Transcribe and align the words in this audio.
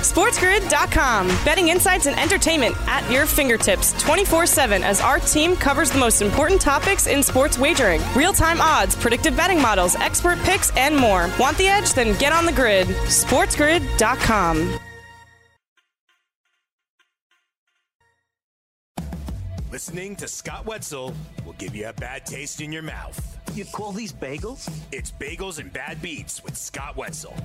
SportsGrid.com. 0.00 1.28
Betting 1.44 1.68
insights 1.68 2.06
and 2.06 2.18
entertainment 2.18 2.74
at 2.88 3.08
your 3.10 3.26
fingertips 3.26 3.92
24 4.02 4.46
7 4.46 4.82
as 4.82 5.00
our 5.00 5.18
team 5.18 5.56
covers 5.56 5.90
the 5.90 5.98
most 5.98 6.22
important 6.22 6.60
topics 6.60 7.06
in 7.06 7.22
sports 7.22 7.58
wagering 7.58 8.00
real 8.14 8.32
time 8.32 8.60
odds, 8.60 8.96
predictive 8.96 9.36
betting 9.36 9.60
models, 9.60 9.96
expert 9.96 10.38
picks, 10.40 10.74
and 10.76 10.96
more. 10.96 11.30
Want 11.38 11.56
the 11.58 11.68
edge? 11.68 11.92
Then 11.92 12.18
get 12.18 12.32
on 12.32 12.46
the 12.46 12.52
grid. 12.52 12.86
SportsGrid.com. 12.88 14.78
Listening 19.70 20.16
to 20.16 20.26
Scott 20.26 20.66
Wetzel 20.66 21.14
will 21.46 21.52
give 21.54 21.76
you 21.76 21.88
a 21.88 21.92
bad 21.92 22.26
taste 22.26 22.60
in 22.60 22.72
your 22.72 22.82
mouth. 22.82 23.38
You 23.54 23.64
call 23.64 23.92
these 23.92 24.12
bagels? 24.12 24.70
It's 24.92 25.10
Bagels 25.10 25.58
and 25.58 25.72
Bad 25.72 26.02
Beats 26.02 26.42
with 26.42 26.56
Scott 26.56 26.96
Wetzel. 26.96 27.36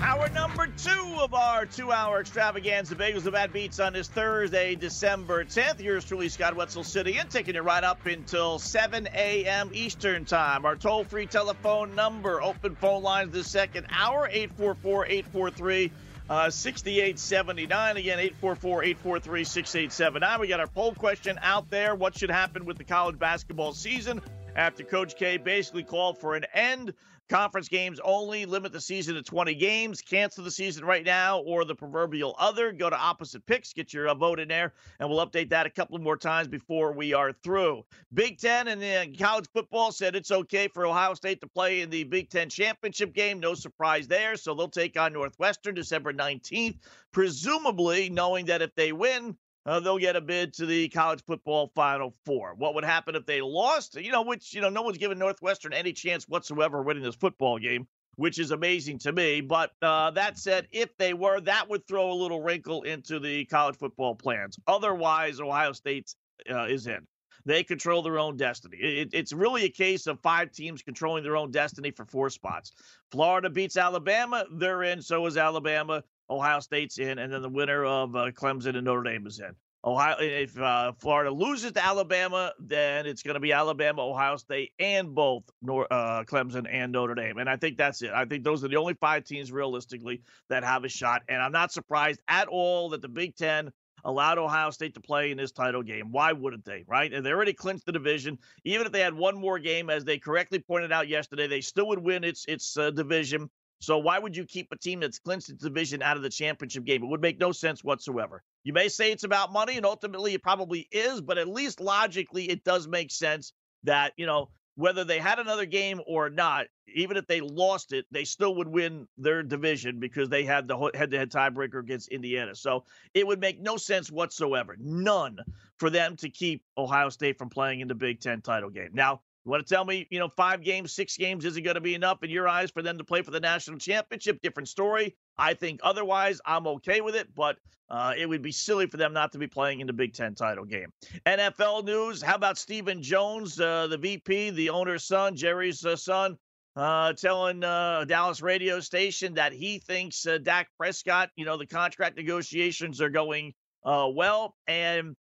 Hour 0.00 0.28
number 0.28 0.68
two 0.76 1.16
of 1.18 1.34
our 1.34 1.66
two 1.66 1.90
hour 1.90 2.20
extravaganza, 2.20 2.94
Bagels 2.94 3.24
and 3.24 3.32
Bad 3.32 3.52
Beats 3.52 3.80
on 3.80 3.94
this 3.94 4.06
Thursday, 4.06 4.76
December 4.76 5.44
10th. 5.44 5.80
Yours 5.80 6.04
truly, 6.04 6.28
Scott 6.28 6.54
Wetzel 6.54 6.84
sitting 6.84 7.16
in, 7.16 7.26
taking 7.28 7.56
you 7.56 7.62
right 7.62 7.82
up 7.82 8.06
until 8.06 8.58
7 8.58 9.08
a.m. 9.12 9.70
Eastern 9.72 10.24
Time. 10.24 10.64
Our 10.64 10.76
toll 10.76 11.04
free 11.04 11.26
telephone 11.26 11.96
number, 11.96 12.40
open 12.40 12.76
phone 12.76 13.02
lines 13.02 13.32
this 13.32 13.50
second 13.50 13.86
hour, 13.90 14.28
844 14.30 15.06
843 15.06 15.92
uh, 16.30 16.50
6879. 16.50 17.96
Again, 17.96 18.18
844 18.18 18.84
843 18.84 19.44
6879. 19.44 20.40
We 20.40 20.46
got 20.46 20.60
our 20.60 20.66
poll 20.66 20.94
question 20.94 21.38
out 21.42 21.70
there. 21.70 21.94
What 21.94 22.16
should 22.16 22.30
happen 22.30 22.64
with 22.66 22.78
the 22.78 22.84
college 22.84 23.18
basketball 23.18 23.72
season 23.72 24.22
after 24.54 24.84
Coach 24.84 25.16
K 25.16 25.38
basically 25.38 25.82
called 25.82 26.18
for 26.18 26.36
an 26.36 26.44
end? 26.54 26.94
Conference 27.28 27.68
games 27.68 28.00
only, 28.02 28.46
limit 28.46 28.72
the 28.72 28.80
season 28.80 29.14
to 29.14 29.22
20 29.22 29.54
games, 29.54 30.00
cancel 30.00 30.42
the 30.42 30.50
season 30.50 30.84
right 30.84 31.04
now, 31.04 31.40
or 31.40 31.64
the 31.64 31.74
proverbial 31.74 32.34
other. 32.38 32.72
Go 32.72 32.88
to 32.88 32.96
opposite 32.96 33.44
picks, 33.44 33.72
get 33.72 33.92
your 33.92 34.08
uh, 34.08 34.14
vote 34.14 34.40
in 34.40 34.48
there, 34.48 34.72
and 34.98 35.08
we'll 35.08 35.24
update 35.24 35.50
that 35.50 35.66
a 35.66 35.70
couple 35.70 35.98
more 35.98 36.16
times 36.16 36.48
before 36.48 36.92
we 36.92 37.12
are 37.12 37.32
through. 37.32 37.84
Big 38.14 38.38
Ten 38.38 38.68
and 38.68 38.82
uh, 38.82 39.16
college 39.22 39.46
football 39.52 39.92
said 39.92 40.16
it's 40.16 40.30
okay 40.30 40.68
for 40.68 40.86
Ohio 40.86 41.14
State 41.14 41.40
to 41.42 41.46
play 41.46 41.82
in 41.82 41.90
the 41.90 42.04
Big 42.04 42.30
Ten 42.30 42.48
championship 42.48 43.12
game. 43.12 43.40
No 43.40 43.54
surprise 43.54 44.08
there. 44.08 44.36
So 44.36 44.54
they'll 44.54 44.68
take 44.68 44.98
on 44.98 45.12
Northwestern 45.12 45.74
December 45.74 46.12
19th, 46.12 46.78
presumably 47.12 48.08
knowing 48.08 48.46
that 48.46 48.62
if 48.62 48.74
they 48.74 48.92
win, 48.92 49.36
uh, 49.68 49.80
they'll 49.80 49.98
get 49.98 50.16
a 50.16 50.20
bid 50.20 50.54
to 50.54 50.64
the 50.64 50.88
college 50.88 51.22
football 51.26 51.70
final 51.74 52.14
four. 52.24 52.54
What 52.56 52.74
would 52.74 52.84
happen 52.84 53.14
if 53.14 53.26
they 53.26 53.42
lost? 53.42 53.96
You 54.00 54.10
know, 54.10 54.22
which, 54.22 54.54
you 54.54 54.62
know, 54.62 54.70
no 54.70 54.80
one's 54.80 54.96
given 54.96 55.18
Northwestern 55.18 55.74
any 55.74 55.92
chance 55.92 56.26
whatsoever 56.26 56.82
winning 56.82 57.02
this 57.02 57.14
football 57.14 57.58
game, 57.58 57.86
which 58.16 58.38
is 58.38 58.50
amazing 58.50 58.98
to 59.00 59.12
me. 59.12 59.42
But 59.42 59.72
uh, 59.82 60.12
that 60.12 60.38
said, 60.38 60.68
if 60.72 60.96
they 60.96 61.12
were, 61.12 61.40
that 61.42 61.68
would 61.68 61.86
throw 61.86 62.10
a 62.10 62.14
little 62.14 62.40
wrinkle 62.40 62.82
into 62.84 63.20
the 63.20 63.44
college 63.44 63.76
football 63.76 64.14
plans. 64.14 64.58
Otherwise, 64.66 65.38
Ohio 65.38 65.72
State 65.72 66.14
uh, 66.50 66.64
is 66.64 66.86
in. 66.86 67.06
They 67.44 67.62
control 67.62 68.02
their 68.02 68.18
own 68.18 68.38
destiny. 68.38 68.78
It, 68.78 69.10
it's 69.12 69.34
really 69.34 69.64
a 69.64 69.70
case 69.70 70.06
of 70.06 70.18
five 70.20 70.50
teams 70.50 70.82
controlling 70.82 71.24
their 71.24 71.36
own 71.36 71.50
destiny 71.50 71.90
for 71.90 72.06
four 72.06 72.30
spots. 72.30 72.72
Florida 73.10 73.50
beats 73.50 73.76
Alabama, 73.76 74.46
they're 74.50 74.82
in. 74.82 75.02
So 75.02 75.26
is 75.26 75.36
Alabama. 75.36 76.02
Ohio 76.30 76.60
State's 76.60 76.98
in, 76.98 77.18
and 77.18 77.32
then 77.32 77.42
the 77.42 77.48
winner 77.48 77.84
of 77.84 78.14
uh, 78.14 78.30
Clemson 78.32 78.76
and 78.76 78.84
Notre 78.84 79.02
Dame 79.02 79.26
is 79.26 79.40
in. 79.40 79.54
Ohio, 79.84 80.16
if 80.18 80.58
uh, 80.58 80.92
Florida 80.98 81.30
loses 81.30 81.72
to 81.72 81.84
Alabama, 81.84 82.52
then 82.58 83.06
it's 83.06 83.22
going 83.22 83.34
to 83.34 83.40
be 83.40 83.52
Alabama, 83.52 84.02
Ohio 84.02 84.36
State, 84.36 84.72
and 84.78 85.14
both 85.14 85.44
Nor- 85.62 85.86
uh, 85.90 86.24
Clemson 86.24 86.66
and 86.68 86.90
Notre 86.90 87.14
Dame. 87.14 87.38
And 87.38 87.48
I 87.48 87.56
think 87.56 87.76
that's 87.76 88.02
it. 88.02 88.10
I 88.10 88.24
think 88.24 88.42
those 88.42 88.64
are 88.64 88.68
the 88.68 88.76
only 88.76 88.94
five 88.94 89.24
teams 89.24 89.52
realistically 89.52 90.22
that 90.48 90.64
have 90.64 90.84
a 90.84 90.88
shot. 90.88 91.22
And 91.28 91.40
I'm 91.40 91.52
not 91.52 91.72
surprised 91.72 92.20
at 92.26 92.48
all 92.48 92.88
that 92.90 93.02
the 93.02 93.08
Big 93.08 93.36
Ten 93.36 93.70
allowed 94.04 94.38
Ohio 94.38 94.70
State 94.70 94.94
to 94.94 95.00
play 95.00 95.30
in 95.30 95.36
this 95.36 95.52
title 95.52 95.82
game. 95.82 96.10
Why 96.10 96.32
wouldn't 96.32 96.64
they, 96.64 96.84
right? 96.86 97.12
And 97.12 97.24
they 97.24 97.30
already 97.30 97.52
clinched 97.52 97.86
the 97.86 97.92
division. 97.92 98.38
Even 98.64 98.86
if 98.86 98.92
they 98.92 99.00
had 99.00 99.14
one 99.14 99.36
more 99.36 99.58
game, 99.58 99.90
as 99.90 100.04
they 100.04 100.18
correctly 100.18 100.58
pointed 100.58 100.92
out 100.92 101.08
yesterday, 101.08 101.46
they 101.46 101.60
still 101.60 101.88
would 101.88 101.98
win 101.98 102.24
its 102.24 102.44
its 102.46 102.76
uh, 102.76 102.90
division. 102.90 103.48
So 103.80 103.98
why 103.98 104.18
would 104.18 104.36
you 104.36 104.44
keep 104.44 104.68
a 104.72 104.78
team 104.78 105.00
that's 105.00 105.18
clinched 105.18 105.50
its 105.50 105.62
division 105.62 106.02
out 106.02 106.16
of 106.16 106.22
the 106.22 106.30
championship 106.30 106.84
game? 106.84 107.02
It 107.02 107.06
would 107.08 107.20
make 107.20 107.38
no 107.38 107.52
sense 107.52 107.84
whatsoever. 107.84 108.42
You 108.64 108.72
may 108.72 108.88
say 108.88 109.12
it's 109.12 109.24
about 109.24 109.52
money, 109.52 109.76
and 109.76 109.86
ultimately 109.86 110.34
it 110.34 110.42
probably 110.42 110.88
is, 110.90 111.20
but 111.20 111.38
at 111.38 111.48
least 111.48 111.80
logically 111.80 112.50
it 112.50 112.64
does 112.64 112.88
make 112.88 113.10
sense 113.10 113.52
that, 113.84 114.12
you 114.16 114.26
know, 114.26 114.50
whether 114.74 115.02
they 115.02 115.18
had 115.18 115.40
another 115.40 115.66
game 115.66 116.00
or 116.06 116.30
not, 116.30 116.66
even 116.94 117.16
if 117.16 117.26
they 117.26 117.40
lost 117.40 117.92
it, 117.92 118.06
they 118.12 118.22
still 118.22 118.54
would 118.54 118.68
win 118.68 119.08
their 119.16 119.42
division 119.42 119.98
because 119.98 120.28
they 120.28 120.44
had 120.44 120.68
the 120.68 120.78
head-to-head 120.94 121.30
tiebreaker 121.32 121.80
against 121.80 122.08
Indiana. 122.08 122.54
So 122.54 122.84
it 123.12 123.26
would 123.26 123.40
make 123.40 123.60
no 123.60 123.76
sense 123.76 124.10
whatsoever, 124.10 124.76
none, 124.78 125.38
for 125.78 125.90
them 125.90 126.14
to 126.18 126.30
keep 126.30 126.62
Ohio 126.76 127.08
State 127.08 127.38
from 127.38 127.48
playing 127.48 127.80
in 127.80 127.88
the 127.88 127.94
Big 127.96 128.20
Ten 128.20 128.40
title 128.40 128.70
game. 128.70 128.90
Now, 128.92 129.22
you 129.48 129.52
want 129.52 129.66
to 129.66 129.74
tell 129.74 129.86
me, 129.86 130.06
you 130.10 130.18
know, 130.18 130.28
five 130.36 130.62
games, 130.62 130.92
six 130.92 131.16
games 131.16 131.46
isn't 131.46 131.62
going 131.62 131.76
to 131.76 131.80
be 131.80 131.94
enough 131.94 132.22
in 132.22 132.28
your 132.28 132.46
eyes 132.46 132.70
for 132.70 132.82
them 132.82 132.98
to 132.98 133.04
play 133.04 133.22
for 133.22 133.30
the 133.30 133.40
national 133.40 133.78
championship? 133.78 134.42
Different 134.42 134.68
story. 134.68 135.16
I 135.38 135.54
think 135.54 135.80
otherwise, 135.82 136.38
I'm 136.44 136.66
okay 136.66 137.00
with 137.00 137.14
it, 137.14 137.34
but 137.34 137.56
uh, 137.88 138.12
it 138.14 138.28
would 138.28 138.42
be 138.42 138.52
silly 138.52 138.86
for 138.86 138.98
them 138.98 139.14
not 139.14 139.32
to 139.32 139.38
be 139.38 139.46
playing 139.46 139.80
in 139.80 139.86
the 139.86 139.92
Big 139.94 140.12
Ten 140.12 140.34
title 140.34 140.66
game. 140.66 140.92
NFL 141.24 141.86
news 141.86 142.20
how 142.20 142.34
about 142.34 142.58
Stephen 142.58 143.02
Jones, 143.02 143.58
uh, 143.58 143.86
the 143.86 143.96
VP, 143.96 144.50
the 144.50 144.68
owner's 144.68 145.04
son, 145.04 145.34
Jerry's 145.34 145.82
uh, 145.82 145.96
son, 145.96 146.36
uh, 146.76 147.14
telling 147.14 147.64
uh, 147.64 148.04
Dallas 148.04 148.42
radio 148.42 148.80
station 148.80 149.32
that 149.32 149.54
he 149.54 149.78
thinks 149.78 150.26
uh, 150.26 150.36
Dak 150.36 150.68
Prescott, 150.76 151.30
you 151.36 151.46
know, 151.46 151.56
the 151.56 151.66
contract 151.66 152.18
negotiations 152.18 153.00
are 153.00 153.08
going 153.08 153.54
well. 153.82 154.54
And 154.66 155.16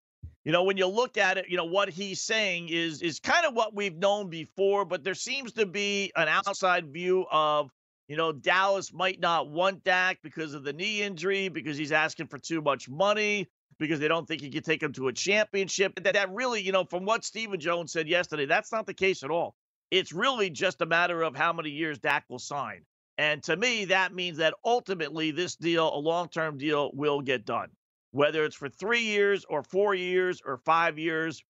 you 0.45 0.53
know, 0.53 0.63
when 0.63 0.77
you 0.77 0.87
look 0.87 1.17
at 1.17 1.39
it, 1.39 1.49
you 1.49 1.57
know 1.57 1.65
what 1.65 1.89
he's 1.89 2.21
saying 2.21 2.69
is 2.69 3.01
is 3.01 3.19
kind 3.19 3.47
of 3.47 3.55
what 3.55 3.75
we've 3.75 3.97
known 3.97 4.29
before, 4.29 4.85
but 4.85 5.03
there 5.03 5.15
seems 5.15 5.53
to 5.53 5.65
be 5.65 6.13
an 6.17 6.29
outside 6.29 6.93
view 6.93 7.25
of, 7.33 7.71
you 8.09 8.17
know, 8.17 8.31
Dallas 8.31 8.93
might 8.93 9.21
not 9.21 9.49
want 9.49 9.83
Dak 9.85 10.19
because 10.23 10.53
of 10.53 10.63
the 10.63 10.73
knee 10.73 11.03
injury, 11.03 11.49
because 11.49 11.79
he's 11.79 11.93
asking 11.93 12.27
for 12.27 12.39
too 12.39 12.61
much 12.61 12.91
money, 12.91 13.49
because 13.79 13.99
they 13.99 14.09
don't 14.09 14.29
think 14.29 14.43
he 14.43 14.51
can 14.51 14.63
take 14.63 14.83
him 14.83 14.93
to 14.93 15.09
a 15.09 15.13
championship. 15.15 15.95
That 16.03 16.13
that 16.13 16.31
really, 16.31 16.61
you 16.61 16.73
know, 16.73 16.85
from 16.85 17.07
what 17.07 17.25
Stephen 17.25 17.59
Jones 17.59 17.93
said 17.93 18.07
yesterday, 18.07 18.45
that's 18.45 18.71
not 18.71 18.87
the 18.87 18.95
case 18.95 19.23
at 19.23 19.31
all. 19.31 19.55
It's 19.91 20.13
really 20.13 20.51
just 20.51 20.83
a 20.83 20.87
matter 20.87 21.23
of 21.23 21.35
how 21.35 21.55
many 21.55 21.71
years 21.71 21.99
Dak 21.99 22.25
will 22.29 22.39
sign. 22.39 22.83
And 23.17 23.43
to 23.45 23.57
me, 23.57 23.87
that 23.87 24.13
means 24.13 24.39
that 24.39 24.55
ultimately 24.65 25.31
this 25.31 25.57
deal, 25.57 25.95
a 25.95 25.97
long-term 25.97 26.59
deal, 26.59 26.91
will 26.93 27.23
get 27.23 27.47
done 27.47 27.69
whether 28.15 28.45
it's 28.45 28.55
for 28.55 28.69
three 28.69 29.01
years 29.01 29.45
or 29.49 29.65
four 29.65 29.93
years 29.93 30.41
or 30.47 30.57
five 30.59 31.01
years, 31.01 31.43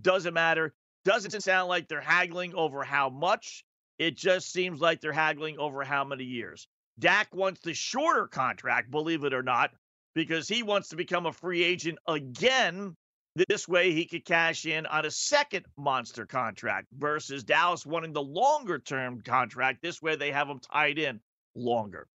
doesn't 0.00 0.32
matter. 0.32 0.72
Doesn't 1.04 1.30
mm-hmm. 1.30 1.40
sound 1.40 1.68
like 1.68 1.88
they're 1.88 2.00
haggling 2.00 2.54
over 2.54 2.82
how 2.82 3.10
much. 3.10 3.62
It 3.98 4.16
just 4.16 4.50
seems 4.50 4.80
like 4.80 5.02
they're 5.02 5.12
haggling 5.12 5.58
over 5.58 5.84
how 5.84 6.04
many 6.04 6.24
years. 6.24 6.68
Dak 6.98 7.34
wants 7.34 7.60
the 7.60 7.74
shorter 7.74 8.26
contract, 8.26 8.90
believe 8.90 9.24
it 9.24 9.34
or 9.34 9.42
not, 9.42 9.72
because 10.14 10.48
he 10.48 10.62
wants 10.62 10.88
to 10.88 10.96
become 10.96 11.26
a 11.26 11.32
free 11.32 11.62
agent 11.62 11.98
again. 12.08 12.96
This 13.50 13.68
way, 13.68 13.92
he 13.92 14.06
could 14.06 14.24
cash 14.24 14.64
in 14.64 14.86
on 14.86 15.04
a 15.04 15.10
second 15.10 15.66
monster 15.76 16.24
contract 16.24 16.86
versus 16.96 17.44
Dallas 17.44 17.84
wanting 17.84 18.14
the 18.14 18.22
longer 18.22 18.78
term 18.78 19.20
contract. 19.20 19.82
This 19.82 20.00
way, 20.00 20.16
they 20.16 20.32
have 20.32 20.48
him 20.48 20.60
tied 20.60 20.98
in 20.98 21.20
longer 21.54 22.08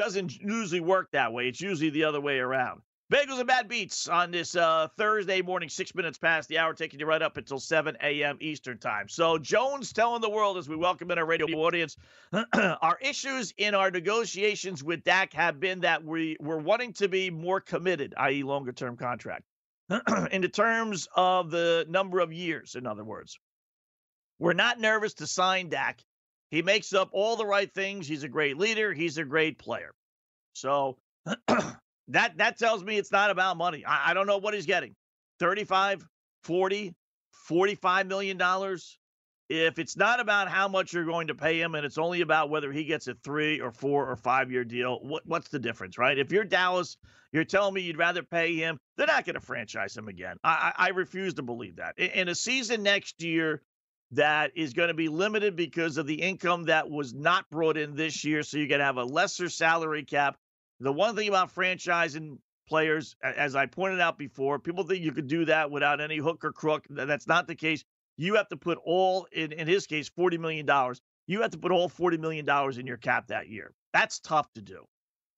doesn't 0.00 0.40
usually 0.40 0.80
work 0.80 1.10
that 1.12 1.30
way. 1.30 1.46
It's 1.46 1.60
usually 1.60 1.90
the 1.90 2.04
other 2.04 2.22
way 2.22 2.38
around. 2.38 2.80
Bagels 3.12 3.38
and 3.38 3.46
Bad 3.46 3.68
Beats 3.68 4.08
on 4.08 4.30
this 4.30 4.56
uh, 4.56 4.88
Thursday 4.96 5.42
morning, 5.42 5.68
six 5.68 5.94
minutes 5.94 6.16
past 6.16 6.48
the 6.48 6.56
hour, 6.56 6.72
taking 6.72 6.98
you 6.98 7.04
right 7.04 7.20
up 7.20 7.36
until 7.36 7.58
7 7.58 7.98
a.m. 8.02 8.38
Eastern 8.40 8.78
Time. 8.78 9.10
So, 9.10 9.36
Jones 9.36 9.92
telling 9.92 10.22
the 10.22 10.30
world 10.30 10.56
as 10.56 10.70
we 10.70 10.76
welcome 10.76 11.10
in 11.10 11.18
our 11.18 11.26
radio 11.26 11.54
audience, 11.58 11.98
our 12.54 12.96
issues 13.02 13.52
in 13.58 13.74
our 13.74 13.90
negotiations 13.90 14.82
with 14.82 15.04
Dak 15.04 15.34
have 15.34 15.60
been 15.60 15.80
that 15.80 16.02
we, 16.02 16.38
we're 16.40 16.56
wanting 16.56 16.94
to 16.94 17.08
be 17.08 17.28
more 17.28 17.60
committed, 17.60 18.14
i.e., 18.16 18.42
longer 18.42 18.72
term 18.72 18.96
contract, 18.96 19.42
in 20.30 20.40
the 20.40 20.48
terms 20.48 21.08
of 21.14 21.50
the 21.50 21.84
number 21.90 22.20
of 22.20 22.32
years, 22.32 22.74
in 22.74 22.86
other 22.86 23.04
words. 23.04 23.38
We're 24.38 24.54
not 24.54 24.80
nervous 24.80 25.12
to 25.14 25.26
sign 25.26 25.68
Dak 25.68 26.00
he 26.50 26.62
makes 26.62 26.92
up 26.92 27.10
all 27.12 27.36
the 27.36 27.46
right 27.46 27.72
things. 27.72 28.08
He's 28.08 28.24
a 28.24 28.28
great 28.28 28.58
leader. 28.58 28.92
He's 28.92 29.18
a 29.18 29.24
great 29.24 29.58
player. 29.58 29.94
So 30.52 30.96
that 32.08 32.38
that 32.38 32.58
tells 32.58 32.84
me 32.84 32.98
it's 32.98 33.12
not 33.12 33.30
about 33.30 33.56
money. 33.56 33.84
I, 33.84 34.10
I 34.10 34.14
don't 34.14 34.26
know 34.26 34.38
what 34.38 34.54
he's 34.54 34.66
getting. 34.66 34.94
35, 35.38 36.04
40, 36.44 36.94
45 37.32 38.06
million 38.06 38.36
dollars. 38.36 38.98
If 39.48 39.80
it's 39.80 39.96
not 39.96 40.20
about 40.20 40.48
how 40.48 40.68
much 40.68 40.92
you're 40.92 41.04
going 41.04 41.26
to 41.26 41.34
pay 41.34 41.60
him 41.60 41.74
and 41.74 41.84
it's 41.84 41.98
only 41.98 42.20
about 42.20 42.50
whether 42.50 42.70
he 42.70 42.84
gets 42.84 43.08
a 43.08 43.14
three 43.24 43.60
or 43.60 43.72
four 43.72 44.08
or 44.08 44.14
five 44.14 44.52
year 44.52 44.62
deal, 44.62 45.00
what, 45.02 45.26
what's 45.26 45.48
the 45.48 45.58
difference, 45.58 45.98
right? 45.98 46.16
If 46.16 46.30
you're 46.30 46.44
Dallas, 46.44 46.96
you're 47.32 47.44
telling 47.44 47.74
me 47.74 47.80
you'd 47.80 47.98
rather 47.98 48.22
pay 48.22 48.54
him, 48.54 48.78
they're 48.96 49.08
not 49.08 49.24
going 49.24 49.34
to 49.34 49.40
franchise 49.40 49.96
him 49.96 50.06
again. 50.06 50.36
I, 50.44 50.72
I, 50.76 50.88
refuse 50.90 51.34
to 51.34 51.42
believe 51.42 51.76
that. 51.76 51.98
In, 51.98 52.10
in 52.10 52.28
a 52.28 52.34
season 52.36 52.84
next 52.84 53.22
year 53.22 53.60
that 54.12 54.52
is 54.56 54.72
going 54.72 54.88
to 54.88 54.94
be 54.94 55.08
limited 55.08 55.54
because 55.54 55.96
of 55.96 56.06
the 56.06 56.20
income 56.20 56.64
that 56.64 56.90
was 56.90 57.14
not 57.14 57.48
brought 57.50 57.76
in 57.76 57.94
this 57.94 58.24
year. 58.24 58.42
So 58.42 58.58
you're 58.58 58.66
going 58.66 58.80
to 58.80 58.84
have 58.84 58.96
a 58.96 59.04
lesser 59.04 59.48
salary 59.48 60.04
cap. 60.04 60.36
The 60.80 60.92
one 60.92 61.14
thing 61.14 61.28
about 61.28 61.54
franchising 61.54 62.38
players, 62.68 63.14
as 63.22 63.54
I 63.54 63.66
pointed 63.66 64.00
out 64.00 64.18
before, 64.18 64.58
people 64.58 64.84
think 64.84 65.04
you 65.04 65.12
could 65.12 65.28
do 65.28 65.44
that 65.44 65.70
without 65.70 66.00
any 66.00 66.16
hook 66.16 66.44
or 66.44 66.52
crook. 66.52 66.86
That's 66.88 67.26
not 67.26 67.46
the 67.46 67.54
case. 67.54 67.84
You 68.16 68.34
have 68.34 68.48
to 68.48 68.56
put 68.56 68.78
all, 68.84 69.26
in, 69.32 69.52
in 69.52 69.66
his 69.66 69.86
case, 69.86 70.10
$40 70.10 70.38
million. 70.38 70.68
You 71.26 71.42
have 71.42 71.50
to 71.52 71.58
put 71.58 71.72
all 71.72 71.88
$40 71.88 72.18
million 72.18 72.48
in 72.78 72.86
your 72.86 72.96
cap 72.96 73.28
that 73.28 73.48
year. 73.48 73.72
That's 73.92 74.20
tough 74.20 74.52
to 74.54 74.62
do. 74.62 74.84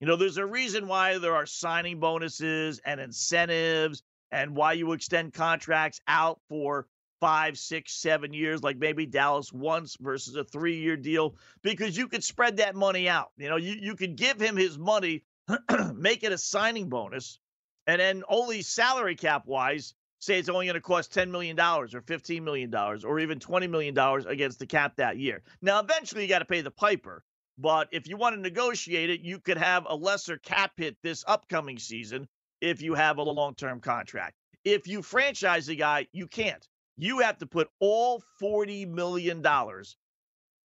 You 0.00 0.06
know, 0.06 0.16
there's 0.16 0.38
a 0.38 0.46
reason 0.46 0.88
why 0.88 1.18
there 1.18 1.34
are 1.34 1.46
signing 1.46 2.00
bonuses 2.00 2.80
and 2.84 3.00
incentives 3.00 4.02
and 4.32 4.56
why 4.56 4.72
you 4.72 4.92
extend 4.92 5.32
contracts 5.32 6.00
out 6.08 6.40
for 6.48 6.86
five, 7.22 7.56
six, 7.56 7.92
seven 7.92 8.32
years, 8.32 8.64
like 8.64 8.78
maybe 8.78 9.06
Dallas 9.06 9.52
once 9.52 9.96
versus 10.00 10.34
a 10.34 10.42
three 10.42 10.78
year 10.80 10.96
deal, 10.96 11.36
because 11.62 11.96
you 11.96 12.08
could 12.08 12.24
spread 12.24 12.56
that 12.56 12.74
money 12.74 13.08
out. 13.08 13.30
You 13.36 13.48
know, 13.48 13.56
you, 13.56 13.76
you 13.80 13.94
could 13.94 14.16
give 14.16 14.40
him 14.40 14.56
his 14.56 14.76
money, 14.76 15.22
make 15.94 16.24
it 16.24 16.32
a 16.32 16.38
signing 16.38 16.88
bonus, 16.88 17.38
and 17.86 18.00
then 18.00 18.24
only 18.28 18.62
salary 18.62 19.14
cap 19.14 19.46
wise, 19.46 19.94
say 20.18 20.36
it's 20.36 20.48
only 20.48 20.66
going 20.66 20.74
to 20.74 20.80
cost 20.80 21.14
$10 21.14 21.30
million 21.30 21.56
or 21.60 21.86
$15 21.86 22.42
million 22.42 22.74
or 22.74 23.20
even 23.20 23.38
$20 23.38 23.70
million 23.70 23.96
against 24.26 24.58
the 24.58 24.66
cap 24.66 24.96
that 24.96 25.16
year. 25.16 25.42
Now, 25.62 25.78
eventually 25.78 26.22
you 26.22 26.28
got 26.28 26.40
to 26.40 26.44
pay 26.44 26.60
the 26.60 26.72
piper. 26.72 27.22
But 27.56 27.86
if 27.92 28.08
you 28.08 28.16
want 28.16 28.34
to 28.34 28.40
negotiate 28.40 29.10
it, 29.10 29.20
you 29.20 29.38
could 29.38 29.58
have 29.58 29.86
a 29.88 29.94
lesser 29.94 30.38
cap 30.38 30.72
hit 30.76 30.96
this 31.04 31.22
upcoming 31.28 31.78
season 31.78 32.26
if 32.60 32.82
you 32.82 32.94
have 32.94 33.18
a 33.18 33.22
long 33.22 33.54
term 33.54 33.80
contract. 33.80 34.34
If 34.64 34.88
you 34.88 35.02
franchise 35.02 35.68
a 35.68 35.76
guy, 35.76 36.08
you 36.12 36.26
can't. 36.26 36.66
You 36.96 37.20
have 37.20 37.38
to 37.38 37.46
put 37.46 37.68
all 37.80 38.22
$40 38.40 38.88
million 38.88 39.44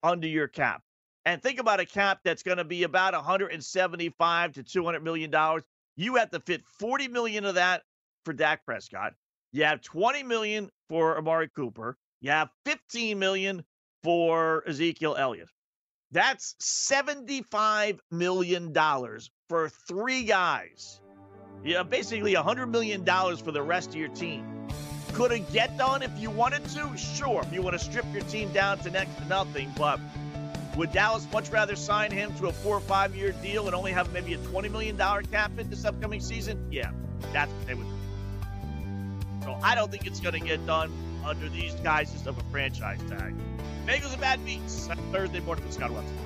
under 0.03 0.27
your 0.27 0.49
cap. 0.49 0.83
And 1.25 1.43
think 1.43 1.59
about 1.59 1.81
a 1.81 1.87
cap 1.87 2.21
that's 2.25 2.43
going 2.43 2.59
to 2.59 2.65
be 2.65 2.85
about 2.85 3.13
175 3.15 4.53
to 4.53 4.63
200 4.63 5.03
million 5.03 5.31
dollars. 5.31 5.65
You 5.97 6.17
have 6.17 6.31
to 6.31 6.41
fit 6.41 6.63
40 6.79 7.09
million 7.09 7.45
of 7.45 7.55
that 7.57 7.83
for 8.25 8.33
Dak 8.33 8.65
Prescott. 8.65 9.15
You 9.53 9.65
have 9.65 9.81
20 9.81 10.23
million 10.23 10.71
for 10.89 11.17
Amari 11.17 11.49
Cooper. 11.49 11.97
You 12.21 12.31
have 12.31 12.51
15 12.65 13.19
million 13.19 13.65
for 14.03 14.63
Ezekiel 14.69 15.17
Elliott. 15.19 15.49
That's 16.13 16.55
$75 16.61 17.99
million 18.11 18.75
for 19.49 19.69
three 19.89 20.25
guys. 20.25 21.01
Yeah, 21.65 21.83
basically 21.83 22.35
$100 22.35 22.71
million 22.71 23.05
for 23.05 23.51
the 23.51 23.63
rest 23.63 23.91
of 23.91 23.97
your 23.97 24.09
team. 24.09 24.69
Could 25.17 25.33
it 25.33 25.51
get 25.51 25.79
done 25.79 26.03
if 26.03 26.11
you 26.19 26.31
wanted 26.31 26.63
to? 26.67 26.95
Sure, 26.95 27.41
if 27.43 27.51
you 27.51 27.63
want 27.63 27.73
to 27.73 27.83
strip 27.83 28.05
your 28.13 28.21
team 28.25 28.53
down 28.53 28.77
to 28.81 28.91
next 28.91 29.17
to 29.17 29.25
nothing. 29.25 29.73
But 29.75 29.99
would 30.77 30.93
Dallas 30.93 31.27
much 31.33 31.49
rather 31.49 31.75
sign 31.75 32.11
him 32.11 32.35
to 32.35 32.49
a 32.49 32.53
four 32.53 32.77
or 32.77 32.81
five 32.81 33.17
year 33.17 33.33
deal 33.33 33.65
and 33.65 33.75
only 33.75 33.93
have 33.93 34.13
maybe 34.13 34.35
a 34.35 34.37
$20 34.37 34.71
million 34.71 34.95
cap 34.99 35.53
hit 35.57 35.71
this 35.71 35.87
upcoming 35.87 36.21
season? 36.21 36.69
Yeah, 36.71 36.91
that's 37.33 37.51
what 37.51 37.67
they 37.67 37.73
would 37.73 37.87
do. 37.87 37.93
So 39.45 39.59
I 39.63 39.75
don't 39.75 39.91
think 39.91 40.07
it's 40.07 40.21
going 40.21 40.35
to 40.35 40.47
get 40.47 40.67
done 40.67 40.93
under 41.25 41.49
these 41.49 41.73
guises 41.77 42.27
of 42.27 42.37
a 42.37 42.43
franchise 42.51 43.01
tag. 43.09 43.35
Bagels 43.87 44.13
and 44.13 44.21
Bad 44.21 44.45
Beats, 44.45 44.87
Thursday 45.13 45.41
morning 45.41 45.65
with 45.65 45.73
Scott 45.73 45.93
Wetzel. 45.93 46.26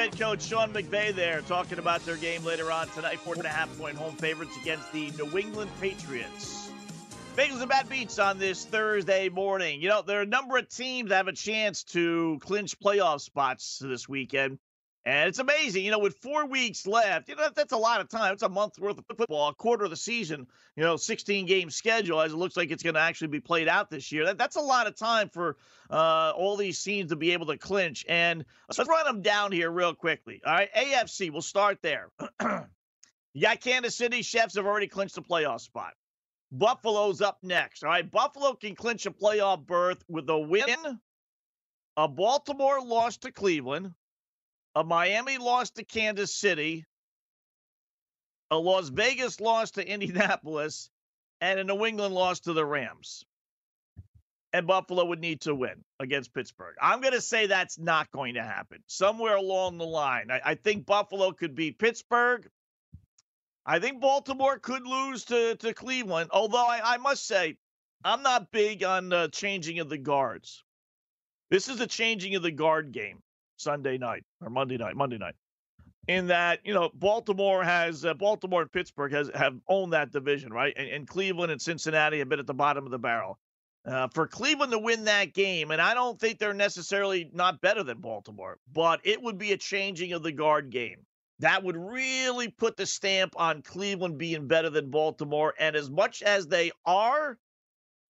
head 0.00 0.18
coach 0.18 0.42
Sean 0.42 0.72
McVay 0.72 1.14
there 1.14 1.42
talking 1.42 1.78
about 1.78 2.02
their 2.06 2.16
game 2.16 2.42
later 2.42 2.72
on 2.72 2.88
tonight. 2.88 3.18
Four 3.18 3.34
and 3.34 3.44
a 3.44 3.50
half 3.50 3.76
point 3.76 3.98
home 3.98 4.14
favorites 4.14 4.56
against 4.56 4.90
the 4.94 5.10
New 5.10 5.36
England 5.36 5.70
Patriots. 5.78 6.70
Bagels 7.36 7.60
and 7.60 7.68
Bad 7.68 7.86
Beats 7.86 8.18
on 8.18 8.38
this 8.38 8.64
Thursday 8.64 9.28
morning. 9.28 9.82
You 9.82 9.90
know, 9.90 10.00
there 10.00 10.18
are 10.18 10.22
a 10.22 10.26
number 10.26 10.56
of 10.56 10.70
teams 10.70 11.10
that 11.10 11.16
have 11.16 11.28
a 11.28 11.34
chance 11.34 11.84
to 11.84 12.38
clinch 12.40 12.80
playoff 12.80 13.20
spots 13.20 13.78
this 13.78 14.08
weekend. 14.08 14.58
And 15.06 15.28
it's 15.28 15.38
amazing, 15.38 15.82
you 15.82 15.90
know, 15.90 15.98
with 15.98 16.18
four 16.18 16.46
weeks 16.46 16.86
left, 16.86 17.30
you 17.30 17.34
know, 17.34 17.48
that's 17.54 17.72
a 17.72 17.76
lot 17.76 18.02
of 18.02 18.08
time. 18.10 18.34
It's 18.34 18.42
a 18.42 18.50
month 18.50 18.78
worth 18.78 18.98
of 18.98 19.06
football, 19.16 19.48
a 19.48 19.54
quarter 19.54 19.84
of 19.84 19.90
the 19.90 19.96
season, 19.96 20.46
you 20.76 20.84
know, 20.84 20.98
16 20.98 21.46
game 21.46 21.70
schedule 21.70 22.20
as 22.20 22.32
it 22.32 22.36
looks 22.36 22.54
like 22.54 22.70
it's 22.70 22.82
going 22.82 22.94
to 22.94 23.00
actually 23.00 23.28
be 23.28 23.40
played 23.40 23.66
out 23.66 23.88
this 23.88 24.12
year. 24.12 24.26
That, 24.26 24.36
that's 24.36 24.56
a 24.56 24.60
lot 24.60 24.86
of 24.86 24.96
time 24.96 25.30
for 25.30 25.56
uh, 25.88 26.32
all 26.36 26.54
these 26.54 26.82
teams 26.82 27.08
to 27.10 27.16
be 27.16 27.32
able 27.32 27.46
to 27.46 27.56
clinch. 27.56 28.04
And 28.10 28.44
let's 28.68 28.86
run 28.86 29.06
them 29.06 29.22
down 29.22 29.52
here 29.52 29.70
real 29.70 29.94
quickly. 29.94 30.42
All 30.44 30.52
right. 30.52 30.68
AFC, 30.74 31.30
we'll 31.30 31.40
start 31.40 31.78
there. 31.80 32.10
you 33.32 33.40
got 33.40 33.60
Kansas 33.62 33.96
City. 33.96 34.22
Chiefs 34.22 34.56
have 34.56 34.66
already 34.66 34.86
clinched 34.86 35.14
the 35.14 35.22
playoff 35.22 35.60
spot. 35.60 35.94
Buffalo's 36.52 37.22
up 37.22 37.38
next. 37.42 37.84
All 37.84 37.90
right. 37.90 38.08
Buffalo 38.08 38.52
can 38.52 38.74
clinch 38.74 39.06
a 39.06 39.10
playoff 39.10 39.64
berth 39.64 40.04
with 40.08 40.28
a 40.28 40.38
win, 40.38 41.00
a 41.96 42.06
Baltimore 42.06 42.82
loss 42.82 43.16
to 43.18 43.32
Cleveland 43.32 43.94
a 44.74 44.84
Miami 44.84 45.38
loss 45.38 45.70
to 45.70 45.84
Kansas 45.84 46.34
City, 46.34 46.84
a 48.50 48.56
Las 48.56 48.88
Vegas 48.88 49.40
loss 49.40 49.72
to 49.72 49.86
Indianapolis, 49.86 50.90
and 51.40 51.58
a 51.58 51.64
New 51.64 51.84
England 51.86 52.14
loss 52.14 52.40
to 52.40 52.52
the 52.52 52.64
Rams. 52.64 53.24
And 54.52 54.66
Buffalo 54.66 55.04
would 55.04 55.20
need 55.20 55.42
to 55.42 55.54
win 55.54 55.84
against 56.00 56.34
Pittsburgh. 56.34 56.74
I'm 56.80 57.00
going 57.00 57.14
to 57.14 57.20
say 57.20 57.46
that's 57.46 57.78
not 57.78 58.10
going 58.10 58.34
to 58.34 58.42
happen. 58.42 58.82
Somewhere 58.88 59.36
along 59.36 59.78
the 59.78 59.86
line, 59.86 60.30
I, 60.30 60.40
I 60.44 60.54
think 60.56 60.86
Buffalo 60.86 61.30
could 61.30 61.54
beat 61.54 61.78
Pittsburgh. 61.78 62.48
I 63.64 63.78
think 63.78 64.00
Baltimore 64.00 64.58
could 64.58 64.84
lose 64.84 65.24
to, 65.26 65.54
to 65.56 65.72
Cleveland, 65.72 66.30
although 66.32 66.66
I, 66.66 66.80
I 66.94 66.96
must 66.96 67.26
say, 67.26 67.58
I'm 68.04 68.22
not 68.22 68.50
big 68.50 68.82
on 68.82 69.08
the 69.08 69.28
changing 69.32 69.78
of 69.78 69.88
the 69.88 69.98
guards. 69.98 70.64
This 71.50 71.68
is 71.68 71.80
a 71.80 71.86
changing 71.86 72.34
of 72.34 72.42
the 72.42 72.50
guard 72.50 72.90
game. 72.90 73.22
Sunday 73.60 73.98
night 73.98 74.24
or 74.40 74.50
Monday 74.50 74.76
night, 74.76 74.96
Monday 74.96 75.18
night. 75.18 75.34
In 76.08 76.28
that, 76.28 76.60
you 76.64 76.74
know, 76.74 76.90
Baltimore 76.94 77.62
has 77.62 78.04
uh, 78.04 78.14
Baltimore 78.14 78.62
and 78.62 78.72
Pittsburgh 78.72 79.12
has 79.12 79.30
have 79.34 79.54
owned 79.68 79.92
that 79.92 80.10
division, 80.10 80.52
right? 80.52 80.72
And, 80.76 80.88
and 80.88 81.08
Cleveland 81.08 81.52
and 81.52 81.60
Cincinnati 81.60 82.18
have 82.18 82.28
been 82.28 82.40
at 82.40 82.46
the 82.46 82.54
bottom 82.54 82.84
of 82.84 82.90
the 82.90 82.98
barrel. 82.98 83.38
Uh, 83.86 84.08
for 84.08 84.26
Cleveland 84.26 84.72
to 84.72 84.78
win 84.78 85.04
that 85.04 85.32
game, 85.32 85.70
and 85.70 85.80
I 85.80 85.94
don't 85.94 86.20
think 86.20 86.38
they're 86.38 86.52
necessarily 86.52 87.30
not 87.32 87.62
better 87.62 87.82
than 87.82 87.98
Baltimore, 88.00 88.58
but 88.70 89.00
it 89.04 89.22
would 89.22 89.38
be 89.38 89.52
a 89.52 89.56
changing 89.56 90.12
of 90.12 90.22
the 90.22 90.32
guard 90.32 90.70
game. 90.70 91.06
That 91.38 91.64
would 91.64 91.76
really 91.76 92.48
put 92.48 92.76
the 92.76 92.84
stamp 92.84 93.32
on 93.36 93.62
Cleveland 93.62 94.18
being 94.18 94.46
better 94.46 94.68
than 94.68 94.90
Baltimore. 94.90 95.54
And 95.58 95.74
as 95.74 95.88
much 95.88 96.20
as 96.22 96.46
they 96.46 96.70
are, 96.84 97.38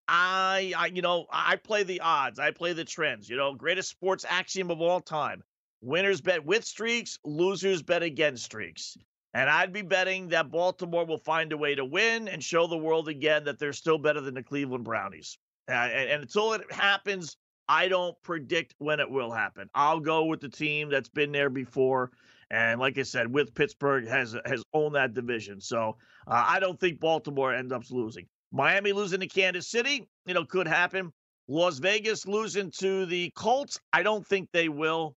I, 0.07 0.73
I, 0.77 0.85
you 0.87 1.01
know, 1.01 1.25
I 1.31 1.57
play 1.57 1.83
the 1.83 2.01
odds. 2.01 2.39
I 2.39 2.51
play 2.51 2.73
the 2.73 2.85
trends. 2.85 3.29
You 3.29 3.37
know, 3.37 3.53
greatest 3.53 3.89
sports 3.89 4.25
axiom 4.27 4.71
of 4.71 4.81
all 4.81 5.01
time: 5.01 5.43
winners 5.81 6.21
bet 6.21 6.45
with 6.45 6.63
streaks, 6.63 7.19
losers 7.23 7.83
bet 7.83 8.03
against 8.03 8.45
streaks. 8.45 8.97
And 9.33 9.49
I'd 9.49 9.73
be 9.73 9.83
betting 9.83 10.29
that 10.29 10.49
Baltimore 10.49 11.05
will 11.05 11.19
find 11.19 11.51
a 11.51 11.57
way 11.57 11.75
to 11.75 11.85
win 11.85 12.27
and 12.27 12.43
show 12.43 12.65
the 12.65 12.77
world 12.77 13.07
again 13.07 13.43
that 13.43 13.59
they're 13.59 13.73
still 13.73 13.97
better 13.97 14.21
than 14.21 14.33
the 14.33 14.41
Cleveland 14.41 14.83
Brownies. 14.83 15.37
Uh, 15.69 15.73
and, 15.73 16.09
and 16.09 16.21
until 16.23 16.53
it 16.53 16.71
happens, 16.71 17.37
I 17.69 17.87
don't 17.87 18.15
predict 18.23 18.73
when 18.79 18.99
it 18.99 19.09
will 19.09 19.31
happen. 19.31 19.69
I'll 19.75 19.99
go 19.99 20.25
with 20.25 20.39
the 20.39 20.49
team 20.49 20.89
that's 20.89 21.09
been 21.09 21.31
there 21.31 21.49
before. 21.49 22.11
And 22.49 22.79
like 22.79 22.97
I 22.97 23.03
said, 23.03 23.31
with 23.31 23.53
Pittsburgh 23.53 24.07
has 24.07 24.35
has 24.45 24.63
owned 24.73 24.95
that 24.95 25.13
division, 25.13 25.59
so 25.59 25.97
uh, 26.27 26.45
I 26.47 26.61
don't 26.61 26.79
think 26.79 27.01
Baltimore 27.01 27.53
ends 27.53 27.73
up 27.73 27.83
losing. 27.91 28.25
Miami 28.51 28.93
losing 28.93 29.19
to 29.19 29.27
Kansas 29.27 29.67
City, 29.67 30.07
you 30.25 30.33
know, 30.33 30.45
could 30.45 30.67
happen. 30.67 31.11
Las 31.49 31.79
Vegas 31.79 32.27
losing 32.27 32.71
to 32.79 33.05
the 33.05 33.31
Colts, 33.35 33.79
I 33.93 34.03
don't 34.03 34.25
think 34.25 34.49
they 34.51 34.69
will. 34.69 35.15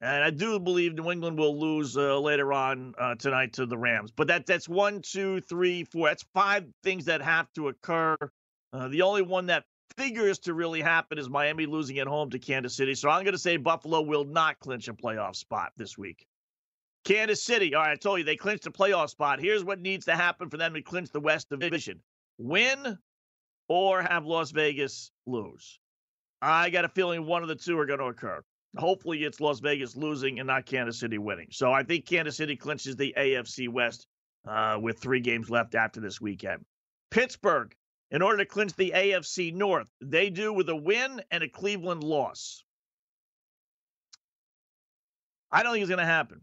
And 0.00 0.24
I 0.24 0.30
do 0.30 0.58
believe 0.58 0.94
New 0.94 1.10
England 1.10 1.38
will 1.38 1.58
lose 1.58 1.96
uh, 1.96 2.18
later 2.18 2.52
on 2.52 2.92
uh, 2.98 3.14
tonight 3.14 3.52
to 3.54 3.66
the 3.66 3.78
Rams. 3.78 4.10
But 4.10 4.26
that 4.28 4.46
that's 4.46 4.68
one, 4.68 5.00
two, 5.00 5.40
three, 5.42 5.84
four. 5.84 6.08
That's 6.08 6.24
five 6.34 6.66
things 6.82 7.04
that 7.04 7.22
have 7.22 7.46
to 7.54 7.68
occur. 7.68 8.16
Uh, 8.72 8.88
the 8.88 9.02
only 9.02 9.22
one 9.22 9.46
that 9.46 9.64
figures 9.96 10.40
to 10.40 10.54
really 10.54 10.80
happen 10.80 11.18
is 11.18 11.30
Miami 11.30 11.66
losing 11.66 11.98
at 12.00 12.08
home 12.08 12.30
to 12.30 12.38
Kansas 12.38 12.74
City. 12.74 12.96
So 12.96 13.08
I'm 13.08 13.22
going 13.22 13.32
to 13.34 13.38
say 13.38 13.58
Buffalo 13.58 14.00
will 14.00 14.24
not 14.24 14.58
clinch 14.58 14.88
a 14.88 14.94
playoff 14.94 15.36
spot 15.36 15.70
this 15.76 15.96
week. 15.96 16.26
Kansas 17.04 17.42
City. 17.42 17.74
All 17.74 17.82
right, 17.82 17.92
I 17.92 17.96
told 17.96 18.18
you 18.18 18.24
they 18.24 18.36
clinched 18.36 18.66
a 18.66 18.72
playoff 18.72 19.10
spot. 19.10 19.40
Here's 19.40 19.62
what 19.62 19.80
needs 19.80 20.06
to 20.06 20.16
happen 20.16 20.50
for 20.50 20.56
them 20.56 20.74
to 20.74 20.82
clinch 20.82 21.10
the 21.10 21.20
West 21.20 21.48
Division 21.48 22.00
win 22.42 22.98
or 23.68 24.02
have 24.02 24.26
Las 24.26 24.50
Vegas 24.50 25.10
lose. 25.26 25.78
I 26.40 26.70
got 26.70 26.84
a 26.84 26.88
feeling 26.88 27.24
one 27.24 27.42
of 27.42 27.48
the 27.48 27.54
two 27.54 27.78
are 27.78 27.86
going 27.86 28.00
to 28.00 28.06
occur. 28.06 28.42
Hopefully, 28.76 29.22
it's 29.22 29.40
Las 29.40 29.60
Vegas 29.60 29.96
losing 29.96 30.40
and 30.40 30.46
not 30.46 30.66
Kansas 30.66 30.98
City 30.98 31.18
winning. 31.18 31.48
So 31.52 31.72
I 31.72 31.82
think 31.82 32.06
Kansas 32.06 32.36
City 32.36 32.56
clinches 32.56 32.96
the 32.96 33.14
AFC 33.16 33.68
West 33.68 34.06
uh, 34.48 34.78
with 34.80 34.98
three 34.98 35.20
games 35.20 35.50
left 35.50 35.74
after 35.74 36.00
this 36.00 36.20
weekend. 36.20 36.64
Pittsburgh, 37.10 37.74
in 38.10 38.22
order 38.22 38.38
to 38.38 38.46
clinch 38.46 38.74
the 38.74 38.92
AFC 38.94 39.54
North, 39.54 39.88
they 40.00 40.30
do 40.30 40.52
with 40.52 40.68
a 40.68 40.76
win 40.76 41.22
and 41.30 41.44
a 41.44 41.48
Cleveland 41.48 42.02
loss. 42.02 42.64
I 45.50 45.62
don't 45.62 45.72
think 45.72 45.82
it's 45.82 45.90
going 45.90 45.98
to 45.98 46.04
happen. 46.04 46.40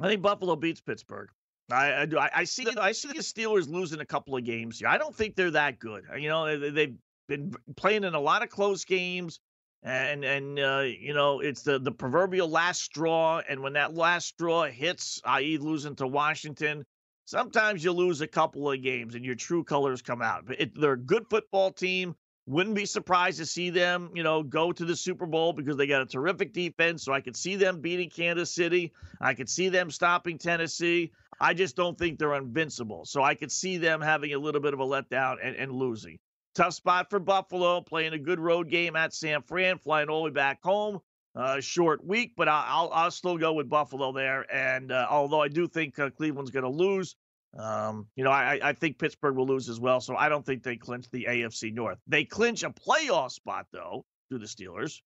I 0.00 0.08
think 0.08 0.22
Buffalo 0.22 0.56
beats 0.56 0.80
Pittsburgh. 0.80 1.28
I, 1.70 2.02
I 2.02 2.06
do. 2.06 2.18
I, 2.18 2.30
I, 2.34 2.44
see. 2.44 2.66
I 2.78 2.92
see 2.92 3.08
the 3.08 3.20
Steelers 3.20 3.68
losing 3.68 4.00
a 4.00 4.06
couple 4.06 4.36
of 4.36 4.44
games 4.44 4.78
here. 4.78 4.88
I 4.88 4.98
don't 4.98 5.14
think 5.14 5.34
they're 5.34 5.50
that 5.52 5.78
good. 5.78 6.04
You 6.16 6.28
know, 6.28 6.58
they, 6.58 6.70
they've 6.70 6.96
been 7.28 7.52
playing 7.76 8.04
in 8.04 8.14
a 8.14 8.20
lot 8.20 8.42
of 8.42 8.50
close 8.50 8.84
games, 8.84 9.40
and 9.82 10.24
and 10.24 10.58
uh, 10.58 10.84
you 10.86 11.12
know, 11.12 11.40
it's 11.40 11.62
the 11.62 11.78
the 11.78 11.92
proverbial 11.92 12.48
last 12.48 12.82
straw. 12.82 13.40
And 13.48 13.62
when 13.62 13.72
that 13.72 13.94
last 13.94 14.28
straw 14.28 14.64
hits, 14.64 15.20
i.e., 15.24 15.58
losing 15.58 15.96
to 15.96 16.06
Washington, 16.06 16.84
sometimes 17.24 17.84
you 17.84 17.92
lose 17.92 18.20
a 18.20 18.26
couple 18.26 18.70
of 18.70 18.82
games 18.82 19.14
and 19.14 19.24
your 19.24 19.34
true 19.34 19.64
colors 19.64 20.02
come 20.02 20.22
out. 20.22 20.46
But 20.46 20.60
it, 20.60 20.80
they're 20.80 20.92
a 20.92 20.98
good 20.98 21.26
football 21.28 21.72
team. 21.72 22.14
Wouldn't 22.48 22.76
be 22.76 22.86
surprised 22.86 23.38
to 23.38 23.46
see 23.46 23.70
them, 23.70 24.10
you 24.14 24.22
know, 24.22 24.44
go 24.44 24.70
to 24.70 24.84
the 24.84 24.94
Super 24.94 25.26
Bowl 25.26 25.52
because 25.52 25.76
they 25.76 25.88
got 25.88 26.02
a 26.02 26.06
terrific 26.06 26.52
defense. 26.52 27.02
So 27.02 27.12
I 27.12 27.20
could 27.20 27.34
see 27.34 27.56
them 27.56 27.80
beating 27.80 28.08
Kansas 28.08 28.52
City. 28.52 28.92
I 29.20 29.34
could 29.34 29.48
see 29.48 29.68
them 29.68 29.90
stopping 29.90 30.38
Tennessee. 30.38 31.10
I 31.40 31.54
just 31.54 31.76
don't 31.76 31.98
think 31.98 32.18
they're 32.18 32.34
invincible. 32.34 33.04
So 33.04 33.22
I 33.22 33.34
could 33.34 33.52
see 33.52 33.76
them 33.76 34.00
having 34.00 34.32
a 34.32 34.38
little 34.38 34.60
bit 34.60 34.74
of 34.74 34.80
a 34.80 34.84
letdown 34.84 35.36
and, 35.42 35.56
and 35.56 35.72
losing. 35.72 36.18
Tough 36.54 36.74
spot 36.74 37.10
for 37.10 37.18
Buffalo, 37.18 37.82
playing 37.82 38.14
a 38.14 38.18
good 38.18 38.40
road 38.40 38.70
game 38.70 38.96
at 38.96 39.12
San 39.12 39.42
Fran, 39.42 39.78
flying 39.78 40.08
all 40.08 40.20
the 40.20 40.24
way 40.24 40.30
back 40.30 40.62
home. 40.62 41.00
Uh, 41.34 41.60
short 41.60 42.02
week, 42.02 42.32
but 42.34 42.48
I'll, 42.48 42.90
I'll 42.94 43.10
still 43.10 43.36
go 43.36 43.52
with 43.52 43.68
Buffalo 43.68 44.10
there. 44.10 44.50
And 44.50 44.90
uh, 44.90 45.06
although 45.10 45.42
I 45.42 45.48
do 45.48 45.68
think 45.68 45.98
uh, 45.98 46.08
Cleveland's 46.08 46.50
going 46.50 46.62
to 46.62 46.70
lose, 46.70 47.14
um, 47.58 48.06
you 48.16 48.24
know, 48.24 48.30
I, 48.30 48.58
I 48.62 48.72
think 48.72 48.98
Pittsburgh 48.98 49.36
will 49.36 49.46
lose 49.46 49.68
as 49.68 49.78
well. 49.78 50.00
So 50.00 50.16
I 50.16 50.30
don't 50.30 50.46
think 50.46 50.62
they 50.62 50.76
clinch 50.76 51.10
the 51.10 51.26
AFC 51.28 51.74
North. 51.74 51.98
They 52.06 52.24
clinch 52.24 52.62
a 52.62 52.70
playoff 52.70 53.32
spot, 53.32 53.66
though, 53.70 54.06
through 54.28 54.38
the 54.38 54.46
Steelers. 54.46 55.00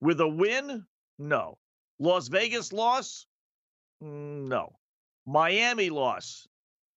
With 0.00 0.20
a 0.20 0.28
win, 0.28 0.84
no. 1.18 1.58
Las 2.00 2.28
Vegas 2.28 2.72
loss, 2.72 3.26
mm, 4.02 4.48
no. 4.48 4.76
Miami 5.28 5.90
loss, 5.90 6.48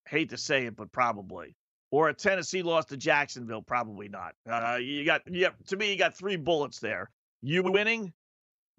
hate 0.08 0.30
to 0.30 0.38
say 0.38 0.66
it, 0.66 0.76
but 0.78 0.92
probably. 0.92 1.56
Or 1.92 2.08
a 2.08 2.14
Tennessee 2.14 2.64
loss 2.64 2.86
to 2.86 2.98
Jacksonville, 2.98 3.62
probably 3.62 4.08
not. 4.08 4.34
Uh, 4.50 4.78
you 4.82 5.04
got, 5.04 5.22
yeah, 5.30 5.50
to 5.68 5.76
me, 5.76 5.92
you 5.92 5.98
got 5.98 6.16
three 6.16 6.38
bullets 6.38 6.80
there. 6.80 7.12
You 7.42 7.64
winning, 7.64 8.14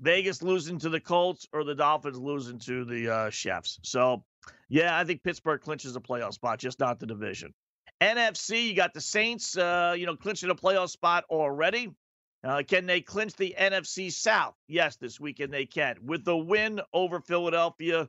Vegas 0.00 0.42
losing 0.42 0.78
to 0.78 0.88
the 0.88 1.00
Colts, 1.00 1.46
or 1.52 1.64
the 1.64 1.74
Dolphins 1.74 2.18
losing 2.18 2.58
to 2.60 2.86
the 2.86 3.10
uh, 3.10 3.30
Chiefs. 3.30 3.78
So 3.82 4.24
yeah, 4.70 4.98
I 4.98 5.04
think 5.04 5.22
Pittsburgh 5.22 5.60
clinches 5.60 5.96
a 5.96 6.00
playoff 6.00 6.32
spot, 6.32 6.58
just 6.58 6.80
not 6.80 6.98
the 6.98 7.06
division. 7.06 7.52
NFC, 8.00 8.64
you 8.64 8.74
got 8.74 8.94
the 8.94 9.00
Saints, 9.02 9.56
uh, 9.56 9.94
you 9.96 10.06
know, 10.06 10.16
clinching 10.16 10.48
a 10.48 10.54
playoff 10.54 10.88
spot 10.88 11.24
already. 11.30 11.90
Uh, 12.42 12.62
can 12.66 12.86
they 12.86 13.02
clinch 13.02 13.34
the 13.36 13.54
NFC 13.58 14.10
South? 14.10 14.54
Yes, 14.66 14.96
this 14.96 15.20
weekend 15.20 15.52
they 15.52 15.66
can. 15.66 15.96
With 16.02 16.24
the 16.24 16.36
win 16.36 16.80
over 16.92 17.20
Philadelphia, 17.20 18.08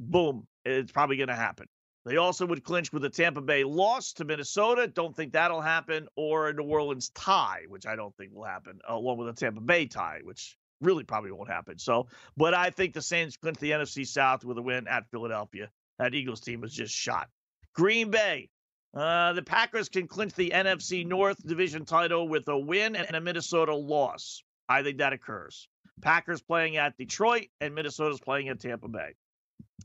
boom, 0.00 0.46
it's 0.68 0.92
probably 0.92 1.16
going 1.16 1.28
to 1.28 1.34
happen. 1.34 1.66
They 2.04 2.16
also 2.16 2.46
would 2.46 2.64
clinch 2.64 2.92
with 2.92 3.04
a 3.04 3.10
Tampa 3.10 3.40
Bay 3.40 3.64
loss 3.64 4.14
to 4.14 4.24
Minnesota. 4.24 4.86
Don't 4.86 5.14
think 5.14 5.32
that'll 5.32 5.60
happen. 5.60 6.08
Or 6.16 6.48
a 6.48 6.54
New 6.54 6.64
Orleans 6.64 7.10
tie, 7.10 7.64
which 7.68 7.86
I 7.86 7.96
don't 7.96 8.16
think 8.16 8.32
will 8.32 8.44
happen, 8.44 8.80
along 8.88 9.18
with 9.18 9.28
a 9.28 9.32
Tampa 9.34 9.60
Bay 9.60 9.86
tie, 9.86 10.20
which 10.22 10.56
really 10.80 11.04
probably 11.04 11.32
won't 11.32 11.50
happen. 11.50 11.78
So, 11.78 12.06
but 12.36 12.54
I 12.54 12.70
think 12.70 12.94
the 12.94 13.02
Saints 13.02 13.36
clinch 13.36 13.58
the 13.58 13.72
NFC 13.72 14.06
South 14.06 14.44
with 14.44 14.58
a 14.58 14.62
win 14.62 14.86
at 14.88 15.10
Philadelphia. 15.10 15.70
That 15.98 16.14
Eagles 16.14 16.40
team 16.40 16.60
was 16.60 16.72
just 16.72 16.94
shot. 16.94 17.28
Green 17.74 18.10
Bay. 18.10 18.48
Uh, 18.94 19.34
the 19.34 19.42
Packers 19.42 19.88
can 19.88 20.06
clinch 20.06 20.32
the 20.34 20.50
NFC 20.50 21.04
North 21.04 21.46
division 21.46 21.84
title 21.84 22.26
with 22.26 22.48
a 22.48 22.58
win 22.58 22.96
and 22.96 23.14
a 23.14 23.20
Minnesota 23.20 23.74
loss. 23.74 24.42
I 24.68 24.82
think 24.82 24.98
that 24.98 25.12
occurs. 25.12 25.68
Packers 26.00 26.40
playing 26.40 26.76
at 26.76 26.96
Detroit 26.96 27.48
and 27.60 27.74
Minnesota's 27.74 28.20
playing 28.20 28.48
at 28.48 28.60
Tampa 28.60 28.88
Bay. 28.88 29.14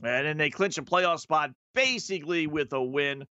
And 0.02 0.26
then 0.26 0.36
they 0.36 0.50
clinch 0.50 0.78
a 0.78 0.82
playoff 0.82 1.20
spot 1.20 1.50
basically 1.74 2.46
with 2.46 2.72
a 2.72 2.82
win. 2.82 3.24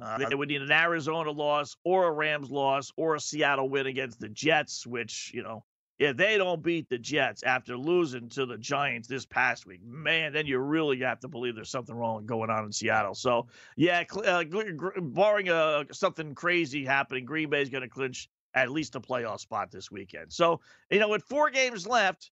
Uh, 0.00 0.18
they 0.28 0.34
would 0.34 0.48
need 0.48 0.62
an 0.62 0.72
Arizona 0.72 1.30
loss 1.30 1.76
or 1.84 2.08
a 2.08 2.12
Rams 2.12 2.50
loss 2.50 2.90
or 2.96 3.14
a 3.14 3.20
Seattle 3.20 3.68
win 3.68 3.86
against 3.86 4.18
the 4.18 4.28
Jets, 4.28 4.86
which, 4.86 5.30
you 5.32 5.42
know, 5.42 5.64
if 5.98 6.16
they 6.16 6.36
don't 6.36 6.62
beat 6.62 6.88
the 6.88 6.98
Jets 6.98 7.44
after 7.44 7.76
losing 7.76 8.28
to 8.30 8.44
the 8.44 8.58
Giants 8.58 9.06
this 9.06 9.24
past 9.24 9.66
week, 9.66 9.80
man, 9.84 10.32
then 10.32 10.46
you 10.46 10.58
really 10.58 10.98
have 11.00 11.20
to 11.20 11.28
believe 11.28 11.54
there's 11.54 11.70
something 11.70 11.94
wrong 11.94 12.26
going 12.26 12.50
on 12.50 12.64
in 12.64 12.72
Seattle. 12.72 13.14
So, 13.14 13.46
yeah, 13.76 14.02
uh, 14.24 14.42
barring 15.00 15.48
uh, 15.48 15.84
something 15.92 16.34
crazy 16.34 16.84
happening, 16.84 17.24
Green 17.24 17.50
Bay 17.50 17.62
is 17.62 17.68
going 17.68 17.82
to 17.82 17.88
clinch 17.88 18.28
at 18.54 18.70
least 18.70 18.96
a 18.96 19.00
playoff 19.00 19.40
spot 19.40 19.70
this 19.70 19.90
weekend. 19.90 20.32
So, 20.32 20.60
you 20.90 20.98
know, 20.98 21.08
with 21.08 21.22
four 21.22 21.50
games 21.50 21.86
left, 21.86 22.30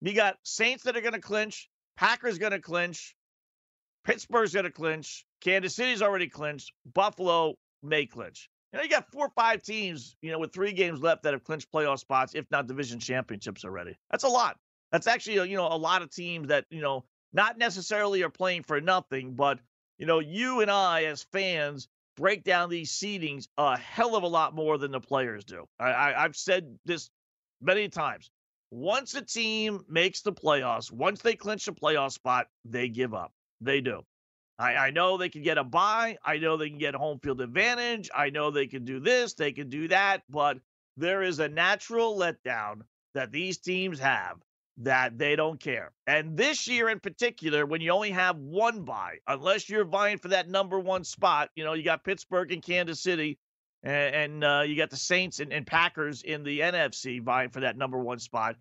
you 0.00 0.14
got 0.14 0.36
Saints 0.44 0.84
that 0.84 0.96
are 0.96 1.00
going 1.00 1.14
to 1.14 1.20
clinch, 1.20 1.68
Packers 1.96 2.38
going 2.38 2.52
to 2.52 2.60
clinch, 2.60 3.16
Pittsburgh's 4.08 4.54
going 4.54 4.64
to 4.64 4.70
clinch, 4.70 5.26
Kansas 5.42 5.76
City's 5.76 6.00
already 6.00 6.28
clinched, 6.28 6.72
Buffalo 6.94 7.56
may 7.82 8.06
clinch. 8.06 8.48
You 8.72 8.78
know, 8.78 8.82
you 8.82 8.88
got 8.88 9.12
four 9.12 9.26
or 9.26 9.32
five 9.36 9.62
teams, 9.62 10.16
you 10.22 10.32
know, 10.32 10.38
with 10.38 10.50
three 10.50 10.72
games 10.72 11.02
left 11.02 11.24
that 11.24 11.34
have 11.34 11.44
clinched 11.44 11.70
playoff 11.70 11.98
spots, 11.98 12.32
if 12.34 12.46
not 12.50 12.66
division 12.66 13.00
championships 13.00 13.66
already. 13.66 13.98
That's 14.10 14.24
a 14.24 14.28
lot. 14.28 14.56
That's 14.92 15.06
actually, 15.06 15.50
you 15.50 15.58
know, 15.58 15.66
a 15.66 15.76
lot 15.76 16.00
of 16.00 16.10
teams 16.10 16.48
that, 16.48 16.64
you 16.70 16.80
know, 16.80 17.04
not 17.34 17.58
necessarily 17.58 18.22
are 18.22 18.30
playing 18.30 18.62
for 18.62 18.80
nothing, 18.80 19.34
but, 19.34 19.58
you 19.98 20.06
know, 20.06 20.20
you 20.20 20.62
and 20.62 20.70
I 20.70 21.04
as 21.04 21.26
fans 21.30 21.86
break 22.16 22.44
down 22.44 22.70
these 22.70 22.90
seedings 22.90 23.46
a 23.58 23.76
hell 23.76 24.16
of 24.16 24.22
a 24.22 24.26
lot 24.26 24.54
more 24.54 24.78
than 24.78 24.90
the 24.90 25.00
players 25.00 25.44
do. 25.44 25.66
I, 25.78 25.90
I, 25.90 26.24
I've 26.24 26.34
said 26.34 26.78
this 26.86 27.10
many 27.60 27.90
times. 27.90 28.30
Once 28.70 29.14
a 29.14 29.20
team 29.20 29.84
makes 29.86 30.22
the 30.22 30.32
playoffs, 30.32 30.90
once 30.90 31.20
they 31.20 31.36
clinch 31.36 31.68
a 31.68 31.72
playoff 31.72 32.12
spot, 32.12 32.46
they 32.64 32.88
give 32.88 33.12
up. 33.12 33.32
They 33.60 33.80
do. 33.80 34.02
I, 34.58 34.74
I 34.74 34.90
know 34.90 35.16
they 35.16 35.28
can 35.28 35.42
get 35.42 35.58
a 35.58 35.64
buy. 35.64 36.18
I 36.24 36.38
know 36.38 36.56
they 36.56 36.68
can 36.68 36.78
get 36.78 36.94
home 36.94 37.20
field 37.20 37.40
advantage. 37.40 38.10
I 38.14 38.30
know 38.30 38.50
they 38.50 38.66
can 38.66 38.84
do 38.84 39.00
this, 39.00 39.34
they 39.34 39.52
can 39.52 39.68
do 39.68 39.88
that, 39.88 40.22
but 40.28 40.58
there 40.96 41.22
is 41.22 41.38
a 41.38 41.48
natural 41.48 42.18
letdown 42.18 42.82
that 43.14 43.30
these 43.30 43.58
teams 43.58 44.00
have 44.00 44.38
that 44.78 45.18
they 45.18 45.36
don't 45.36 45.60
care. 45.60 45.92
And 46.06 46.36
this 46.36 46.68
year 46.68 46.88
in 46.88 47.00
particular, 47.00 47.66
when 47.66 47.80
you 47.80 47.90
only 47.90 48.10
have 48.10 48.36
one 48.36 48.84
buy, 48.84 49.18
unless 49.26 49.68
you're 49.68 49.84
vying 49.84 50.18
for 50.18 50.28
that 50.28 50.48
number 50.48 50.78
one 50.78 51.04
spot, 51.04 51.50
you 51.56 51.64
know, 51.64 51.72
you 51.72 51.82
got 51.82 52.04
Pittsburgh 52.04 52.52
and 52.52 52.62
Kansas 52.62 53.00
City, 53.00 53.38
and, 53.82 54.14
and 54.14 54.44
uh, 54.44 54.62
you 54.66 54.76
got 54.76 54.90
the 54.90 54.96
Saints 54.96 55.40
and, 55.40 55.52
and 55.52 55.66
Packers 55.66 56.22
in 56.22 56.44
the 56.44 56.60
NFC 56.60 57.22
vying 57.22 57.50
for 57.50 57.60
that 57.60 57.76
number 57.76 57.98
one 57.98 58.18
spot. 58.18 58.56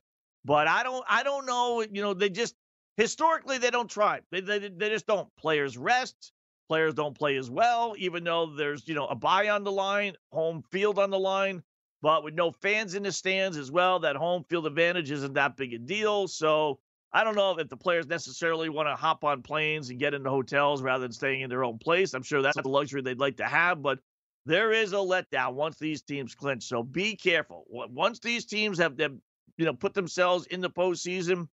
But 0.46 0.68
I 0.68 0.84
don't, 0.84 1.04
I 1.08 1.24
don't 1.24 1.46
know. 1.46 1.82
You 1.82 2.01
know, 2.01 2.13
they 2.13 2.30
just 2.30 2.56
historically 2.98 3.58
they 3.58 3.72
don't 3.72 3.89
try. 3.89 4.20
They, 4.32 4.42
they 4.42 4.60
they 4.60 4.89
just 4.89 5.08
don't. 5.08 5.30
Players 5.38 5.77
rest. 5.77 6.34
Players 6.68 6.94
don't 6.94 7.18
play 7.18 7.38
as 7.38 7.50
well, 7.50 7.96
even 7.98 8.25
though 8.25 8.48
there's 8.48 8.88
you 8.88 8.96
know 8.96 9.08
a 9.08 9.16
buy 9.16 9.50
on 9.50 9.63
the 9.63 9.72
line, 9.72 10.13
home 10.34 10.63
field 10.72 11.00
on 11.00 11.10
the 11.10 11.20
line. 11.20 11.63
But 12.01 12.24
with 12.24 12.36
no 12.36 12.51
fans 12.51 12.94
in 12.94 13.04
the 13.04 13.12
stands 13.12 13.58
as 13.58 13.72
well, 13.72 14.00
that 14.00 14.16
home 14.16 14.44
field 14.44 14.68
advantage 14.68 15.10
isn't 15.10 15.34
that 15.34 15.56
big 15.58 15.74
a 15.74 15.80
deal. 15.80 16.27
So 16.27 16.80
I 17.12 17.24
don't 17.24 17.36
know 17.36 17.58
if 17.58 17.70
the 17.70 17.77
players 17.77 18.06
necessarily 18.06 18.70
want 18.70 18.88
to 18.88 18.96
hop 18.96 19.24
on 19.24 19.42
planes 19.42 19.89
and 19.89 20.00
get 20.00 20.13
into 20.13 20.30
hotels 20.30 20.84
rather 20.84 21.01
than 21.01 21.12
staying 21.12 21.42
in 21.42 21.50
their 21.50 21.63
own 21.63 21.80
place. 21.80 22.13
I'm 22.13 22.22
sure 22.22 22.42
that's 22.42 22.62
the 22.62 22.68
luxury 22.68 23.01
they'd 23.01 23.20
like 23.20 23.38
to 23.38 23.46
have, 23.46 23.82
but 23.82 24.00
there 24.46 24.72
is 24.72 24.94
a 24.94 24.98
letdown 24.98 25.54
once 25.54 25.77
these 25.80 26.01
teams 26.01 26.36
clinch. 26.36 26.63
So 26.63 26.84
be 26.84 27.16
careful. 27.16 27.66
Once 27.70 28.20
these 28.20 28.46
teams 28.46 28.77
have 28.77 28.96
them, 28.96 29.22
you 29.58 29.66
know, 29.66 29.74
put 29.74 29.94
themselves 29.94 30.46
in 30.48 30.62
the 30.62 30.70
postseason, 30.70 31.48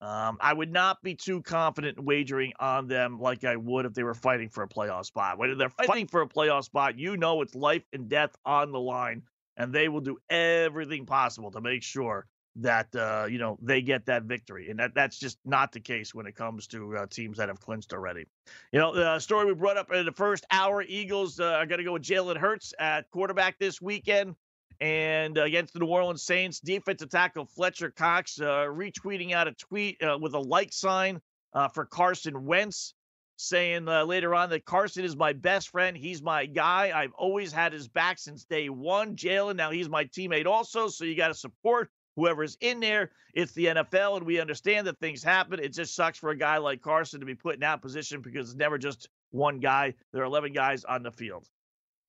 um, 0.00 0.38
I 0.40 0.52
would 0.52 0.72
not 0.72 1.02
be 1.02 1.14
too 1.14 1.42
confident 1.42 1.98
in 1.98 2.04
wagering 2.04 2.52
on 2.60 2.86
them 2.86 3.18
like 3.20 3.44
I 3.44 3.56
would 3.56 3.84
if 3.84 3.94
they 3.94 4.04
were 4.04 4.14
fighting 4.14 4.48
for 4.48 4.62
a 4.62 4.68
playoff 4.68 5.06
spot. 5.06 5.38
When 5.38 5.58
they're 5.58 5.70
fighting 5.70 6.06
for 6.06 6.22
a 6.22 6.28
playoff 6.28 6.64
spot, 6.64 6.98
you 6.98 7.16
know 7.16 7.42
it's 7.42 7.54
life 7.54 7.82
and 7.92 8.08
death 8.08 8.36
on 8.44 8.70
the 8.70 8.78
line, 8.78 9.22
and 9.56 9.72
they 9.72 9.88
will 9.88 10.00
do 10.00 10.18
everything 10.30 11.04
possible 11.04 11.50
to 11.50 11.60
make 11.60 11.82
sure 11.82 12.26
that 12.60 12.94
uh, 12.94 13.26
you 13.28 13.38
know 13.38 13.58
they 13.60 13.82
get 13.82 14.06
that 14.06 14.24
victory, 14.24 14.70
and 14.70 14.78
that 14.78 14.94
that's 14.94 15.18
just 15.18 15.38
not 15.44 15.72
the 15.72 15.80
case 15.80 16.14
when 16.14 16.26
it 16.26 16.36
comes 16.36 16.68
to 16.68 16.96
uh, 16.96 17.06
teams 17.06 17.38
that 17.38 17.48
have 17.48 17.60
clinched 17.60 17.92
already. 17.92 18.24
You 18.72 18.78
know, 18.78 18.94
the 18.94 19.18
story 19.18 19.46
we 19.46 19.54
brought 19.54 19.76
up 19.76 19.92
in 19.92 20.06
the 20.06 20.12
first 20.12 20.46
hour: 20.52 20.82
Eagles 20.82 21.40
uh, 21.40 21.44
are 21.44 21.66
going 21.66 21.78
to 21.78 21.84
go 21.84 21.94
with 21.94 22.02
Jalen 22.02 22.36
Hurts 22.36 22.72
at 22.78 23.10
quarterback 23.10 23.58
this 23.58 23.80
weekend. 23.80 24.36
And 24.80 25.36
against 25.38 25.72
the 25.72 25.80
New 25.80 25.86
Orleans 25.86 26.22
Saints, 26.22 26.60
defensive 26.60 27.10
tackle 27.10 27.46
Fletcher 27.46 27.90
Cox 27.90 28.40
uh, 28.40 28.66
retweeting 28.68 29.32
out 29.32 29.48
a 29.48 29.52
tweet 29.52 30.00
uh, 30.02 30.16
with 30.20 30.34
a 30.34 30.38
like 30.38 30.72
sign 30.72 31.20
uh, 31.52 31.68
for 31.68 31.84
Carson 31.84 32.44
Wentz, 32.44 32.94
saying 33.36 33.86
later 33.86 34.34
on 34.34 34.50
that 34.50 34.64
Carson 34.64 35.04
is 35.04 35.16
my 35.16 35.32
best 35.32 35.70
friend. 35.70 35.96
He's 35.96 36.22
my 36.22 36.46
guy. 36.46 36.92
I've 36.94 37.12
always 37.14 37.52
had 37.52 37.72
his 37.72 37.88
back 37.88 38.18
since 38.18 38.44
day 38.44 38.68
one. 38.68 39.16
Jalen, 39.16 39.56
now 39.56 39.70
he's 39.70 39.88
my 39.88 40.04
teammate 40.04 40.46
also. 40.46 40.88
So 40.88 41.04
you 41.04 41.16
got 41.16 41.28
to 41.28 41.34
support 41.34 41.90
whoever's 42.18 42.56
in 42.60 42.80
there. 42.80 43.10
It's 43.34 43.52
the 43.52 43.66
NFL, 43.66 44.18
and 44.18 44.26
we 44.26 44.40
understand 44.40 44.86
that 44.86 44.98
things 44.98 45.22
happen. 45.22 45.60
It 45.60 45.72
just 45.72 45.94
sucks 45.94 46.18
for 46.18 46.30
a 46.30 46.36
guy 46.36 46.58
like 46.58 46.82
Carson 46.82 47.20
to 47.20 47.26
be 47.26 47.34
put 47.34 47.54
in 47.54 47.60
that 47.60 47.80
position 47.80 48.20
because 48.20 48.50
it's 48.50 48.58
never 48.58 48.78
just 48.78 49.08
one 49.30 49.60
guy. 49.60 49.94
There 50.12 50.22
are 50.22 50.26
11 50.26 50.52
guys 50.52 50.84
on 50.84 51.02
the 51.02 51.12
field. 51.12 51.48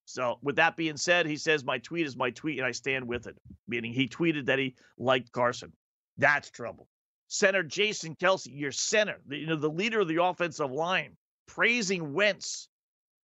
So, 0.09 0.39
with 0.41 0.55
that 0.55 0.75
being 0.75 0.97
said, 0.97 1.27
he 1.27 1.37
says, 1.37 1.63
My 1.63 1.77
tweet 1.77 2.07
is 2.07 2.17
my 2.17 2.31
tweet, 2.31 2.57
and 2.57 2.65
I 2.65 2.71
stand 2.71 3.07
with 3.07 3.27
it, 3.27 3.37
meaning 3.67 3.93
he 3.93 4.07
tweeted 4.07 4.47
that 4.47 4.57
he 4.57 4.75
liked 4.97 5.31
Carson. 5.31 5.71
That's 6.17 6.49
trouble. 6.49 6.87
Center 7.27 7.61
Jason 7.61 8.15
Kelce, 8.15 8.47
your 8.51 8.71
center, 8.71 9.17
the, 9.27 9.37
you 9.37 9.45
know, 9.45 9.55
the 9.55 9.69
leader 9.69 9.99
of 9.99 10.07
the 10.07 10.23
offensive 10.23 10.71
line, 10.71 11.15
praising 11.47 12.13
Wentz, 12.13 12.69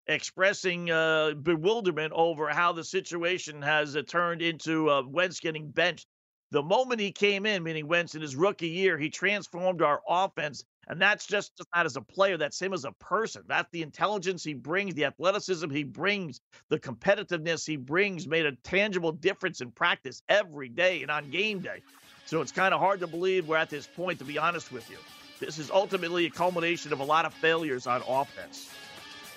expressing 0.07 0.91
uh, 0.91 1.33
bewilderment 1.43 2.13
over 2.15 2.51
how 2.51 2.75
the 2.75 2.85
situation 2.85 3.63
has 3.63 3.97
uh, 3.97 4.03
turned 4.03 4.43
into 4.43 4.91
uh, 4.91 5.03
Wentz 5.07 5.41
getting 5.41 5.71
benched. 5.71 6.07
The 6.53 6.63
moment 6.63 7.01
he 7.01 7.11
came 7.11 7.45
in, 7.45 7.63
meaning 7.63 7.89
Wentz 7.89 8.15
in 8.15 8.23
his 8.23 8.37
rookie 8.37 8.69
year, 8.69 8.97
he 8.97 9.11
transformed 9.11 9.83
our 9.83 10.01
offense. 10.09 10.65
And 10.89 11.03
that's 11.03 11.27
just 11.27 11.53
not 11.75 11.87
as 11.87 11.97
a 11.97 12.01
player, 12.01 12.37
that's 12.37 12.61
him 12.61 12.73
as 12.73 12.85
a 12.85 12.93
person. 12.93 13.43
That's 13.49 13.69
the 13.73 13.83
intelligence 13.83 14.45
he 14.45 14.55
brings, 14.55 14.95
the 14.95 15.07
athleticism 15.07 15.69
he 15.71 15.83
brings, 15.83 16.41
the 16.69 16.79
competitiveness 16.79 17.67
he 17.67 17.77
brings 17.77 18.29
made 18.29 18.47
a 18.47 18.53
tangible 18.63 19.11
difference 19.11 19.61
in 19.61 19.73
practice 19.73 20.23
every 20.29 20.69
day 20.69 21.03
and 21.03 21.11
on 21.11 21.29
game 21.31 21.59
day. 21.59 21.83
So 22.27 22.41
it's 22.41 22.53
kind 22.53 22.73
of 22.73 22.79
hard 22.79 23.01
to 23.01 23.09
believe 23.09 23.49
we're 23.49 23.57
at 23.57 23.71
this 23.71 23.89
point, 23.89 24.21
to 24.21 24.25
be 24.25 24.39
honest 24.39 24.71
with 24.71 24.89
you. 24.89 24.99
This 25.41 25.59
is 25.59 25.71
ultimately 25.71 26.27
a 26.27 26.31
culmination 26.31 26.93
of 26.93 27.01
a 27.01 27.05
lot 27.05 27.25
of 27.25 27.35
failures 27.35 27.89
on 27.89 28.03
offense. 28.09 28.71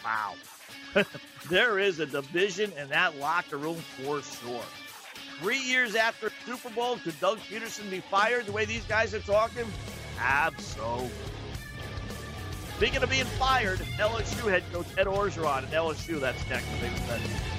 Wow. 0.03 0.35
there 1.49 1.79
is 1.79 1.99
a 1.99 2.05
division 2.05 2.71
in 2.73 2.89
that 2.89 3.17
locker 3.17 3.57
room 3.57 3.75
for 3.75 4.21
sure. 4.21 4.63
Three 5.41 5.59
years 5.59 5.95
after 5.95 6.31
Super 6.45 6.69
Bowl, 6.69 6.97
could 6.97 7.19
Doug 7.19 7.39
Pederson 7.39 7.89
be 7.89 8.01
fired 8.01 8.45
the 8.45 8.51
way 8.51 8.65
these 8.65 8.83
guys 8.85 9.13
are 9.13 9.19
talking? 9.19 9.65
Absolutely. 10.19 11.09
Speaking 12.75 13.03
of 13.03 13.09
being 13.09 13.25
fired, 13.25 13.79
LSU 13.97 14.49
head 14.49 14.63
coach 14.71 14.87
Ed 14.97 15.07
Orgeron 15.07 15.63
and 15.63 15.71
LSU, 15.71 16.19
that's 16.19 16.47
next. 16.49 17.58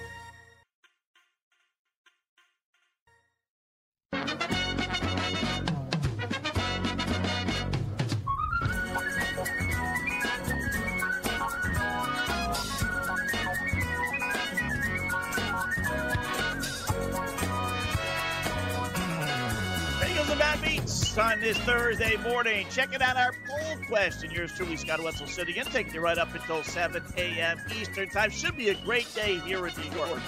on 21.17 21.39
this 21.39 21.57
Thursday 21.59 22.15
morning. 22.17 22.65
Checking 22.69 23.01
out 23.01 23.17
our 23.17 23.33
poll 23.47 23.77
question. 23.87 24.31
Yours 24.31 24.51
truly, 24.55 24.77
Scott 24.77 25.03
Wetzel, 25.03 25.27
sitting 25.27 25.55
in, 25.55 25.65
taking 25.65 25.93
you 25.93 25.99
right 25.99 26.17
up 26.17 26.33
until 26.33 26.63
7 26.63 27.03
a.m. 27.17 27.59
Eastern 27.79 28.09
Time. 28.09 28.29
Should 28.29 28.55
be 28.55 28.69
a 28.69 28.75
great 28.75 29.13
day 29.13 29.39
here 29.39 29.65
in 29.67 29.73
New 29.75 29.97
York. 29.97 30.19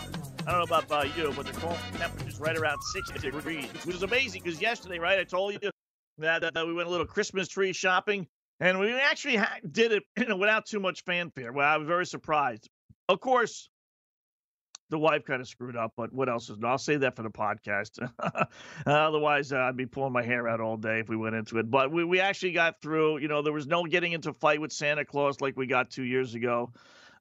I 0.46 0.52
don't 0.52 0.70
know 0.70 0.78
about 0.78 0.92
uh, 0.92 1.08
you, 1.16 1.32
but 1.36 1.46
the 1.46 1.54
cold 1.54 1.78
temperature 1.98 2.28
is 2.28 2.40
right 2.40 2.58
around 2.58 2.80
60 2.82 3.20
degrees, 3.20 3.66
which 3.86 3.96
is 3.96 4.04
amazing 4.04 4.42
because 4.44 4.62
yesterday, 4.62 5.00
right, 5.00 5.20
I 5.20 5.24
told 5.24 5.54
you 5.54 5.72
that, 6.18 6.44
uh, 6.44 6.66
we 6.66 6.74
went 6.74 6.88
a 6.88 6.92
little 6.92 7.08
Christmas 7.08 7.48
tree 7.48 7.72
shopping, 7.72 8.28
and 8.60 8.78
we 8.80 8.92
actually 8.94 9.38
ha- 9.38 9.58
did 9.72 9.94
it 9.94 10.04
you 10.18 10.26
know, 10.28 10.38
without 10.38 10.66
too 10.66 10.80
much 10.80 11.04
fanfare. 11.06 11.54
Well, 11.54 11.68
I 11.68 11.78
was 11.78 11.88
very 11.88 12.06
surprised. 12.06 12.70
Of 13.08 13.20
course, 13.20 13.70
the 14.94 15.00
wife 15.00 15.26
kind 15.26 15.42
of 15.42 15.48
screwed 15.48 15.76
up, 15.76 15.94
but 15.98 16.14
what 16.14 16.30
else 16.30 16.52
is? 16.52 16.58
I'll 16.64 16.78
say 16.78 16.98
that 16.98 17.16
for 17.16 17.24
the 17.24 17.32
podcast. 17.32 18.08
otherwise, 18.86 19.52
uh, 19.52 19.58
I'd 19.58 19.76
be 19.76 19.88
pulling 19.88 20.14
my 20.14 20.22
hair 20.22 20.48
out 20.48 20.62
all 20.62 20.78
day 20.78 21.00
if 21.00 21.10
we 21.10 21.18
went 21.18 21.36
into 21.36 21.58
it. 21.58 21.72
But 21.72 21.92
we, 21.92 22.04
we 22.04 22.20
actually 22.20 22.52
got 22.52 22.80
through. 22.80 23.18
You 23.18 23.28
know, 23.28 23.42
there 23.42 23.54
was 23.54 23.66
no 23.66 23.84
getting 23.86 24.12
into 24.12 24.34
fight 24.34 24.62
with 24.62 24.72
Santa 24.72 25.04
Claus 25.04 25.42
like 25.42 25.58
we 25.58 25.66
got 25.66 25.90
two 25.90 26.04
years 26.04 26.36
ago. 26.36 26.72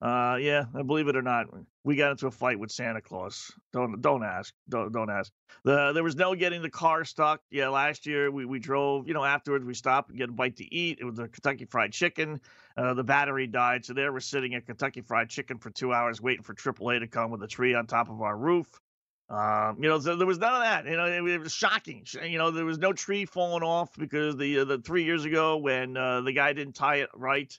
Uh, 0.03 0.37
yeah, 0.41 0.65
believe 0.85 1.07
it 1.07 1.15
or 1.15 1.23
not, 1.23 1.47
we 1.85 1.95
got 1.95 2.11
into 2.11 2.27
a 2.27 2.31
fight 2.31 2.59
with 2.59 2.73
Santa 2.73 3.01
Claus. 3.01 3.53
Don't 3.73 4.03
don't 4.03 4.25
ask. 4.25 4.53
Don't 4.69 4.91
don't 4.91 5.09
ask. 5.09 5.31
The 5.63 5.93
there 5.93 6.03
was 6.03 6.17
no 6.17 6.35
getting 6.35 6.61
the 6.61 6.71
car 6.71 7.05
stuck. 7.05 7.41
Yeah, 7.53 7.69
last 7.69 8.05
year 8.05 8.29
we, 8.29 8.45
we 8.45 8.59
drove. 8.59 9.07
You 9.07 9.15
know, 9.15 9.23
afterwards 9.23 9.65
we 9.65 9.75
stopped 9.75 10.11
and 10.11 10.19
get 10.19 10.29
a 10.29 10.33
bite 10.33 10.57
to 10.57 10.75
eat. 10.75 10.99
It 11.01 11.05
was 11.05 11.21
a 11.21 11.29
Kentucky 11.29 11.67
Fried 11.67 11.93
Chicken. 11.93 12.41
Uh, 12.77 12.95
the 12.95 13.05
battery 13.05 13.47
died, 13.47 13.85
so 13.85 13.93
there 13.93 14.13
we're 14.13 14.19
sitting 14.19 14.57
at 14.57 14.67
Kentucky 14.67 15.03
Fried 15.03 15.29
Chicken 15.29 15.59
for 15.59 15.71
two 15.71 15.93
hours 15.93 16.21
waiting 16.21 16.43
for 16.43 16.55
AAA 16.55 16.99
to 16.99 17.07
come 17.07 17.31
with 17.31 17.43
a 17.45 17.49
tree 17.49 17.75
on 17.75 17.87
top 17.87 18.11
of 18.11 18.23
our 18.23 18.37
roof. 18.37 18.67
Um, 19.31 19.77
you 19.81 19.89
know, 19.89 20.01
so 20.01 20.17
there 20.17 20.27
was 20.27 20.39
none 20.39 20.53
of 20.53 20.63
that. 20.63 20.85
You 20.85 20.97
know, 20.97 21.07
it, 21.07 21.23
it, 21.31 21.41
was 21.41 21.53
shocking. 21.53 22.05
You 22.29 22.39
know, 22.39 22.51
there 22.51 22.65
was 22.65 22.79
no 22.79 22.93
tree 22.93 23.25
falling 23.25 23.63
off 23.63 23.97
because 23.97 24.37
the 24.37 24.59
uh, 24.59 24.65
the 24.65 24.79
three 24.79 25.05
years 25.05 25.25
ago 25.25 25.59
when 25.59 25.97
uh, 25.97 26.23
the 26.23 26.33
guy 26.33 26.53
didn't 26.55 26.75
tie 26.75 26.97
it 26.97 27.09
right. 27.15 27.57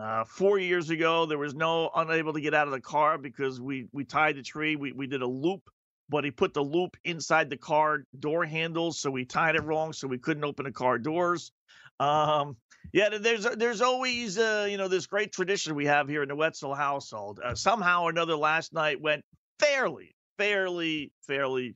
Uh, 0.00 0.24
four 0.24 0.58
years 0.58 0.90
ago, 0.90 1.26
there 1.26 1.38
was 1.38 1.54
no 1.54 1.90
unable 1.96 2.32
to 2.32 2.40
get 2.40 2.54
out 2.54 2.68
of 2.68 2.72
the 2.72 2.80
car 2.80 3.18
because 3.18 3.60
we 3.60 3.88
we 3.92 4.04
tied 4.04 4.36
the 4.36 4.42
tree. 4.42 4.76
We 4.76 4.92
we 4.92 5.08
did 5.08 5.22
a 5.22 5.26
loop, 5.26 5.68
but 6.08 6.24
he 6.24 6.30
put 6.30 6.54
the 6.54 6.62
loop 6.62 6.96
inside 7.04 7.50
the 7.50 7.56
car 7.56 8.04
door 8.20 8.44
handles, 8.44 9.00
so 9.00 9.10
we 9.10 9.24
tied 9.24 9.56
it 9.56 9.64
wrong, 9.64 9.92
so 9.92 10.06
we 10.06 10.18
couldn't 10.18 10.44
open 10.44 10.66
the 10.66 10.72
car 10.72 10.98
doors. 10.98 11.50
Um, 11.98 12.56
yeah, 12.92 13.08
there's 13.18 13.44
there's 13.56 13.80
always 13.80 14.38
uh, 14.38 14.68
you 14.70 14.76
know 14.76 14.86
this 14.86 15.06
great 15.06 15.32
tradition 15.32 15.74
we 15.74 15.86
have 15.86 16.08
here 16.08 16.22
in 16.22 16.28
the 16.28 16.36
Wetzel 16.36 16.74
household. 16.74 17.40
Uh, 17.44 17.56
somehow 17.56 18.04
or 18.04 18.10
another, 18.10 18.36
last 18.36 18.72
night 18.72 19.00
went 19.00 19.24
fairly, 19.58 20.14
fairly, 20.38 21.10
fairly 21.26 21.74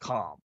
calm 0.00 0.38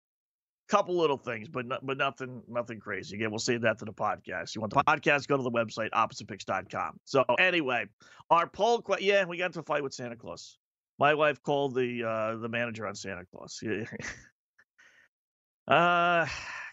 couple 0.70 0.96
little 0.96 1.18
things, 1.18 1.48
but 1.48 1.66
no, 1.66 1.78
but 1.82 1.98
nothing 1.98 2.42
nothing 2.48 2.78
crazy. 2.78 3.16
Again, 3.16 3.30
we'll 3.30 3.40
save 3.40 3.62
that 3.62 3.78
to 3.80 3.84
the 3.84 3.92
podcast. 3.92 4.54
You 4.54 4.60
want 4.60 4.72
the 4.72 4.82
podcast? 4.82 5.26
Go 5.26 5.36
to 5.36 5.42
the 5.42 5.50
website 5.50 5.90
oppositepicks.com. 5.90 7.00
So 7.04 7.24
anyway, 7.38 7.86
our 8.30 8.46
poll. 8.46 8.82
Yeah, 9.00 9.24
we 9.24 9.36
got 9.36 9.46
into 9.46 9.60
a 9.60 9.64
fight 9.64 9.82
with 9.82 9.92
Santa 9.92 10.16
Claus. 10.16 10.56
My 10.98 11.14
wife 11.14 11.42
called 11.42 11.74
the 11.74 12.04
uh, 12.04 12.36
the 12.36 12.48
manager 12.48 12.86
on 12.86 12.94
Santa 12.94 13.24
Claus. 13.34 13.62
uh, 15.68 16.26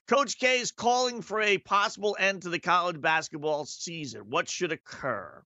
Coach 0.08 0.40
K 0.40 0.60
is 0.60 0.72
calling 0.72 1.22
for 1.22 1.42
a 1.42 1.58
possible 1.58 2.16
end 2.20 2.44
to 2.44 2.50
the 2.50 2.60
college 2.60 3.02
basketball 3.02 3.66
season. 3.66 4.22
What 4.30 4.48
should 4.48 4.72
occur? 4.72 5.42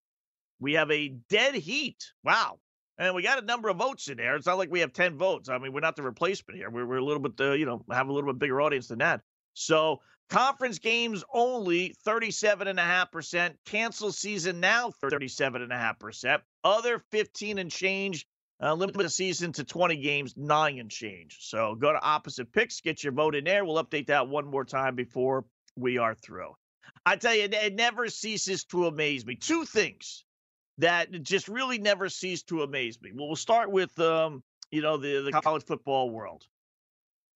We 0.59 0.73
have 0.73 0.91
a 0.91 1.07
dead 1.29 1.55
heat. 1.55 2.11
Wow, 2.23 2.59
and 3.01 3.15
we 3.15 3.23
got 3.23 3.41
a 3.41 3.45
number 3.45 3.67
of 3.67 3.77
votes 3.77 4.09
in 4.09 4.17
there. 4.17 4.35
It's 4.35 4.45
not 4.45 4.59
like 4.59 4.69
we 4.69 4.81
have 4.81 4.93
10 4.93 5.17
votes. 5.17 5.49
I 5.49 5.57
mean, 5.57 5.73
we're 5.73 5.79
not 5.79 5.95
the 5.95 6.03
replacement 6.03 6.57
here. 6.57 6.69
We're, 6.69 6.85
we're 6.85 6.97
a 6.97 7.03
little 7.03 7.21
bit, 7.21 7.33
uh, 7.39 7.53
you 7.53 7.65
know, 7.65 7.83
have 7.91 8.09
a 8.09 8.13
little 8.13 8.31
bit 8.31 8.37
bigger 8.37 8.61
audience 8.61 8.87
than 8.89 8.99
that. 8.99 9.21
So 9.55 10.01
conference 10.29 10.77
games 10.77 11.23
only 11.33 11.95
37.5%. 12.05 13.55
Cancel 13.65 14.11
season 14.11 14.59
now 14.59 14.91
37.5%. 15.03 16.41
Other 16.63 16.99
15 17.11 17.57
and 17.57 17.71
change. 17.71 18.27
Uh, 18.61 18.75
limit 18.75 18.95
the 18.95 19.09
season 19.09 19.51
to 19.51 19.63
20 19.63 19.95
games, 19.97 20.35
nine 20.37 20.77
and 20.77 20.91
change. 20.91 21.39
So 21.41 21.73
go 21.73 21.91
to 21.91 21.99
opposite 21.99 22.53
picks, 22.53 22.81
get 22.81 23.03
your 23.03 23.13
vote 23.13 23.33
in 23.33 23.43
there. 23.43 23.65
We'll 23.65 23.83
update 23.83 24.07
that 24.07 24.27
one 24.27 24.45
more 24.45 24.63
time 24.63 24.93
before 24.93 25.45
we 25.75 25.97
are 25.97 26.13
through. 26.13 26.51
I 27.03 27.15
tell 27.15 27.33
you, 27.33 27.49
it 27.51 27.73
never 27.73 28.07
ceases 28.09 28.65
to 28.65 28.85
amaze 28.85 29.25
me. 29.25 29.37
Two 29.37 29.65
things 29.65 30.23
that 30.77 31.11
just 31.21 31.47
really 31.47 31.77
never 31.77 32.09
ceased 32.09 32.47
to 32.47 32.63
amaze 32.63 33.01
me. 33.01 33.11
Well, 33.13 33.27
we'll 33.27 33.35
start 33.35 33.71
with 33.71 33.97
um, 33.99 34.43
you 34.71 34.81
know 34.81 34.97
the 34.97 35.21
the 35.21 35.31
college 35.31 35.65
football 35.65 36.09
world. 36.09 36.45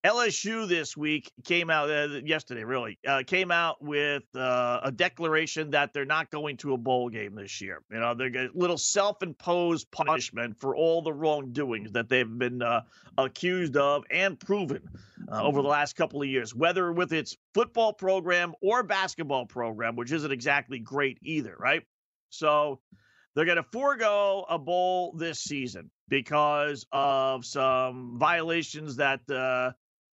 LSU 0.06 0.67
this 0.67 0.95
week 0.95 1.32
came 1.45 1.71
out 1.71 1.89
uh, 1.89 2.19
yesterday, 2.24 2.63
really 2.63 3.00
uh, 3.08 3.24
came 3.26 3.50
out 3.50 3.84
with 3.84 4.24
uh, 4.36 4.80
a 4.84 4.91
declaration 4.91 5.71
that 5.71 5.93
they're 5.93 6.06
not 6.06 6.30
going 6.30 6.58
to 6.58 6.76
a 6.76 6.78
bowl 6.78 7.10
game 7.10 7.34
this 7.34 7.60
year. 7.60 7.82
You 7.91 8.00
know, 8.00 8.13
they're 8.13 8.45
a 8.45 8.50
little 8.54 8.78
self-imposed 8.78 9.89
punishment 9.89 10.60
for 10.60 10.76
all 10.76 11.02
the 11.02 11.12
wrongdoings 11.12 11.91
that 11.93 12.08
they've 12.08 12.38
been 12.38 12.62
uh, 12.62 12.82
accused 13.17 13.78
of 13.78 14.04
and 14.12 14.39
proven 14.39 14.88
uh, 15.32 15.41
over 15.41 15.63
the 15.63 15.67
last 15.67 15.95
couple 15.95 16.21
of 16.21 16.28
years, 16.28 16.54
whether 16.54 16.91
with 16.91 17.12
its 17.12 17.36
football 17.56 17.91
program 17.91 18.54
or 18.62 18.84
basketball 18.84 19.48
program, 19.48 19.95
which 19.95 20.12
isn't 20.12 20.32
exactly 20.32 20.78
great 20.78 21.17
either, 21.24 21.56
right? 21.58 21.82
So 22.30 22.80
they're 23.36 23.45
going 23.45 23.58
to 23.58 23.63
forego 23.63 24.45
a 24.50 24.58
bowl 24.58 25.13
this 25.17 25.39
season 25.39 25.91
because 26.08 26.86
of 26.91 27.45
some 27.45 28.17
violations 28.17 28.95
that 28.95 29.30
uh, 29.30 29.71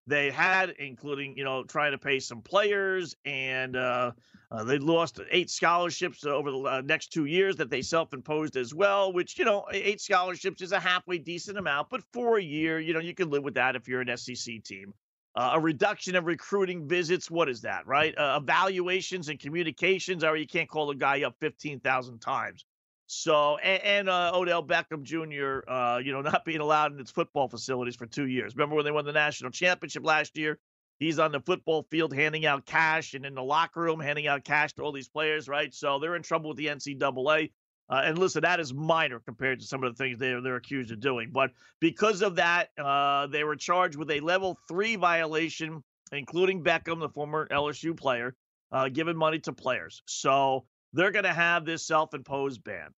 they 0.07 0.31
had, 0.31 0.71
including 0.79 1.37
you 1.37 1.45
know 1.45 1.65
trying 1.65 1.93
to 1.93 1.99
pay 1.99 2.21
some 2.21 2.43
players, 2.43 3.17
and 3.25 3.77
uh, 3.77 4.13
uh, 4.51 4.65
they 4.65 4.79
lost 4.79 5.21
eight 5.31 5.51
scholarships 5.51 6.25
over 6.25 6.51
the 6.51 6.59
uh, 6.59 6.83
next 6.85 7.13
two 7.13 7.27
years 7.27 7.57
that 7.57 7.71
they 7.71 7.83
self-imposed 7.83 8.57
as 8.57 8.73
well. 8.73 9.13
Which 9.13 9.39
you 9.39 9.45
know, 9.45 9.67
eight 9.73 10.01
scholarships 10.01 10.63
is 10.63 10.73
a 10.73 10.81
halfway 10.81 11.19
decent 11.19 11.59
amount, 11.59 11.89
but 11.91 12.03
for 12.13 12.39
a 12.39 12.43
year, 12.43 12.79
you 12.81 12.95
know, 12.95 13.01
you 13.01 13.15
can 13.15 13.31
live 13.31 13.43
with 13.43 13.55
that 13.55 13.77
if 13.77 13.89
you're 13.89 14.01
an 14.01 14.17
SEC 14.17 14.63
team. 14.65 14.95
Uh, 15.35 15.53
a 15.55 15.61
reduction 15.61 16.17
of 16.17 16.25
recruiting 16.25 16.89
visits. 16.89 17.31
What 17.31 17.49
is 17.49 17.61
that, 17.61 17.87
right? 17.87 18.17
Uh, 18.17 18.41
evaluations 18.43 19.29
and 19.29 19.39
communications. 19.39 20.25
Or 20.25 20.37
you 20.37 20.47
can't 20.47 20.69
call 20.69 20.91
a 20.91 20.95
guy 20.95 21.23
up 21.23 21.37
fifteen 21.39 21.81
thousand 21.81 22.21
times. 22.21 22.65
So 23.09 23.57
and, 23.57 23.83
and 23.83 24.09
uh, 24.09 24.33
Odell 24.35 24.63
Beckham 24.63 25.03
Jr. 25.03 25.69
Uh, 25.69 25.99
you 25.99 26.13
know 26.13 26.21
not 26.31 26.45
being 26.45 26.61
allowed 26.61 26.93
in 26.93 27.01
its 27.01 27.11
football 27.11 27.49
facilities 27.49 27.97
for 27.97 28.07
two 28.07 28.27
years. 28.27 28.55
Remember 28.55 28.77
when 28.77 28.85
they 28.85 28.91
won 28.91 29.07
the 29.07 29.13
national 29.13 29.51
championship 29.51 30.05
last 30.05 30.37
year? 30.37 30.59
He's 30.99 31.19
on 31.19 31.33
the 31.33 31.41
football 31.41 31.87
field 31.91 32.13
handing 32.13 32.45
out 32.45 32.67
cash 32.67 33.15
and 33.15 33.25
in 33.25 33.35
the 33.35 33.43
locker 33.43 33.81
room 33.81 34.01
handing 34.01 34.27
out 34.27 34.45
cash 34.45 34.75
to 34.75 34.83
all 34.83 34.93
these 34.93 35.09
players, 35.09 35.49
right? 35.49 35.73
So 35.73 35.99
they're 35.99 36.17
in 36.17 36.23
trouble 36.23 36.51
with 36.51 36.59
the 36.59 36.67
NCAA. 36.67 37.51
Uh, 37.91 38.03
and 38.05 38.19
listen, 38.19 38.43
that 38.43 38.61
is 38.61 38.75
minor 38.75 39.19
compared 39.21 39.61
to 39.61 39.67
some 39.67 39.83
of 39.83 39.97
the 39.97 40.03
things 40.03 40.19
they're 40.19 40.43
they're 40.43 40.57
accused 40.57 40.93
of 40.93 41.01
doing. 41.01 41.31
But 41.33 41.53
because 41.81 42.21
of 42.21 42.37
that, 42.37 42.69
uh, 42.77 43.29
they 43.29 43.45
were 43.45 43.57
charged 43.57 43.97
with 43.97 44.11
a 44.11 44.21
level 44.21 44.59
three 44.69 44.97
violation, 44.97 45.83
including 46.13 46.63
Beckham, 46.63 47.01
the 47.01 47.09
former 47.09 47.49
LSU 47.49 47.97
player, 47.97 48.35
uh, 48.71 48.91
giving 48.91 49.17
money 49.17 49.39
to 49.39 49.53
players. 49.55 50.03
So 50.05 50.67
they're 50.93 51.11
going 51.11 51.25
to 51.25 51.33
have 51.33 51.65
this 51.65 51.87
self-imposed 51.87 52.63
ban. 52.65 52.89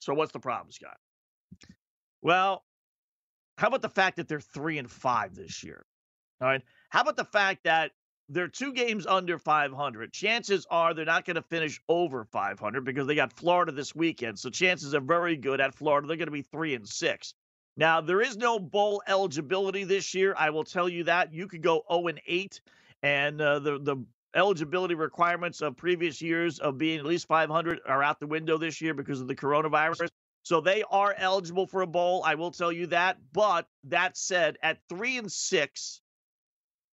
So 0.00 0.14
what's 0.14 0.32
the 0.32 0.40
problem, 0.40 0.70
Scott? 0.72 0.96
Well, 2.22 2.64
how 3.58 3.68
about 3.68 3.82
the 3.82 3.88
fact 3.88 4.16
that 4.16 4.28
they're 4.28 4.40
three 4.40 4.78
and 4.78 4.90
five 4.90 5.34
this 5.34 5.62
year? 5.62 5.84
All 6.40 6.48
right. 6.48 6.62
How 6.88 7.02
about 7.02 7.16
the 7.16 7.24
fact 7.24 7.64
that 7.64 7.92
they're 8.28 8.48
two 8.48 8.72
games 8.72 9.06
under 9.06 9.38
500? 9.38 10.12
Chances 10.12 10.66
are 10.70 10.94
they're 10.94 11.04
not 11.04 11.24
going 11.24 11.36
to 11.36 11.42
finish 11.42 11.80
over 11.88 12.24
500 12.24 12.84
because 12.84 13.06
they 13.06 13.14
got 13.14 13.32
Florida 13.32 13.72
this 13.72 13.94
weekend. 13.94 14.38
So 14.38 14.48
chances 14.48 14.94
are 14.94 15.00
very 15.00 15.36
good 15.36 15.60
at 15.60 15.74
Florida. 15.74 16.06
They're 16.06 16.16
going 16.16 16.28
to 16.28 16.32
be 16.32 16.42
three 16.42 16.74
and 16.74 16.88
six. 16.88 17.34
Now, 17.76 18.00
there 18.00 18.20
is 18.20 18.36
no 18.36 18.58
bowl 18.58 19.02
eligibility 19.06 19.84
this 19.84 20.14
year. 20.14 20.34
I 20.36 20.50
will 20.50 20.64
tell 20.64 20.88
you 20.88 21.04
that. 21.04 21.32
You 21.32 21.46
could 21.46 21.62
go 21.62 21.82
0 21.90 22.08
and 22.08 22.20
8, 22.26 22.60
and 23.02 23.40
uh, 23.40 23.58
the, 23.58 23.78
the 23.78 23.96
eligibility 24.34 24.94
requirements 24.94 25.60
of 25.60 25.76
previous 25.76 26.22
years 26.22 26.58
of 26.58 26.78
being 26.78 26.98
at 26.98 27.06
least 27.06 27.26
500 27.26 27.80
are 27.86 28.02
out 28.02 28.20
the 28.20 28.26
window 28.26 28.58
this 28.58 28.80
year 28.80 28.94
because 28.94 29.20
of 29.20 29.28
the 29.28 29.34
coronavirus. 29.34 30.08
So 30.42 30.60
they 30.60 30.82
are 30.90 31.14
eligible 31.16 31.66
for 31.66 31.82
a 31.82 31.86
bowl. 31.86 32.22
I 32.24 32.34
will 32.34 32.50
tell 32.50 32.72
you 32.72 32.86
that. 32.88 33.18
But 33.32 33.66
that 33.84 34.16
said, 34.16 34.56
at 34.62 34.78
three 34.88 35.18
and 35.18 35.30
six, 35.30 36.00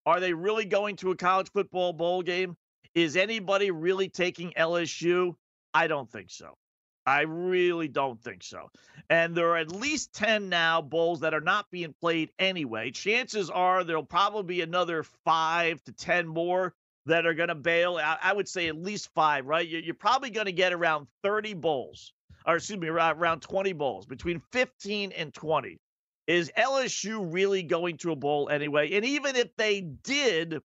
are 0.06 0.20
they 0.20 0.34
really 0.34 0.66
going 0.66 0.96
to 0.98 1.12
a 1.12 1.16
college 1.16 1.52
football 1.52 1.94
bowl 1.94 2.22
game? 2.22 2.58
Is 2.94 3.16
anybody 3.16 3.72
really 3.72 4.10
taking 4.10 4.52
LSU? 4.52 5.36
I 5.74 5.88
don't 5.88 6.12
think 6.12 6.30
so. 6.32 6.58
I 7.06 7.22
really 7.22 7.88
don't 7.88 8.22
think 8.22 8.44
so. 8.44 8.70
And 9.10 9.34
there 9.34 9.52
are 9.52 9.58
at 9.58 9.72
least 9.72 10.14
10 10.14 10.50
now 10.50 10.82
bowls 10.82 11.22
that 11.22 11.34
are 11.34 11.40
not 11.42 11.72
being 11.72 11.94
played 12.02 12.32
anyway. 12.38 12.92
Chances 12.92 13.50
are 13.50 13.86
there'll 13.86 14.04
probably 14.04 14.56
be 14.56 14.62
another 14.62 15.04
five 15.04 15.82
to 15.86 15.94
10 15.94 16.28
more 16.28 16.74
that 17.08 17.26
are 17.26 17.34
going 17.34 17.50
to 17.50 17.56
bail. 17.56 17.98
I, 17.98 18.18
I, 18.22 18.34
would 18.34 18.48
say 18.48 18.68
at 18.68 18.76
least 18.76 19.10
five, 19.14 19.46
right? 19.46 19.68
You're, 19.68 19.82
you're 19.82 19.96
probably 19.96 20.30
going 20.30 20.46
to 20.46 20.52
get 20.52 20.74
around 20.74 21.08
30 21.24 21.56
bowls, 21.56 22.14
or 22.46 22.58
excuse 22.58 22.80
me, 22.80 22.88
around, 22.88 23.18
around 23.18 23.42
20 23.42 23.74
bowls, 23.74 24.06
between 24.06 24.42
15 24.52 25.12
and 25.14 25.34
20. 25.34 25.80
Is 26.28 26.52
LSU 26.58 27.26
really 27.32 27.64
going 27.64 27.98
to 27.98 28.12
a 28.12 28.16
bowl 28.16 28.50
anyway? 28.50 28.92
And 28.94 29.06
even 29.06 29.36
if 29.36 29.56
they 29.56 29.82
did, 29.82 30.62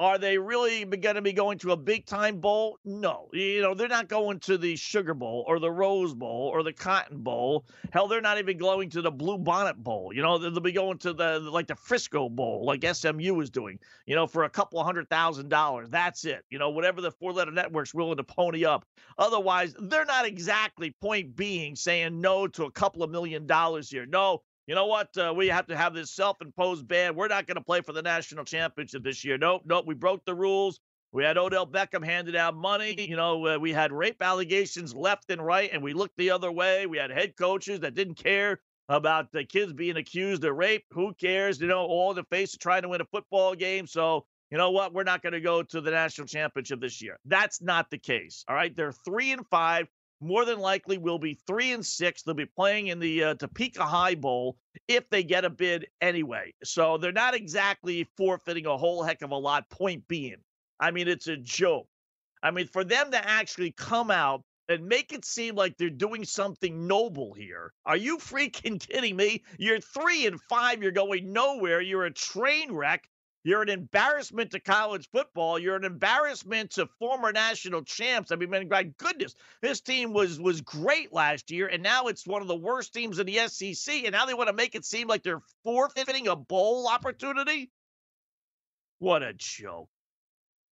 are 0.00 0.16
they 0.16 0.38
really 0.38 0.84
going 0.84 1.16
to 1.16 1.22
be 1.22 1.32
going 1.32 1.58
to 1.58 1.72
a 1.72 1.76
big 1.76 2.06
time 2.06 2.40
bowl? 2.40 2.78
No. 2.84 3.28
You 3.32 3.62
know, 3.62 3.74
they're 3.74 3.88
not 3.88 4.08
going 4.08 4.38
to 4.40 4.56
the 4.56 4.76
Sugar 4.76 5.12
Bowl 5.14 5.44
or 5.48 5.58
the 5.58 5.70
Rose 5.70 6.14
Bowl 6.14 6.50
or 6.52 6.62
the 6.62 6.72
Cotton 6.72 7.18
Bowl. 7.18 7.64
Hell, 7.92 8.06
they're 8.06 8.20
not 8.20 8.38
even 8.38 8.58
going 8.58 8.90
to 8.90 9.02
the 9.02 9.10
Blue 9.10 9.38
Bonnet 9.38 9.82
Bowl. 9.82 10.12
You 10.14 10.22
know, 10.22 10.38
they'll 10.38 10.60
be 10.60 10.70
going 10.70 10.98
to 10.98 11.12
the 11.12 11.40
like 11.40 11.66
the 11.66 11.74
Frisco 11.74 12.28
Bowl, 12.28 12.64
like 12.64 12.84
SMU 12.84 13.40
is 13.40 13.50
doing, 13.50 13.78
you 14.06 14.14
know, 14.14 14.26
for 14.28 14.44
a 14.44 14.50
couple 14.50 14.82
hundred 14.84 15.10
thousand 15.10 15.48
dollars. 15.48 15.88
That's 15.90 16.24
it. 16.24 16.44
You 16.48 16.60
know, 16.60 16.70
whatever 16.70 17.00
the 17.00 17.10
four 17.10 17.32
letter 17.32 17.50
network's 17.50 17.92
willing 17.92 18.18
to 18.18 18.24
pony 18.24 18.64
up. 18.64 18.84
Otherwise, 19.18 19.74
they're 19.80 20.04
not 20.04 20.26
exactly 20.26 20.94
point 21.00 21.34
being 21.34 21.74
saying 21.74 22.20
no 22.20 22.46
to 22.46 22.64
a 22.64 22.70
couple 22.70 23.02
of 23.02 23.10
million 23.10 23.46
dollars 23.46 23.90
here. 23.90 24.06
No, 24.06 24.42
you 24.68 24.74
know 24.74 24.86
what? 24.86 25.16
Uh, 25.16 25.32
we 25.34 25.48
have 25.48 25.66
to 25.68 25.76
have 25.76 25.94
this 25.94 26.10
self-imposed 26.10 26.86
ban. 26.86 27.16
We're 27.16 27.28
not 27.28 27.46
going 27.46 27.56
to 27.56 27.64
play 27.64 27.80
for 27.80 27.94
the 27.94 28.02
national 28.02 28.44
championship 28.44 29.02
this 29.02 29.24
year. 29.24 29.38
Nope, 29.38 29.62
nope. 29.64 29.86
We 29.86 29.94
broke 29.94 30.26
the 30.26 30.34
rules. 30.34 30.78
We 31.10 31.24
had 31.24 31.38
Odell 31.38 31.66
Beckham 31.66 32.04
handed 32.04 32.36
out 32.36 32.54
money. 32.54 32.94
You 33.00 33.16
know, 33.16 33.46
uh, 33.46 33.58
we 33.58 33.72
had 33.72 33.92
rape 33.92 34.20
allegations 34.20 34.94
left 34.94 35.30
and 35.30 35.44
right, 35.44 35.70
and 35.72 35.82
we 35.82 35.94
looked 35.94 36.18
the 36.18 36.30
other 36.30 36.52
way. 36.52 36.86
We 36.86 36.98
had 36.98 37.10
head 37.10 37.34
coaches 37.34 37.80
that 37.80 37.94
didn't 37.94 38.16
care 38.16 38.60
about 38.90 39.32
the 39.32 39.42
kids 39.44 39.72
being 39.72 39.96
accused 39.96 40.44
of 40.44 40.54
rape. 40.54 40.84
Who 40.92 41.14
cares? 41.14 41.62
You 41.62 41.68
know, 41.68 41.86
all 41.86 42.12
the 42.12 42.24
face 42.24 42.52
of 42.52 42.60
trying 42.60 42.82
to 42.82 42.88
win 42.90 43.00
a 43.00 43.06
football 43.06 43.54
game. 43.54 43.86
So, 43.86 44.26
you 44.50 44.58
know 44.58 44.70
what? 44.70 44.92
We're 44.92 45.02
not 45.02 45.22
going 45.22 45.32
to 45.32 45.40
go 45.40 45.62
to 45.62 45.80
the 45.80 45.90
national 45.90 46.26
championship 46.26 46.82
this 46.82 47.00
year. 47.00 47.18
That's 47.24 47.62
not 47.62 47.90
the 47.90 47.98
case. 47.98 48.44
All 48.46 48.54
right. 48.54 48.76
They're 48.76 48.92
three 48.92 49.32
and 49.32 49.46
five 49.46 49.88
more 50.20 50.44
than 50.44 50.58
likely 50.58 50.98
will 50.98 51.18
be 51.18 51.38
three 51.46 51.72
and 51.72 51.84
six. 51.84 52.22
They'll 52.22 52.34
be 52.34 52.46
playing 52.46 52.88
in 52.88 52.98
the 52.98 53.24
uh, 53.24 53.34
Topeka 53.34 53.84
High 53.84 54.14
Bowl 54.14 54.56
if 54.88 55.08
they 55.10 55.22
get 55.22 55.44
a 55.44 55.50
bid 55.50 55.86
anyway. 56.00 56.54
So 56.64 56.98
they're 56.98 57.12
not 57.12 57.34
exactly 57.34 58.08
forfeiting 58.16 58.66
a 58.66 58.76
whole 58.76 59.02
heck 59.02 59.22
of 59.22 59.30
a 59.30 59.36
lot. 59.36 59.68
Point 59.70 60.06
being, 60.08 60.38
I 60.80 60.90
mean, 60.90 61.08
it's 61.08 61.28
a 61.28 61.36
joke. 61.36 61.88
I 62.42 62.50
mean, 62.50 62.68
for 62.68 62.84
them 62.84 63.10
to 63.10 63.28
actually 63.28 63.72
come 63.72 64.10
out 64.10 64.42
and 64.68 64.86
make 64.86 65.12
it 65.12 65.24
seem 65.24 65.54
like 65.54 65.76
they're 65.76 65.90
doing 65.90 66.24
something 66.24 66.86
noble 66.86 67.32
here. 67.32 67.72
Are 67.86 67.96
you 67.96 68.18
freaking 68.18 68.78
kidding 68.80 69.16
me? 69.16 69.42
You're 69.58 69.80
three 69.80 70.26
and 70.26 70.40
five. 70.42 70.82
You're 70.82 70.92
going 70.92 71.32
nowhere. 71.32 71.80
You're 71.80 72.04
a 72.04 72.12
train 72.12 72.72
wreck. 72.72 73.08
You're 73.44 73.62
an 73.62 73.68
embarrassment 73.68 74.50
to 74.50 74.60
college 74.60 75.08
football. 75.10 75.58
You're 75.58 75.76
an 75.76 75.84
embarrassment 75.84 76.72
to 76.72 76.88
former 76.98 77.32
national 77.32 77.82
champs. 77.82 78.32
I 78.32 78.36
mean, 78.36 78.50
my 78.68 78.82
goodness, 78.98 79.34
this 79.62 79.80
team 79.80 80.12
was 80.12 80.40
was 80.40 80.60
great 80.60 81.12
last 81.12 81.50
year, 81.50 81.68
and 81.68 81.82
now 81.82 82.08
it's 82.08 82.26
one 82.26 82.42
of 82.42 82.48
the 82.48 82.56
worst 82.56 82.92
teams 82.92 83.18
in 83.18 83.26
the 83.26 83.48
SEC. 83.48 84.04
And 84.04 84.12
now 84.12 84.26
they 84.26 84.34
want 84.34 84.48
to 84.48 84.54
make 84.54 84.74
it 84.74 84.84
seem 84.84 85.06
like 85.06 85.22
they're 85.22 85.42
forfeiting 85.64 86.26
a 86.28 86.36
bowl 86.36 86.88
opportunity. 86.88 87.70
What 88.98 89.22
a 89.22 89.32
joke! 89.32 89.88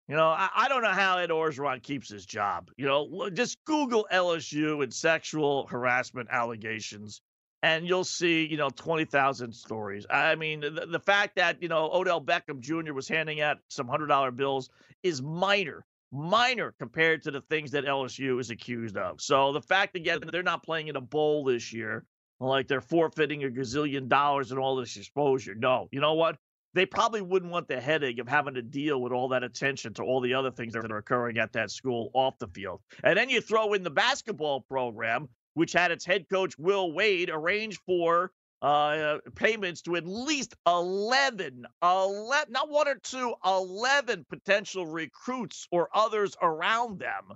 You 0.07 0.15
know, 0.15 0.29
I, 0.29 0.49
I 0.55 0.67
don't 0.67 0.83
know 0.83 0.89
how 0.89 1.17
Ed 1.19 1.29
Orgeron 1.29 1.81
keeps 1.81 2.09
his 2.09 2.25
job. 2.25 2.71
You 2.77 2.87
know, 2.87 3.29
just 3.29 3.63
Google 3.65 4.07
LSU 4.11 4.83
and 4.83 4.93
sexual 4.93 5.67
harassment 5.67 6.29
allegations 6.31 7.21
and 7.65 7.87
you'll 7.87 8.03
see, 8.03 8.45
you 8.45 8.57
know, 8.57 8.69
20,000 8.69 9.51
stories. 9.51 10.05
I 10.11 10.35
mean, 10.35 10.59
the, 10.59 10.85
the 10.87 10.99
fact 10.99 11.35
that, 11.37 11.63
you 11.63 11.67
know, 11.67 11.89
Odell 11.91 12.21
Beckham 12.21 12.59
Jr. 12.59 12.93
was 12.93 13.07
handing 13.07 13.41
out 13.41 13.57
some 13.69 13.87
$100 13.87 14.35
bills 14.35 14.69
is 15.01 15.23
minor, 15.23 15.83
minor 16.11 16.75
compared 16.77 17.23
to 17.23 17.31
the 17.31 17.41
things 17.41 17.71
that 17.71 17.85
LSU 17.85 18.39
is 18.39 18.51
accused 18.51 18.97
of. 18.97 19.19
So 19.19 19.51
the 19.51 19.63
fact, 19.63 19.95
again, 19.95 20.19
that 20.19 20.31
they're 20.31 20.43
not 20.43 20.63
playing 20.63 20.89
in 20.89 20.95
a 20.95 21.01
bowl 21.01 21.43
this 21.43 21.73
year, 21.73 22.05
like 22.39 22.67
they're 22.67 22.81
forfeiting 22.81 23.43
a 23.45 23.47
gazillion 23.47 24.07
dollars 24.07 24.51
and 24.51 24.59
all 24.59 24.75
this 24.75 24.95
exposure. 24.95 25.55
No, 25.55 25.87
you 25.91 26.01
know 26.01 26.13
what? 26.13 26.37
They 26.75 26.85
probably 26.85 27.21
wouldn't 27.21 27.51
want 27.51 27.67
the 27.67 27.81
headache 27.81 28.19
of 28.19 28.27
having 28.27 28.53
to 28.53 28.61
deal 28.61 29.01
with 29.01 29.11
all 29.11 29.29
that 29.29 29.43
attention 29.43 29.95
to 29.95 30.03
all 30.03 30.21
the 30.21 30.35
other 30.35 30.51
things 30.51 30.73
that 30.73 30.91
are 30.91 30.97
occurring 30.97 31.39
at 31.39 31.53
that 31.53 31.71
school 31.71 32.11
off 32.13 32.37
the 32.37 32.47
field. 32.49 32.81
And 33.03 33.17
then 33.17 33.31
you 33.31 33.41
throw 33.41 33.73
in 33.73 33.81
the 33.81 33.89
basketball 33.89 34.61
program, 34.61 35.29
which 35.55 35.73
had 35.73 35.91
its 35.91 36.05
head 36.05 36.29
coach 36.29 36.57
Will 36.57 36.91
Wade 36.93 37.29
arrange 37.29 37.79
for 37.85 38.31
uh, 38.61 39.17
payments 39.35 39.81
to 39.81 39.95
at 39.95 40.07
least 40.07 40.55
11, 40.65 41.65
11, 41.83 42.51
not 42.51 42.69
one 42.69 42.87
or 42.87 42.95
two, 42.95 43.33
11 43.45 44.25
potential 44.29 44.85
recruits 44.85 45.67
or 45.71 45.89
others 45.93 46.35
around 46.41 46.99
them, 46.99 47.35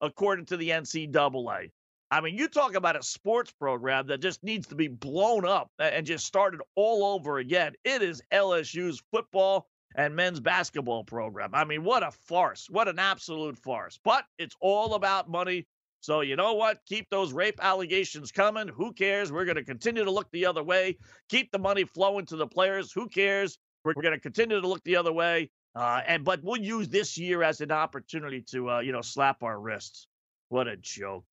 according 0.00 0.46
to 0.46 0.56
the 0.56 0.70
NCAA. 0.70 1.70
I 2.10 2.20
mean, 2.20 2.36
you 2.36 2.48
talk 2.48 2.74
about 2.74 2.96
a 2.96 3.02
sports 3.02 3.52
program 3.52 4.06
that 4.08 4.20
just 4.20 4.44
needs 4.44 4.68
to 4.68 4.74
be 4.74 4.88
blown 4.88 5.44
up 5.44 5.70
and 5.78 6.06
just 6.06 6.26
started 6.26 6.60
all 6.76 7.14
over 7.14 7.38
again. 7.38 7.72
It 7.84 8.02
is 8.02 8.22
LSU's 8.32 9.02
football 9.10 9.66
and 9.96 10.14
men's 10.14 10.40
basketball 10.40 11.04
program. 11.04 11.50
I 11.52 11.64
mean, 11.64 11.82
what 11.82 12.02
a 12.04 12.10
farce. 12.10 12.68
What 12.70 12.86
an 12.86 12.98
absolute 12.98 13.58
farce. 13.58 13.98
But 14.04 14.24
it's 14.38 14.54
all 14.60 14.94
about 14.94 15.28
money. 15.28 15.66
So, 16.06 16.20
you 16.20 16.36
know 16.36 16.54
what? 16.54 16.78
Keep 16.86 17.10
those 17.10 17.32
rape 17.32 17.58
allegations 17.60 18.30
coming. 18.30 18.68
Who 18.68 18.92
cares? 18.92 19.32
We're 19.32 19.44
going 19.44 19.56
to 19.56 19.64
continue 19.64 20.04
to 20.04 20.10
look 20.12 20.30
the 20.30 20.46
other 20.46 20.62
way. 20.62 20.98
Keep 21.28 21.50
the 21.50 21.58
money 21.58 21.82
flowing 21.82 22.26
to 22.26 22.36
the 22.36 22.46
players. 22.46 22.92
Who 22.92 23.08
cares? 23.08 23.58
We're, 23.84 23.94
going 23.94 24.14
to 24.14 24.20
continue 24.20 24.60
to 24.60 24.68
look 24.68 24.84
the 24.84 24.94
other 24.94 25.12
way. 25.12 25.50
Uh, 25.74 26.02
and 26.06 26.24
but 26.24 26.44
we'll 26.44 26.62
use 26.62 26.88
this 26.88 27.18
year 27.18 27.42
as 27.42 27.60
an 27.60 27.72
opportunity 27.72 28.40
to 28.52 28.70
uh, 28.70 28.78
you 28.78 28.92
know 28.92 29.00
slap 29.00 29.42
our 29.42 29.58
wrists. 29.60 30.06
What 30.48 30.68
a 30.68 30.76
joke. 30.76 31.24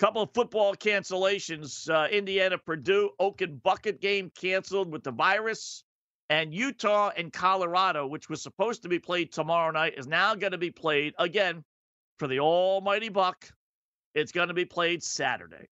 Couple 0.00 0.22
of 0.22 0.30
football 0.34 0.74
cancellations. 0.74 1.88
Uh, 1.88 2.08
Indiana, 2.08 2.58
Purdue, 2.58 3.10
Oaken 3.20 3.60
bucket 3.62 4.00
game 4.00 4.32
canceled 4.40 4.90
with 4.90 5.04
the 5.04 5.12
virus. 5.12 5.84
And 6.30 6.52
Utah 6.52 7.12
and 7.16 7.32
Colorado, 7.32 8.08
which 8.08 8.28
was 8.28 8.42
supposed 8.42 8.82
to 8.82 8.88
be 8.88 8.98
played 8.98 9.32
tomorrow 9.32 9.70
night, 9.70 9.94
is 9.96 10.08
now 10.08 10.34
going 10.34 10.50
to 10.50 10.58
be 10.58 10.72
played 10.72 11.14
again 11.16 11.62
for 12.18 12.28
the 12.28 12.40
almighty 12.40 13.08
buck. 13.08 13.48
It's 14.14 14.32
going 14.32 14.48
to 14.48 14.54
be 14.54 14.64
played 14.64 15.02
Saturday. 15.02 15.68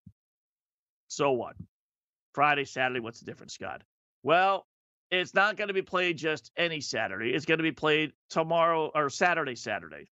So 1.07 1.31
what? 1.31 1.55
Friday, 2.33 2.65
Saturday, 2.65 2.99
what's 2.99 3.19
the 3.19 3.25
difference, 3.25 3.53
Scott? 3.53 3.83
Well, 4.23 4.65
it's 5.11 5.33
not 5.33 5.57
going 5.57 5.69
to 5.69 5.73
be 5.73 5.81
played 5.81 6.17
just 6.17 6.51
any 6.55 6.81
Saturday. 6.81 7.33
It's 7.33 7.45
going 7.45 7.57
to 7.57 7.63
be 7.63 7.71
played 7.71 8.13
tomorrow 8.29 8.91
or 8.93 9.09
Saturday, 9.09 9.55
Saturday. 9.55 10.07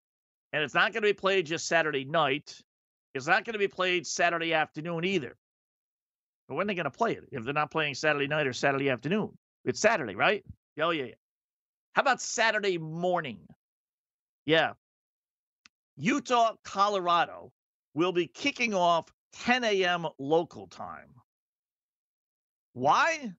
And 0.53 0.63
it's 0.63 0.75
not 0.75 0.93
going 0.93 1.03
to 1.03 1.09
be 1.09 1.13
played 1.13 1.47
just 1.47 1.67
Saturday 1.67 2.05
night. 2.05 2.55
It's 3.15 3.27
not 3.27 3.45
going 3.45 3.53
to 3.55 3.59
be 3.59 3.69
played 3.69 4.07
Saturday 4.07 4.55
afternoon 4.55 5.05
either. 5.05 5.37
But 6.49 6.55
when 6.55 6.67
are 6.67 6.69
they 6.69 6.75
going 6.75 6.85
to 6.85 6.91
play 6.91 7.13
it? 7.13 7.25
If 7.31 7.45
they're 7.45 7.53
not 7.53 7.71
playing 7.71 7.95
Saturday 7.95 8.27
night 8.27 8.47
or 8.47 8.53
Saturday 8.53 8.89
afternoon, 8.89 9.37
it's 9.65 9.81
Saturday, 9.81 10.15
right? 10.15 10.45
Oh, 10.81 10.91
yeah. 10.91 11.13
How 11.95 12.03
about 12.03 12.21
Saturday 12.21 12.79
morning? 12.79 13.41
Yeah. 14.45 14.73
Utah, 15.97 16.55
Colorado 16.65 17.53
will 17.95 18.13
be 18.13 18.27
kicking 18.27 18.75
off 18.75 19.13
10 19.45 19.65
a.m. 19.65 20.07
local 20.19 20.67
time. 20.67 21.15
Why? 22.73 23.33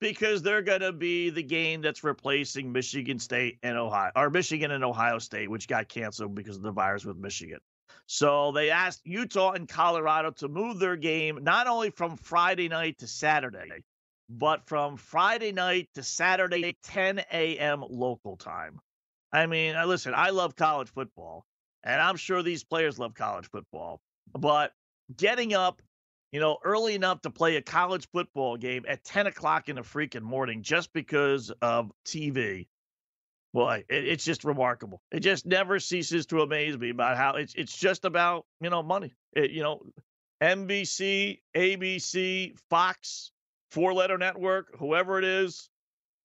Because 0.00 0.42
they're 0.42 0.62
going 0.62 0.80
to 0.80 0.92
be 0.92 1.30
the 1.30 1.42
game 1.42 1.82
that's 1.82 2.02
replacing 2.02 2.72
Michigan 2.72 3.18
State 3.18 3.58
and 3.62 3.76
Ohio, 3.76 4.10
or 4.16 4.30
Michigan 4.30 4.70
and 4.70 4.82
Ohio 4.82 5.18
State, 5.18 5.50
which 5.50 5.68
got 5.68 5.88
canceled 5.88 6.34
because 6.34 6.56
of 6.56 6.62
the 6.62 6.72
virus 6.72 7.04
with 7.04 7.16
Michigan. 7.16 7.60
So 8.06 8.50
they 8.50 8.70
asked 8.70 9.02
Utah 9.04 9.52
and 9.52 9.68
Colorado 9.68 10.32
to 10.32 10.48
move 10.48 10.80
their 10.80 10.96
game 10.96 11.38
not 11.42 11.68
only 11.68 11.90
from 11.90 12.16
Friday 12.16 12.68
night 12.68 12.98
to 12.98 13.06
Saturday, 13.06 13.84
but 14.28 14.66
from 14.66 14.96
Friday 14.96 15.52
night 15.52 15.88
to 15.94 16.02
Saturday, 16.02 16.76
10 16.82 17.20
a.m. 17.32 17.84
local 17.88 18.36
time. 18.36 18.80
I 19.32 19.46
mean, 19.46 19.76
listen, 19.86 20.14
I 20.16 20.30
love 20.30 20.56
college 20.56 20.88
football, 20.88 21.44
and 21.84 22.00
I'm 22.00 22.16
sure 22.16 22.42
these 22.42 22.64
players 22.64 22.98
love 22.98 23.14
college 23.14 23.48
football, 23.50 24.00
but 24.32 24.72
getting 25.16 25.54
up, 25.54 25.82
you 26.32 26.40
know, 26.40 26.58
early 26.64 26.94
enough 26.94 27.22
to 27.22 27.30
play 27.30 27.56
a 27.56 27.62
college 27.62 28.06
football 28.12 28.56
game 28.56 28.84
at 28.86 29.02
10 29.04 29.26
o'clock 29.26 29.68
in 29.68 29.76
the 29.76 29.82
freaking 29.82 30.22
morning 30.22 30.62
just 30.62 30.92
because 30.92 31.50
of 31.62 31.90
TV 32.06 32.66
boy, 33.52 33.84
it, 33.88 34.06
it's 34.06 34.24
just 34.24 34.44
remarkable. 34.44 35.02
It 35.10 35.20
just 35.20 35.46
never 35.46 35.78
ceases 35.78 36.26
to 36.26 36.40
amaze 36.40 36.76
me 36.78 36.90
about 36.90 37.16
how 37.16 37.34
it's 37.36 37.54
it's 37.54 37.76
just 37.76 38.04
about 38.04 38.46
you 38.60 38.70
know 38.70 38.82
money. 38.82 39.12
It, 39.32 39.50
you 39.50 39.62
know, 39.62 39.82
NBC, 40.42 41.40
ABC, 41.56 42.58
Fox, 42.70 43.32
four 43.70 43.92
letter 43.92 44.18
network, 44.18 44.76
whoever 44.78 45.18
it 45.18 45.24
is, 45.24 45.68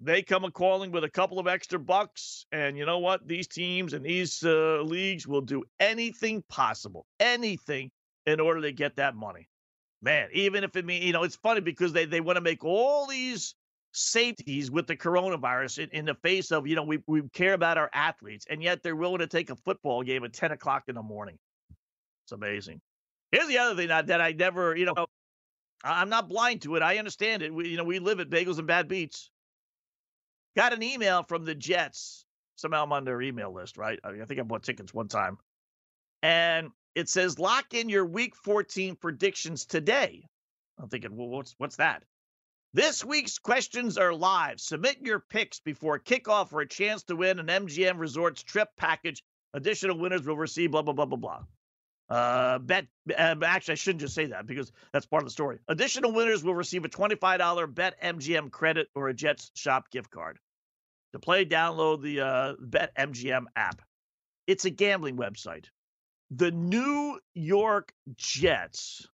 they 0.05 0.21
come 0.21 0.43
a 0.43 0.51
calling 0.51 0.91
with 0.91 1.03
a 1.03 1.09
couple 1.09 1.39
of 1.39 1.47
extra 1.47 1.79
bucks, 1.79 2.45
and 2.51 2.77
you 2.77 2.85
know 2.85 2.99
what? 2.99 3.27
These 3.27 3.47
teams 3.47 3.93
and 3.93 4.05
these 4.05 4.43
uh, 4.43 4.81
leagues 4.83 5.27
will 5.27 5.41
do 5.41 5.63
anything 5.79 6.43
possible, 6.47 7.05
anything 7.19 7.91
in 8.25 8.39
order 8.39 8.61
to 8.61 8.71
get 8.71 8.95
that 8.97 9.15
money. 9.15 9.49
Man, 10.01 10.29
even 10.33 10.63
if 10.63 10.75
it 10.75 10.85
means 10.85 11.03
you 11.03 11.13
know, 11.13 11.23
it's 11.23 11.35
funny 11.35 11.61
because 11.61 11.91
they 11.91 12.05
they 12.05 12.21
want 12.21 12.37
to 12.37 12.41
make 12.41 12.63
all 12.63 13.07
these 13.07 13.55
safeties 13.95 14.69
with 14.69 14.87
the 14.87 14.95
coronavirus 14.95 15.79
in, 15.79 15.89
in 15.91 16.05
the 16.05 16.15
face 16.15 16.51
of, 16.51 16.67
you 16.67 16.75
know, 16.75 16.83
we, 16.83 16.99
we 17.07 17.21
care 17.29 17.53
about 17.53 17.77
our 17.77 17.89
athletes, 17.93 18.45
and 18.49 18.61
yet 18.61 18.83
they're 18.83 18.95
willing 18.95 19.19
to 19.19 19.27
take 19.27 19.49
a 19.49 19.55
football 19.55 20.03
game 20.03 20.23
at 20.23 20.33
10 20.33 20.51
o'clock 20.51 20.83
in 20.87 20.95
the 20.95 21.01
morning. 21.01 21.37
It's 22.25 22.33
amazing. 22.33 22.81
Here's 23.31 23.47
the 23.47 23.57
other 23.57 23.75
thing 23.75 23.87
that, 23.87 24.07
that 24.07 24.21
I 24.21 24.33
never, 24.33 24.75
you 24.75 24.85
know, 24.85 25.07
I'm 25.83 26.09
not 26.09 26.27
blind 26.27 26.61
to 26.63 26.75
it. 26.75 26.81
I 26.81 26.97
understand 26.97 27.41
it. 27.41 27.53
We, 27.53 27.69
you 27.69 27.77
know, 27.77 27.83
we 27.83 27.99
live 27.99 28.19
at 28.19 28.29
Bagels 28.29 28.57
and 28.57 28.67
Bad 28.67 28.87
Beats. 28.87 29.29
Got 30.55 30.73
an 30.73 30.83
email 30.83 31.23
from 31.23 31.45
the 31.45 31.55
Jets. 31.55 32.25
Somehow 32.55 32.83
I'm 32.83 32.93
on 32.93 33.03
their 33.03 33.21
email 33.21 33.53
list, 33.53 33.77
right? 33.77 33.99
I, 34.03 34.11
mean, 34.11 34.21
I 34.21 34.25
think 34.25 34.39
I 34.39 34.43
bought 34.43 34.63
tickets 34.63 34.93
one 34.93 35.09
time. 35.09 35.37
And 36.23 36.69
it 36.95 37.09
says 37.09 37.37
lock 37.37 37.73
in 37.73 37.89
your 37.89 38.05
week 38.05 38.35
14 38.37 38.95
predictions 38.95 39.65
today. 39.65 40.25
I'm 40.79 40.87
thinking, 40.89 41.15
well, 41.15 41.27
what's 41.27 41.55
what's 41.57 41.75
that? 41.77 42.03
This 42.73 43.05
week's 43.05 43.39
questions 43.39 43.97
are 43.97 44.13
live. 44.13 44.59
Submit 44.59 44.97
your 45.01 45.19
picks 45.19 45.59
before 45.59 45.99
kickoff 45.99 46.49
for 46.49 46.61
a 46.61 46.67
chance 46.67 47.03
to 47.03 47.15
win 47.15 47.39
an 47.39 47.47
MGM 47.47 47.99
Resorts 47.99 48.43
trip 48.43 48.69
package. 48.77 49.23
Additional 49.53 49.97
winners 49.97 50.25
will 50.25 50.35
receive 50.35 50.71
blah, 50.71 50.81
blah, 50.81 50.93
blah, 50.93 51.05
blah, 51.05 51.17
blah. 51.17 51.43
Uh, 52.09 52.59
bet, 52.59 52.85
uh, 53.17 53.35
actually, 53.43 53.71
I 53.71 53.75
shouldn't 53.75 54.01
just 54.01 54.13
say 54.13 54.25
that 54.27 54.45
because 54.45 54.71
that's 54.91 55.05
part 55.05 55.23
of 55.23 55.27
the 55.27 55.31
story. 55.31 55.59
Additional 55.69 56.11
winners 56.11 56.43
will 56.43 56.53
receive 56.53 56.83
a 56.85 56.89
$25 56.89 57.73
Bet 57.73 58.01
MGM 58.01 58.51
credit 58.51 58.89
or 58.93 59.07
a 59.07 59.13
Jets 59.13 59.51
Shop 59.55 59.89
gift 59.89 60.11
card. 60.11 60.37
To 61.15 61.19
play, 61.19 61.45
download 61.45 62.01
the 62.01 62.19
uh, 62.19 62.53
Bet 62.59 62.93
MGM 62.97 63.45
app. 63.55 63.81
It's 64.47 64.65
a 64.65 64.69
gambling 64.69 65.15
website. 65.15 65.67
The 66.29 66.51
New 66.51 67.21
York 67.33 67.93
Jets, 68.17 69.07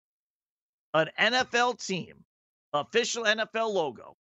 an 0.96 1.12
NFL 1.20 1.86
team 1.86 2.24
official 2.74 3.26
NFL 3.26 3.72
logo 3.72 4.18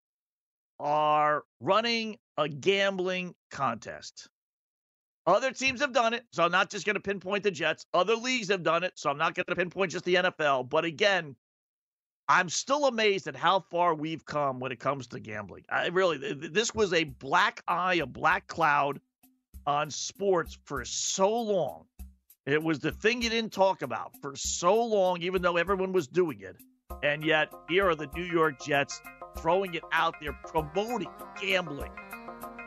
are 0.78 1.44
running 1.60 2.18
a 2.36 2.50
gambling 2.50 3.34
contest. 3.50 4.28
Other 5.26 5.50
teams 5.50 5.80
have 5.80 5.94
done 5.94 6.12
it, 6.12 6.26
so 6.32 6.44
I'm 6.44 6.52
not 6.52 6.68
just 6.68 6.84
going 6.84 6.96
to 6.96 7.00
pinpoint 7.00 7.44
the 7.44 7.50
Jets. 7.50 7.86
Other 7.94 8.14
leagues 8.14 8.48
have 8.48 8.62
done 8.62 8.84
it, 8.84 8.92
so 8.96 9.08
I'm 9.08 9.16
not 9.16 9.34
going 9.34 9.46
to 9.48 9.56
pinpoint 9.56 9.92
just 9.92 10.04
the 10.04 10.16
NFL. 10.16 10.68
But 10.68 10.84
again, 10.84 11.34
I'm 12.28 12.48
still 12.48 12.87
amazed 12.87 13.26
at 13.26 13.35
how 13.35 13.61
far 13.70 13.94
we've 13.94 14.24
come 14.24 14.61
when 14.61 14.70
it 14.70 14.78
comes 14.78 15.09
to 15.09 15.20
gambling. 15.20 15.64
I 15.68 15.88
really, 15.88 16.35
this 16.35 16.74
was 16.74 16.92
a 16.92 17.04
black 17.04 17.62
eye, 17.66 17.94
a 17.94 18.06
black 18.06 18.46
cloud 18.46 19.00
on 19.66 19.90
sports 19.90 20.56
for 20.64 20.85
so 20.85 21.28
long. 21.40 21.87
It 22.46 22.62
was 22.62 22.78
the 22.78 22.92
thing 22.92 23.22
you 23.22 23.30
didn't 23.30 23.52
talk 23.52 23.83
about 23.83 24.12
for 24.22 24.35
so 24.37 24.83
long, 24.83 25.22
even 25.22 25.42
though 25.42 25.56
everyone 25.56 25.92
was 25.92 26.06
doing 26.06 26.40
it. 26.40 26.56
And 27.02 27.24
yet, 27.24 27.52
here 27.68 27.88
are 27.88 27.94
the 27.94 28.09
New 28.14 28.24
York 28.24 28.61
Jets 28.64 29.00
throwing 29.38 29.74
it 29.74 29.83
out 29.92 30.14
there, 30.20 30.33
promoting 30.44 31.11
gambling. 31.40 31.92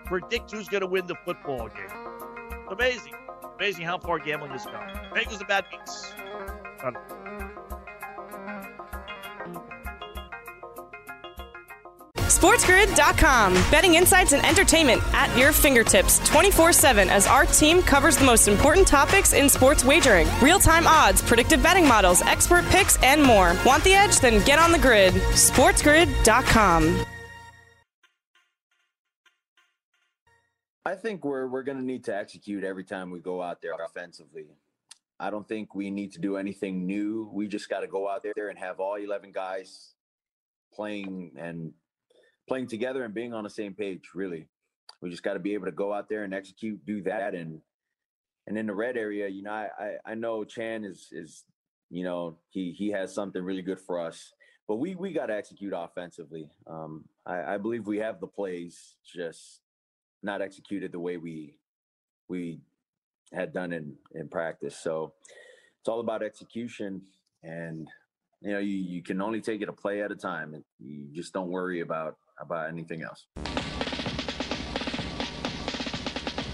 Predict 0.05 0.51
who's 0.51 0.67
going 0.67 0.81
to 0.81 0.87
win 0.87 1.07
the 1.07 1.15
football 1.25 1.69
game. 1.69 2.67
Amazing. 2.69 3.13
Amazing 3.55 3.85
how 3.85 3.97
far 3.97 4.19
gambling 4.19 4.51
has 4.51 4.65
gone. 4.65 4.89
Bagels 5.13 5.39
and 5.39 5.47
bad 5.47 5.65
beats. 5.71 6.13
SportsGrid.com. 12.43 13.53
Betting 13.71 13.95
insights 13.95 14.33
and 14.33 14.45
entertainment 14.45 15.01
at 15.13 15.33
your 15.37 15.53
fingertips 15.53 16.19
24 16.27 16.73
7 16.73 17.09
as 17.09 17.25
our 17.25 17.45
team 17.45 17.81
covers 17.81 18.17
the 18.17 18.25
most 18.25 18.49
important 18.49 18.85
topics 18.85 19.31
in 19.31 19.47
sports 19.47 19.85
wagering 19.85 20.27
real 20.41 20.59
time 20.59 20.85
odds, 20.85 21.21
predictive 21.21 21.63
betting 21.63 21.87
models, 21.87 22.21
expert 22.23 22.65
picks, 22.65 23.01
and 23.01 23.23
more. 23.23 23.55
Want 23.65 23.81
the 23.85 23.93
edge? 23.93 24.19
Then 24.19 24.43
get 24.43 24.59
on 24.59 24.73
the 24.73 24.77
grid. 24.77 25.13
SportsGrid.com. 25.13 27.05
I 30.85 30.95
think 30.95 31.23
we're 31.23 31.47
we're 31.47 31.63
going 31.63 31.77
to 31.77 31.85
need 31.85 32.03
to 32.03 32.13
execute 32.13 32.65
every 32.65 32.83
time 32.83 33.09
we 33.09 33.21
go 33.21 33.41
out 33.41 33.61
there 33.61 33.71
offensively. 33.85 34.47
I 35.17 35.29
don't 35.29 35.47
think 35.47 35.75
we 35.75 35.89
need 35.89 36.11
to 36.11 36.19
do 36.19 36.35
anything 36.35 36.85
new. 36.85 37.29
We 37.31 37.47
just 37.47 37.69
got 37.69 37.79
to 37.79 37.87
go 37.87 38.09
out 38.09 38.25
there 38.35 38.49
and 38.49 38.59
have 38.59 38.81
all 38.81 38.95
11 38.95 39.31
guys 39.31 39.93
playing 40.73 41.31
and 41.37 41.71
playing 42.47 42.67
together 42.67 43.03
and 43.03 43.13
being 43.13 43.33
on 43.33 43.43
the 43.43 43.49
same 43.49 43.73
page. 43.73 44.09
Really, 44.13 44.47
we 45.01 45.09
just 45.09 45.23
got 45.23 45.33
to 45.33 45.39
be 45.39 45.53
able 45.53 45.65
to 45.65 45.71
go 45.71 45.93
out 45.93 46.09
there 46.09 46.23
and 46.23 46.33
execute, 46.33 46.85
do 46.85 47.01
that, 47.03 47.35
and 47.35 47.61
and 48.47 48.57
in 48.57 48.67
the 48.67 48.73
red 48.73 48.97
area, 48.97 49.27
you 49.27 49.43
know, 49.43 49.51
I 49.51 49.67
I, 49.77 50.11
I 50.11 50.15
know 50.15 50.43
Chan 50.43 50.83
is 50.83 51.09
is 51.11 51.43
you 51.89 52.03
know 52.03 52.37
he 52.49 52.71
he 52.71 52.89
has 52.89 53.13
something 53.13 53.43
really 53.43 53.61
good 53.61 53.79
for 53.79 53.99
us, 53.99 54.33
but 54.67 54.75
we 54.75 54.95
we 54.95 55.13
got 55.13 55.27
to 55.27 55.35
execute 55.35 55.73
offensively. 55.75 56.49
Um, 56.67 57.05
I, 57.25 57.55
I 57.55 57.57
believe 57.57 57.87
we 57.87 57.99
have 57.99 58.19
the 58.19 58.27
plays, 58.27 58.95
just 59.05 59.61
not 60.21 60.41
executed 60.41 60.91
the 60.91 60.99
way 60.99 61.17
we 61.17 61.55
we 62.27 62.59
had 63.33 63.53
done 63.53 63.73
in 63.73 63.95
in 64.13 64.27
practice. 64.27 64.77
So 64.77 65.13
it's 65.83 65.89
all 65.89 65.99
about 65.99 66.23
execution 66.23 67.01
and 67.43 67.89
you 68.41 68.53
know 68.53 68.59
you, 68.59 68.77
you 68.77 69.03
can 69.03 69.21
only 69.21 69.41
take 69.41 69.61
it 69.61 69.67
a 69.67 69.73
play 69.73 70.01
at 70.01 70.11
a 70.11 70.15
time 70.15 70.63
you 70.79 71.07
just 71.11 71.33
don't 71.33 71.49
worry 71.49 71.81
about 71.81 72.17
about 72.39 72.69
anything 72.69 73.03
else. 73.03 73.25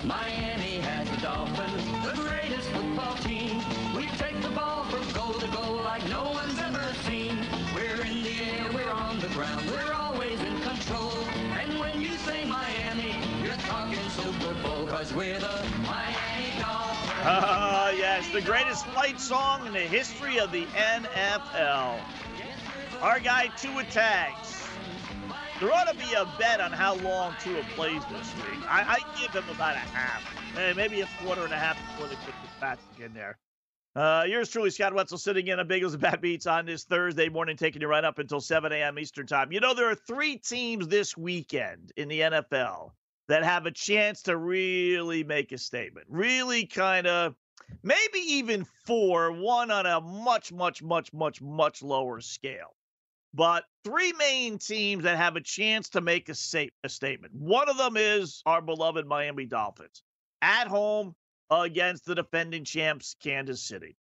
Miami 0.04 0.80
has 0.80 1.10
the 1.10 1.18
Dolphins, 1.18 1.86
the 2.06 2.14
greatest 2.16 2.70
football 2.70 3.16
team. 3.18 3.62
We 3.96 4.08
take 4.18 4.42
the 4.42 4.50
ball 4.50 4.86
from 4.86 5.04
goal 5.14 5.34
to 5.34 5.48
goal 5.48 5.76
like 5.84 6.08
no 6.10 6.24
one's 6.32 6.58
ever 6.60 6.94
seen. 7.06 7.38
We're 7.76 8.02
in 8.06 8.24
the 8.24 8.40
air, 8.42 8.72
we're 8.74 8.90
on 8.90 9.20
the 9.20 9.28
ground, 9.28 9.70
we're 9.70 9.94
always 9.94 10.40
in 10.40 10.60
control. 10.62 11.12
And 11.60 11.80
when 11.80 12.02
you 12.02 12.16
say 12.18 12.46
Miami, 12.46 13.14
you're 13.44 13.54
talking 13.68 14.10
Super 14.10 14.54
Bowl, 14.64 14.88
cause 14.88 15.14
we're 15.14 15.40
the 15.40 15.66
Miami 15.84 16.50
Dolphins. 16.60 17.12
Ah, 17.22 17.88
uh, 17.90 17.92
yes, 17.92 18.30
the 18.32 18.42
greatest 18.42 18.86
fight 18.88 19.20
song 19.20 19.68
in 19.68 19.74
the 19.74 19.80
history 19.80 20.40
of 20.40 20.52
the 20.52 20.66
NFL. 20.66 22.00
Our 23.02 23.20
guy, 23.20 23.48
Tua 23.58 23.84
Tags 23.86 24.59
There 25.60 25.74
ought 25.74 25.90
to 25.90 25.96
be 25.96 26.14
a 26.14 26.26
bet 26.40 26.62
on 26.62 26.72
how 26.72 26.96
long 26.96 27.36
Tua 27.42 27.62
plays 27.76 28.02
this 28.06 28.34
week. 28.36 28.64
I, 28.70 28.98
I 28.98 29.20
give 29.20 29.32
him 29.32 29.44
about 29.54 29.76
a 29.76 29.80
half, 29.80 30.24
maybe 30.76 31.02
a 31.02 31.10
quarter 31.22 31.44
and 31.44 31.52
a 31.52 31.58
half 31.58 31.78
before 31.78 32.08
they 32.08 32.16
put 32.16 32.34
the 32.42 32.50
Patrick 32.62 33.06
in 33.06 33.14
there. 33.14 33.38
Uh, 33.94 34.24
yours 34.26 34.50
truly, 34.50 34.70
Scott 34.70 34.94
Wetzel, 34.94 35.18
sitting 35.18 35.48
in 35.48 35.60
a 35.60 35.66
Bagels 35.66 35.92
and 35.92 36.00
Bad 36.00 36.22
Beats 36.22 36.48
on 36.48 36.66
this 36.66 36.86
Thursday 36.86 37.28
morning, 37.28 37.58
taking 37.58 37.82
you 37.82 37.90
right 37.90 38.06
up 38.06 38.20
until 38.20 38.40
7 38.40 38.72
a.m. 38.72 38.98
Eastern 38.98 39.28
Time. 39.28 39.52
You 39.52 39.60
know, 39.60 39.74
there 39.74 39.90
are 39.90 39.96
three 39.96 40.38
teams 40.38 40.88
this 40.88 41.18
weekend 41.18 41.92
in 41.98 42.08
the 42.08 42.22
NFL 42.22 42.92
that 43.28 43.44
have 43.44 43.66
a 43.66 43.72
chance 43.72 44.22
to 44.24 44.38
really 44.38 45.26
make 45.26 45.52
a 45.52 45.58
statement, 45.58 46.08
really 46.10 46.68
kind 46.68 47.06
of 47.06 47.36
maybe 47.84 48.20
even 48.20 48.66
four, 48.86 49.34
one 49.34 49.72
on 49.72 49.86
a 49.86 50.00
much, 50.00 50.54
much, 50.54 50.82
much, 50.82 51.12
much, 51.12 51.42
much 51.42 51.84
lower 51.84 52.22
scale. 52.22 52.76
But 53.34 53.64
three 53.84 54.12
main 54.14 54.58
teams 54.58 55.04
that 55.04 55.18
have 55.18 55.36
a 55.36 55.42
chance 55.42 55.90
to 55.90 56.02
make 56.02 56.30
a, 56.30 56.36
a 56.84 56.90
statement. 56.90 57.34
One 57.36 57.70
of 57.70 57.78
them 57.78 57.96
is 57.96 58.42
our 58.46 58.62
beloved 58.62 59.06
Miami 59.06 59.46
Dolphins 59.46 60.04
at 60.42 60.68
home 60.68 61.16
against 61.52 62.06
the 62.06 62.16
defending 62.16 62.64
champs, 62.64 63.16
Kansas 63.22 63.62
City. 63.62 63.96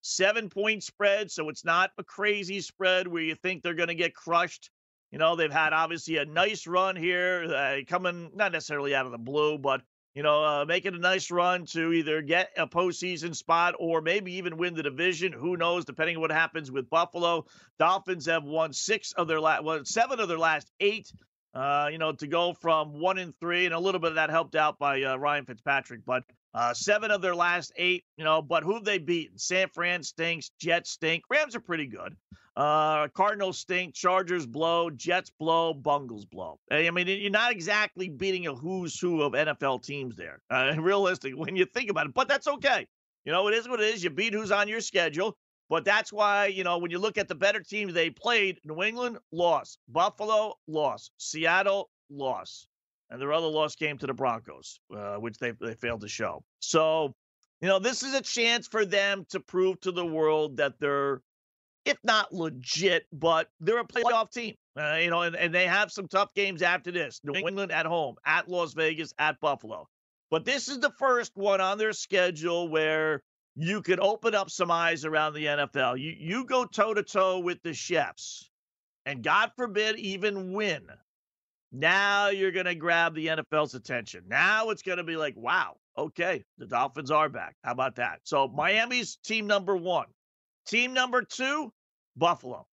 Seven 0.00 0.48
point 0.48 0.82
spread, 0.82 1.30
so 1.30 1.48
it's 1.48 1.64
not 1.64 1.90
a 1.96 2.02
crazy 2.02 2.60
spread 2.60 3.06
where 3.06 3.22
you 3.22 3.36
think 3.36 3.62
they're 3.62 3.74
going 3.74 3.88
to 3.88 3.94
get 3.94 4.14
crushed. 4.14 4.70
You 5.12 5.18
know, 5.18 5.36
they've 5.36 5.52
had 5.52 5.72
obviously 5.72 6.16
a 6.16 6.24
nice 6.24 6.66
run 6.66 6.96
here, 6.96 7.44
uh, 7.54 7.76
coming 7.86 8.32
not 8.34 8.50
necessarily 8.50 8.94
out 8.94 9.06
of 9.06 9.12
the 9.12 9.18
blue, 9.18 9.58
but 9.58 9.82
you 10.14 10.22
know, 10.22 10.44
uh, 10.44 10.64
making 10.66 10.94
a 10.94 10.98
nice 10.98 11.30
run 11.30 11.64
to 11.66 11.92
either 11.92 12.20
get 12.20 12.50
a 12.56 12.66
postseason 12.66 13.34
spot 13.34 13.74
or 13.78 14.00
maybe 14.00 14.34
even 14.34 14.58
win 14.58 14.74
the 14.74 14.82
division. 14.82 15.32
Who 15.32 15.56
knows? 15.56 15.84
Depending 15.84 16.16
on 16.16 16.22
what 16.22 16.32
happens 16.32 16.70
with 16.70 16.90
Buffalo, 16.90 17.46
Dolphins 17.78 18.26
have 18.26 18.44
won 18.44 18.72
six 18.72 19.12
of 19.12 19.26
their 19.26 19.40
last, 19.40 19.64
well, 19.64 19.84
seven 19.84 20.20
of 20.20 20.28
their 20.28 20.38
last 20.38 20.70
eight. 20.80 21.12
Uh, 21.54 21.88
you 21.92 21.98
know, 21.98 22.12
to 22.12 22.26
go 22.26 22.54
from 22.54 22.98
one 22.98 23.18
and 23.18 23.34
three, 23.38 23.66
and 23.66 23.74
a 23.74 23.78
little 23.78 24.00
bit 24.00 24.10
of 24.10 24.14
that 24.14 24.30
helped 24.30 24.54
out 24.54 24.78
by 24.78 25.02
uh, 25.02 25.16
Ryan 25.16 25.44
Fitzpatrick, 25.44 26.00
but 26.06 26.24
uh, 26.54 26.74
seven 26.74 27.10
of 27.10 27.22
their 27.22 27.34
last 27.34 27.72
eight, 27.76 28.04
you 28.16 28.24
know, 28.24 28.42
but 28.42 28.62
who've 28.62 28.84
they 28.84 28.98
beaten? 28.98 29.38
San 29.38 29.68
Fran 29.68 30.02
stinks, 30.02 30.50
Jets 30.58 30.90
stink, 30.90 31.24
Rams 31.30 31.54
are 31.54 31.60
pretty 31.60 31.86
good. 31.86 32.16
Uh, 32.54 33.08
Cardinals 33.08 33.58
stink, 33.58 33.94
Chargers 33.94 34.44
blow, 34.44 34.90
Jets 34.90 35.30
blow, 35.30 35.72
Bungles 35.72 36.26
blow. 36.26 36.58
I 36.70 36.90
mean, 36.90 37.06
you're 37.08 37.30
not 37.30 37.52
exactly 37.52 38.10
beating 38.10 38.46
a 38.46 38.54
who's 38.54 38.98
who 38.98 39.22
of 39.22 39.32
NFL 39.32 39.82
teams 39.82 40.16
there. 40.16 40.42
Uh, 40.50 40.74
realistic 40.78 41.34
when 41.34 41.56
you 41.56 41.64
think 41.64 41.90
about 41.90 42.06
it, 42.06 42.14
but 42.14 42.28
that's 42.28 42.46
okay. 42.46 42.86
You 43.24 43.32
know, 43.32 43.48
it 43.48 43.54
is 43.54 43.68
what 43.68 43.80
it 43.80 43.94
is. 43.94 44.04
You 44.04 44.10
beat 44.10 44.34
who's 44.34 44.50
on 44.50 44.68
your 44.68 44.80
schedule. 44.80 45.36
But 45.72 45.86
that's 45.86 46.12
why, 46.12 46.48
you 46.48 46.64
know, 46.64 46.76
when 46.76 46.90
you 46.90 46.98
look 46.98 47.16
at 47.16 47.28
the 47.28 47.34
better 47.34 47.60
teams 47.60 47.94
they 47.94 48.10
played, 48.10 48.60
New 48.62 48.82
England 48.82 49.16
lost, 49.32 49.78
Buffalo 49.88 50.58
lost, 50.68 51.12
Seattle 51.16 51.88
lost 52.10 52.68
and 53.08 53.18
their 53.18 53.32
other 53.32 53.46
loss 53.46 53.74
came 53.74 53.96
to 53.96 54.06
the 54.06 54.12
Broncos, 54.12 54.80
uh, 54.94 55.14
which 55.14 55.38
they 55.38 55.52
they 55.52 55.72
failed 55.72 56.02
to 56.02 56.08
show. 56.08 56.44
So, 56.60 57.14
you 57.62 57.68
know, 57.68 57.78
this 57.78 58.02
is 58.02 58.12
a 58.12 58.20
chance 58.20 58.68
for 58.68 58.84
them 58.84 59.24
to 59.30 59.40
prove 59.40 59.80
to 59.80 59.92
the 59.92 60.04
world 60.04 60.58
that 60.58 60.78
they're, 60.78 61.22
if 61.86 61.96
not 62.04 62.34
legit, 62.34 63.06
but 63.10 63.48
they're 63.58 63.80
a 63.80 63.86
playoff 63.86 64.30
team. 64.30 64.54
Uh, 64.78 64.96
you 64.96 65.08
know, 65.08 65.22
and, 65.22 65.34
and 65.36 65.54
they 65.54 65.66
have 65.66 65.90
some 65.90 66.06
tough 66.06 66.34
games 66.34 66.60
after 66.60 66.92
this: 66.92 67.18
New 67.24 67.48
England 67.48 67.72
at 67.72 67.86
home, 67.86 68.16
at 68.26 68.46
Las 68.46 68.74
Vegas, 68.74 69.14
at 69.18 69.40
Buffalo. 69.40 69.88
But 70.30 70.44
this 70.44 70.68
is 70.68 70.80
the 70.80 70.92
first 70.98 71.32
one 71.34 71.62
on 71.62 71.78
their 71.78 71.94
schedule 71.94 72.68
where 72.68 73.22
you 73.56 73.82
could 73.82 74.00
open 74.00 74.34
up 74.34 74.50
some 74.50 74.70
eyes 74.70 75.04
around 75.04 75.34
the 75.34 75.46
NFL. 75.46 75.98
You 75.98 76.14
you 76.18 76.44
go 76.44 76.64
toe 76.64 76.94
to 76.94 77.02
toe 77.02 77.40
with 77.40 77.62
the 77.62 77.72
Chiefs, 77.72 78.50
and 79.06 79.22
God 79.22 79.52
forbid 79.56 79.98
even 79.98 80.52
win 80.52 80.88
now 81.72 82.28
you're 82.28 82.52
going 82.52 82.66
to 82.66 82.74
grab 82.74 83.14
the 83.14 83.28
NFL's 83.28 83.74
attention. 83.74 84.24
Now 84.28 84.70
it's 84.70 84.82
going 84.82 84.98
to 84.98 85.04
be 85.04 85.16
like, 85.16 85.34
wow, 85.36 85.76
okay, 85.96 86.44
the 86.58 86.66
Dolphins 86.66 87.10
are 87.10 87.30
back. 87.30 87.56
How 87.64 87.72
about 87.72 87.96
that? 87.96 88.20
So 88.24 88.46
Miami's 88.46 89.16
team 89.24 89.46
number 89.46 89.74
one. 89.74 90.06
Team 90.66 90.92
number 90.92 91.22
two, 91.22 91.72
Buffalo. 92.14 92.66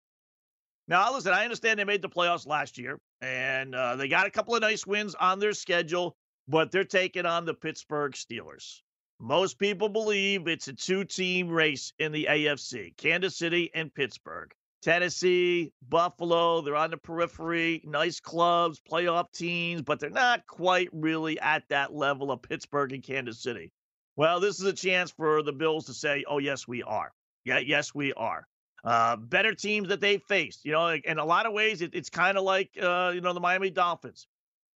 Now, 0.89 1.13
listen, 1.15 1.33
I 1.33 1.45
understand 1.45 1.79
they 1.79 1.85
made 1.85 2.03
the 2.03 2.09
playoffs 2.09 2.47
last 2.47 2.77
year 2.77 2.99
and 3.23 3.75
uh, 3.75 3.97
they 3.97 4.09
got 4.09 4.27
a 4.27 4.31
couple 4.31 4.57
of 4.57 4.63
nice 4.63 4.87
wins 4.87 5.15
on 5.15 5.39
their 5.39 5.53
schedule, 5.53 6.17
but 6.49 6.73
they're 6.73 6.85
taking 6.85 7.25
on 7.25 7.45
the 7.45 7.55
Pittsburgh 7.55 8.13
Steelers. 8.13 8.81
Most 9.21 9.59
people 9.59 9.89
believe 9.89 10.47
it's 10.47 10.69
a 10.69 10.73
two 10.73 11.05
team 11.05 11.49
race 11.49 11.93
in 11.99 12.13
the 12.13 12.29
AFC 12.31 12.97
Kansas 12.97 13.37
City 13.37 13.71
and 13.75 13.93
Pittsburgh. 13.93 14.53
Tennessee, 14.81 15.73
Buffalo, 15.89 16.61
they're 16.61 16.77
on 16.77 16.91
the 16.91 16.97
periphery, 16.97 17.83
nice 17.85 18.21
clubs, 18.21 18.81
playoff 18.81 19.33
teams, 19.33 19.83
but 19.83 19.99
they're 19.99 20.09
not 20.09 20.47
quite 20.47 20.89
really 20.93 21.39
at 21.41 21.65
that 21.69 21.93
level 21.93 22.31
of 22.31 22.43
Pittsburgh 22.43 22.93
and 22.93 23.03
Kansas 23.03 23.43
City. 23.43 23.73
Well, 24.15 24.39
this 24.39 24.61
is 24.61 24.67
a 24.67 24.73
chance 24.73 25.11
for 25.11 25.43
the 25.43 25.53
Bills 25.53 25.87
to 25.87 25.95
say, 25.95 26.25
oh, 26.29 26.39
yes, 26.39 26.69
we 26.69 26.85
are. 26.85 27.11
Yeah, 27.45 27.59
yes, 27.59 27.93
we 27.93 28.13
are. 28.13 28.47
Uh, 28.85 29.17
better 29.17 29.53
teams 29.53 29.89
that 29.89 30.01
they've 30.01 30.23
faced. 30.29 30.65
You 30.65 30.73
know, 30.73 30.89
in 30.91 31.19
a 31.19 31.25
lot 31.25 31.47
of 31.47 31.53
ways, 31.53 31.83
it, 31.83 31.91
it's 31.93 32.11
kind 32.11 32.39
of 32.39 32.45
like, 32.45 32.71
uh, 32.81 33.11
you 33.13 33.21
know, 33.21 33.33
the 33.33 33.41
Miami 33.41 33.71
Dolphins. 33.71 34.29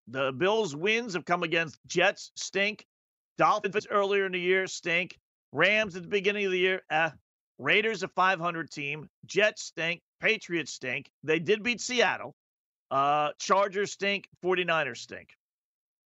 The 0.07 0.31
Bills' 0.31 0.75
wins 0.75 1.13
have 1.13 1.25
come 1.25 1.43
against 1.43 1.79
Jets, 1.85 2.31
stink. 2.35 2.87
Dolphins 3.37 3.87
earlier 3.89 4.25
in 4.25 4.31
the 4.31 4.39
year, 4.39 4.67
stink. 4.67 5.17
Rams 5.51 5.95
at 5.95 6.03
the 6.03 6.07
beginning 6.07 6.45
of 6.45 6.51
the 6.51 6.59
year, 6.59 6.81
eh. 6.89 7.09
Raiders 7.57 8.03
a 8.03 8.07
500 8.07 8.71
team. 8.71 9.09
Jets 9.25 9.63
stink. 9.63 10.01
Patriots 10.19 10.73
stink. 10.73 11.09
They 11.23 11.39
did 11.39 11.63
beat 11.63 11.81
Seattle. 11.81 12.35
Uh, 12.89 13.31
Chargers 13.39 13.91
stink. 13.91 14.27
49ers 14.43 14.97
stink. 14.97 15.29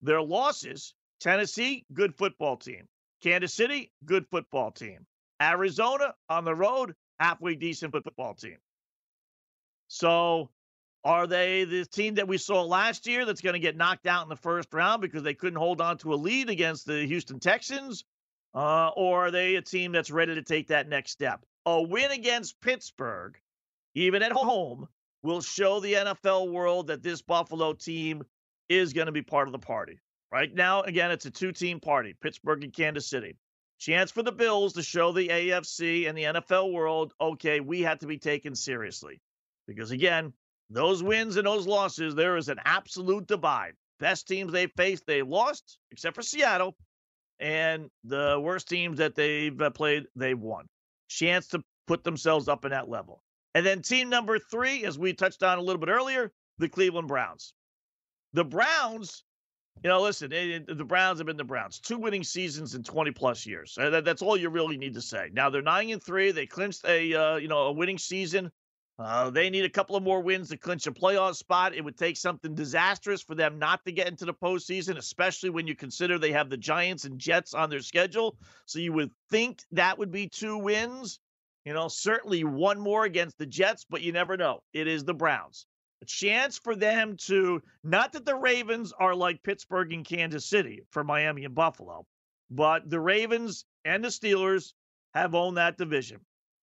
Their 0.02 0.22
losses 0.22 0.94
Tennessee, 1.22 1.85
good 1.92 2.16
football 2.16 2.56
team. 2.56 2.88
Kansas 3.22 3.54
City, 3.54 3.92
good 4.04 4.26
football 4.28 4.72
team. 4.72 5.06
Arizona 5.40 6.14
on 6.28 6.44
the 6.44 6.54
road, 6.54 6.94
halfway 7.20 7.54
decent 7.54 7.92
football 7.92 8.35
team. 8.35 8.56
So, 9.87 10.50
are 11.04 11.26
they 11.26 11.64
the 11.64 11.84
team 11.84 12.14
that 12.14 12.28
we 12.28 12.38
saw 12.38 12.62
last 12.62 13.06
year 13.06 13.24
that's 13.24 13.40
going 13.40 13.54
to 13.54 13.60
get 13.60 13.76
knocked 13.76 14.06
out 14.06 14.22
in 14.22 14.28
the 14.28 14.36
first 14.36 14.72
round 14.72 15.02
because 15.02 15.22
they 15.22 15.34
couldn't 15.34 15.58
hold 15.58 15.80
on 15.80 15.98
to 15.98 16.14
a 16.14 16.16
lead 16.16 16.48
against 16.48 16.86
the 16.86 17.04
Houston 17.06 17.40
Texans? 17.40 18.04
Uh, 18.54 18.90
or 18.96 19.26
are 19.26 19.30
they 19.30 19.56
a 19.56 19.62
team 19.62 19.92
that's 19.92 20.10
ready 20.10 20.34
to 20.34 20.42
take 20.42 20.68
that 20.68 20.88
next 20.88 21.10
step? 21.10 21.44
A 21.66 21.82
win 21.82 22.10
against 22.10 22.60
Pittsburgh, 22.60 23.36
even 23.94 24.22
at 24.22 24.32
home, 24.32 24.86
will 25.22 25.40
show 25.40 25.80
the 25.80 25.94
NFL 25.94 26.50
world 26.50 26.88
that 26.88 27.02
this 27.02 27.22
Buffalo 27.22 27.72
team 27.72 28.22
is 28.68 28.92
going 28.92 29.06
to 29.06 29.12
be 29.12 29.22
part 29.22 29.48
of 29.48 29.52
the 29.52 29.58
party. 29.58 29.98
Right 30.30 30.52
now, 30.52 30.82
again, 30.82 31.10
it's 31.10 31.26
a 31.26 31.30
two 31.30 31.52
team 31.52 31.80
party 31.80 32.14
Pittsburgh 32.20 32.64
and 32.64 32.72
Kansas 32.72 33.08
City. 33.08 33.36
Chance 33.78 34.12
for 34.12 34.22
the 34.22 34.32
Bills 34.32 34.74
to 34.74 34.82
show 34.82 35.12
the 35.12 35.28
AFC 35.28 36.08
and 36.08 36.16
the 36.16 36.22
NFL 36.22 36.72
world, 36.72 37.12
okay, 37.20 37.58
we 37.60 37.82
have 37.82 37.98
to 37.98 38.06
be 38.06 38.18
taken 38.18 38.54
seriously. 38.54 39.20
Because 39.66 39.90
again, 39.90 40.32
those 40.72 41.02
wins 41.02 41.37
and 41.37 41.46
those 41.46 41.66
losses, 41.66 42.14
there 42.14 42.37
is 42.37 42.48
an 42.48 42.58
absolute 42.64 43.26
divide. 43.26 43.74
Best 44.00 44.26
teams 44.26 44.52
they 44.52 44.66
faced, 44.66 45.06
they 45.06 45.22
lost, 45.22 45.78
except 45.90 46.16
for 46.16 46.22
Seattle 46.22 46.76
and 47.42 47.90
the 48.04 48.40
worst 48.42 48.68
teams 48.68 48.98
that 48.98 49.14
they've 49.14 49.61
uh, 49.61 49.70
played, 49.70 50.04
they've 50.16 50.38
won. 50.38 50.66
Chance 51.08 51.48
to 51.48 51.62
put 51.87 52.04
themselves 52.04 52.48
up 52.48 52.64
in 52.64 52.70
that 52.70 52.88
level. 52.88 53.22
And 53.54 53.66
then 53.66 53.82
team 53.82 54.08
number 54.08 54.38
three, 54.38 54.85
as 54.85 54.98
we 54.98 55.12
touched 55.12 55.42
on 55.42 55.58
a 55.58 55.61
little 55.61 55.80
bit 55.80 55.90
earlier, 55.90 56.32
the 56.58 56.68
Cleveland 56.68 57.08
Browns. 57.08 57.52
The 58.32 58.44
Browns, 58.44 59.24
you 59.82 59.90
know, 59.90 60.00
listen, 60.00 60.30
the 60.30 60.85
Browns 60.87 61.18
have 61.18 61.26
been 61.26 61.37
the 61.37 61.44
Browns. 61.44 61.80
Two 61.80 61.98
winning 61.98 62.24
seasons 62.24 62.74
in 62.74 62.82
20 62.82 63.11
plus 63.11 63.44
years. 63.44 63.76
Uh, 63.78 64.00
that's 64.00 64.22
all 64.22 64.37
you 64.37 64.48
really 64.48 64.78
need 64.78 64.94
to 64.94 65.02
say. 65.02 65.28
Now 65.32 65.50
they're 65.50 65.62
nine 65.62 65.90
and 65.90 66.02
three. 66.02 66.30
They 66.30 66.46
clinched 66.46 66.85
a 66.87 67.14
uh, 67.14 67.37
you 67.37 67.48
know 67.48 67.58
a 67.66 67.72
winning 67.72 67.98
season 67.98 68.50
uh, 68.98 69.31
they 69.31 69.50
need 69.50 69.64
a 69.64 69.70
couple 69.70 69.96
of 69.96 70.02
more 70.02 70.20
wins 70.20 70.50
to 70.50 70.57
clinch 70.57 70.87
a 70.87 70.92
playoff 70.92 71.35
spot. 71.35 71.74
It 71.74 71.83
would 71.83 71.96
take 71.96 72.16
something 72.16 72.55
disastrous 72.55 73.22
for 73.22 73.35
them 73.35 73.59
not 73.59 73.85
to 73.85 73.92
get 73.92 74.09
into 74.09 74.24
the 74.24 74.35
postseason, 74.35 74.98
especially 74.98 75.50
when 75.50 75.66
you 75.66 75.74
consider 75.74 76.18
they 76.18 76.33
have 76.33 76.50
the 76.50 76.57
Giants 76.57 77.05
and 77.05 77.18
Jets 77.18 77.55
on 77.55 77.70
their 77.70 77.81
schedule. 77.81 78.37
So 78.66 78.79
you 78.79 78.92
would 78.92 79.10
think 79.31 79.62
that 79.73 79.98
would 79.98 80.12
be 80.12 80.29
two 80.29 80.58
wins. 80.58 81.19
You 81.64 81.73
know, 81.73 81.88
certainly 81.88 82.44
one 82.44 82.81
more 82.81 83.04
against 83.04 83.38
the 83.38 83.46
Jets, 83.46 83.87
but 83.88 84.02
you 84.02 84.12
never 84.12 84.37
know. 84.37 84.60
It 84.73 84.88
is 84.88 85.04
the 85.04 85.14
Browns. 85.14 85.66
A 86.02 86.04
chance 86.04 86.58
for 86.58 86.75
them 86.75 87.16
to, 87.27 87.62
not 87.85 88.12
that 88.12 88.27
the 88.27 88.35
Ravens 88.35 88.92
are 88.98 89.14
like 89.14 89.44
Pittsburgh 89.44 89.92
and 89.92 90.04
Kansas 90.04 90.44
City 90.44 90.83
for 90.90 91.04
Miami 91.04 91.44
and 91.44 91.54
Buffalo, 91.54 92.04
but 92.50 92.90
the 92.90 92.98
Ravens 92.98 93.64
and 93.85 94.04
the 94.04 94.08
Steelers 94.08 94.73
have 95.14 95.37
owned 95.37 95.56
that 95.56 95.79
division. 95.79 96.21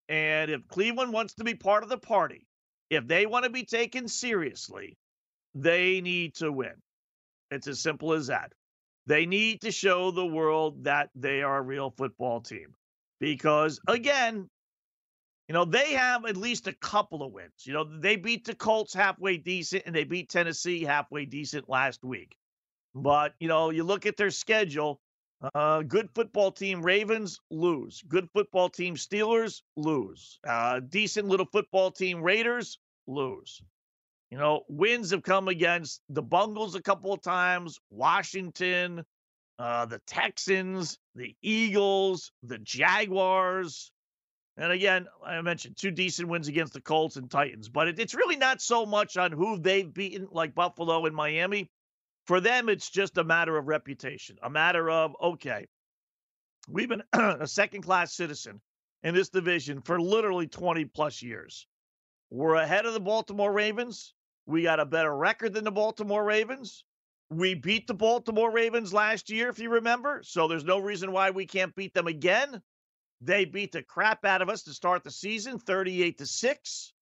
And 0.10 0.52
if 0.52 0.68
Cleveland 0.68 1.14
wants 1.14 1.36
to 1.36 1.46
be 1.46 1.56
part 1.56 1.84
of 1.84 1.90
the 1.90 1.98
party, 2.00 2.48
if 2.90 3.08
they 3.08 3.28
want 3.28 3.46
to 3.46 3.52
be 3.52 3.66
taken 3.66 4.08
seriously, 4.10 4.98
they 5.56 6.02
need 6.02 6.36
to 6.36 6.52
win. 6.52 6.74
It's 7.52 7.68
as 7.68 7.82
simple 7.82 8.14
as 8.14 8.28
that. 8.28 8.54
They 9.08 9.26
need 9.26 9.62
to 9.62 9.72
show 9.72 10.12
the 10.12 10.26
world 10.26 10.86
that 10.86 11.10
they 11.16 11.44
are 11.44 11.60
a 11.60 11.62
real 11.64 11.92
football 11.98 12.42
team. 12.42 12.76
Because 13.20 13.80
again, 13.88 14.50
You 15.48 15.54
know, 15.54 15.66
they 15.66 15.94
have 15.94 16.26
at 16.26 16.38
least 16.38 16.68
a 16.68 16.74
couple 16.74 17.24
of 17.24 17.32
wins. 17.34 17.66
You 17.66 17.74
know, 17.74 17.84
they 17.84 18.18
beat 18.18 18.46
the 18.46 18.56
Colts 18.56 18.94
halfway 18.94 19.38
decent 19.38 19.84
and 19.88 19.96
they 19.96 20.04
beat 20.04 20.30
Tennessee 20.30 20.84
halfway 20.84 21.26
decent 21.26 21.68
last 21.68 22.04
week. 22.04 22.36
But, 22.96 23.34
you 23.40 23.48
know, 23.48 23.72
you 23.72 23.84
look 23.84 24.06
at 24.06 24.18
their 24.18 24.32
schedule, 24.32 25.02
uh, 25.54 25.82
good 25.84 26.10
football 26.14 26.52
team 26.52 26.82
Ravens 26.82 27.40
lose. 27.50 28.04
Good 28.08 28.30
football 28.34 28.70
team 28.70 28.96
Steelers 28.96 29.62
lose. 29.76 30.40
Uh, 30.48 30.82
decent 30.82 31.28
little 31.28 31.46
football 31.46 31.92
team 31.92 32.22
Raiders 32.22 32.80
lose. 33.08 33.62
You 34.32 34.38
know, 34.38 34.64
wins 34.68 35.12
have 35.12 35.24
come 35.24 35.48
against 35.48 36.02
the 36.10 36.22
Bungles 36.22 36.76
a 36.76 36.82
couple 36.82 37.14
of 37.14 37.22
times, 37.22 37.80
Washington, 37.90 39.04
uh, 39.58 39.86
the 39.86 40.00
Texans, 40.06 41.00
the 41.16 41.36
Eagles, 41.42 42.32
the 42.44 42.60
Jaguars. 42.60 43.92
And 44.58 44.72
again, 44.72 45.08
I 45.26 45.42
mentioned 45.42 45.78
two 45.78 45.90
decent 45.90 46.28
wins 46.28 46.50
against 46.50 46.74
the 46.74 46.82
Colts 46.82 47.16
and 47.16 47.32
Titans, 47.32 47.70
but 47.70 47.88
it, 47.88 47.98
it's 47.98 48.14
really 48.14 48.36
not 48.36 48.62
so 48.62 48.86
much 48.86 49.16
on 49.16 49.32
who 49.32 49.58
they've 49.58 49.92
beaten, 49.92 50.28
like 50.32 50.54
Buffalo 50.54 51.06
and 51.06 51.16
Miami. 51.16 51.72
For 52.30 52.40
them, 52.40 52.70
it's 52.70 52.92
just 52.92 53.18
a 53.18 53.24
matter 53.24 53.58
of 53.58 53.68
reputation, 53.68 54.38
a 54.44 54.52
matter 54.52 54.88
of, 54.88 55.16
okay, 55.20 55.66
we've 56.68 56.88
been 56.88 57.02
a 57.14 57.48
second 57.48 57.82
class 57.82 58.14
citizen 58.14 58.62
in 59.02 59.16
this 59.16 59.30
division 59.30 59.82
for 59.82 60.00
literally 60.00 60.46
20 60.46 60.86
plus 60.86 61.24
years. 61.24 61.66
We're 62.30 62.54
ahead 62.54 62.86
of 62.86 62.94
the 62.94 63.00
Baltimore 63.00 63.52
Ravens. 63.52 64.14
We 64.46 64.62
got 64.62 64.80
a 64.80 64.86
better 64.86 65.18
record 65.18 65.56
than 65.56 65.64
the 65.64 65.72
Baltimore 65.72 66.24
Ravens. 66.24 66.84
We 67.32 67.56
beat 67.56 67.88
the 67.88 67.96
Baltimore 67.96 68.52
Ravens 68.52 68.94
last 68.94 69.32
year, 69.32 69.50
if 69.50 69.58
you 69.58 69.72
remember. 69.72 70.22
So 70.24 70.48
there's 70.48 70.64
no 70.64 70.78
reason 70.78 71.12
why 71.12 71.32
we 71.32 71.48
can't 71.48 71.74
beat 71.74 71.96
them 71.96 72.06
again. 72.06 72.62
They 73.22 73.46
beat 73.46 73.72
the 73.72 73.82
crap 73.82 74.24
out 74.24 74.44
of 74.44 74.50
us 74.50 74.62
to 74.66 74.74
start 74.76 75.04
the 75.04 75.10
season, 75.10 75.58
38 75.58 76.20
to 76.20 76.28
6. 76.28 76.94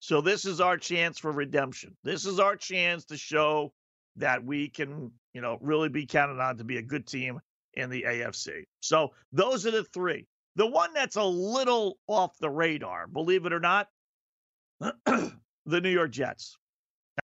So 0.00 0.22
this 0.22 0.46
is 0.46 0.62
our 0.62 0.78
chance 0.78 1.18
for 1.18 1.32
redemption. 1.32 1.98
This 2.02 2.24
is 2.24 2.40
our 2.40 2.56
chance 2.56 3.04
to 3.04 3.18
show 3.18 3.74
that 4.18 4.44
we 4.44 4.68
can, 4.68 5.10
you 5.32 5.40
know, 5.40 5.58
really 5.60 5.88
be 5.88 6.06
counted 6.06 6.40
on 6.40 6.58
to 6.58 6.64
be 6.64 6.78
a 6.78 6.82
good 6.82 7.06
team 7.06 7.40
in 7.74 7.90
the 7.90 8.02
AFC. 8.02 8.64
So 8.80 9.10
those 9.32 9.66
are 9.66 9.70
the 9.70 9.84
three. 9.84 10.26
The 10.56 10.66
one 10.66 10.92
that's 10.92 11.16
a 11.16 11.24
little 11.24 11.98
off 12.08 12.36
the 12.40 12.50
radar, 12.50 13.06
believe 13.06 13.46
it 13.46 13.52
or 13.52 13.60
not, 13.60 13.88
the 15.06 15.30
New 15.66 15.90
York 15.90 16.10
Jets. 16.10 16.56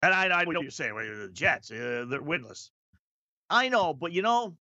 And 0.03 0.13
I, 0.13 0.29
I 0.29 0.45
know 0.45 0.61
you're 0.61 0.71
saying, 0.71 0.95
well, 0.95 1.05
the 1.05 1.31
Jets, 1.33 1.71
uh, 1.71 2.07
they're 2.09 2.23
winless. 2.23 2.71
I 3.51 3.69
know, 3.69 3.95
but 3.95 4.13
you 4.13 4.23
know, 4.23 4.57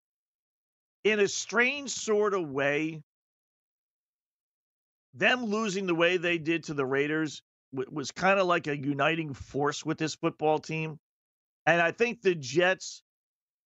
in 1.04 1.20
a 1.20 1.28
strange 1.28 1.92
sort 1.92 2.34
of 2.34 2.50
way, 2.50 3.02
them 5.14 5.46
losing 5.46 5.86
the 5.86 5.96
way 5.96 6.18
they 6.18 6.38
did 6.38 6.66
to 6.66 6.74
the 6.74 6.86
Raiders 6.86 7.42
was 7.72 8.12
kind 8.12 8.40
of 8.40 8.48
like 8.48 8.68
a 8.68 8.78
uniting 8.78 9.34
force 9.34 9.86
with 9.86 9.98
this 9.98 10.16
football 10.16 10.60
team. 10.60 11.00
And 11.66 11.82
I 11.82 11.92
think 11.92 12.22
the 12.22 12.36
Jets 12.36 13.04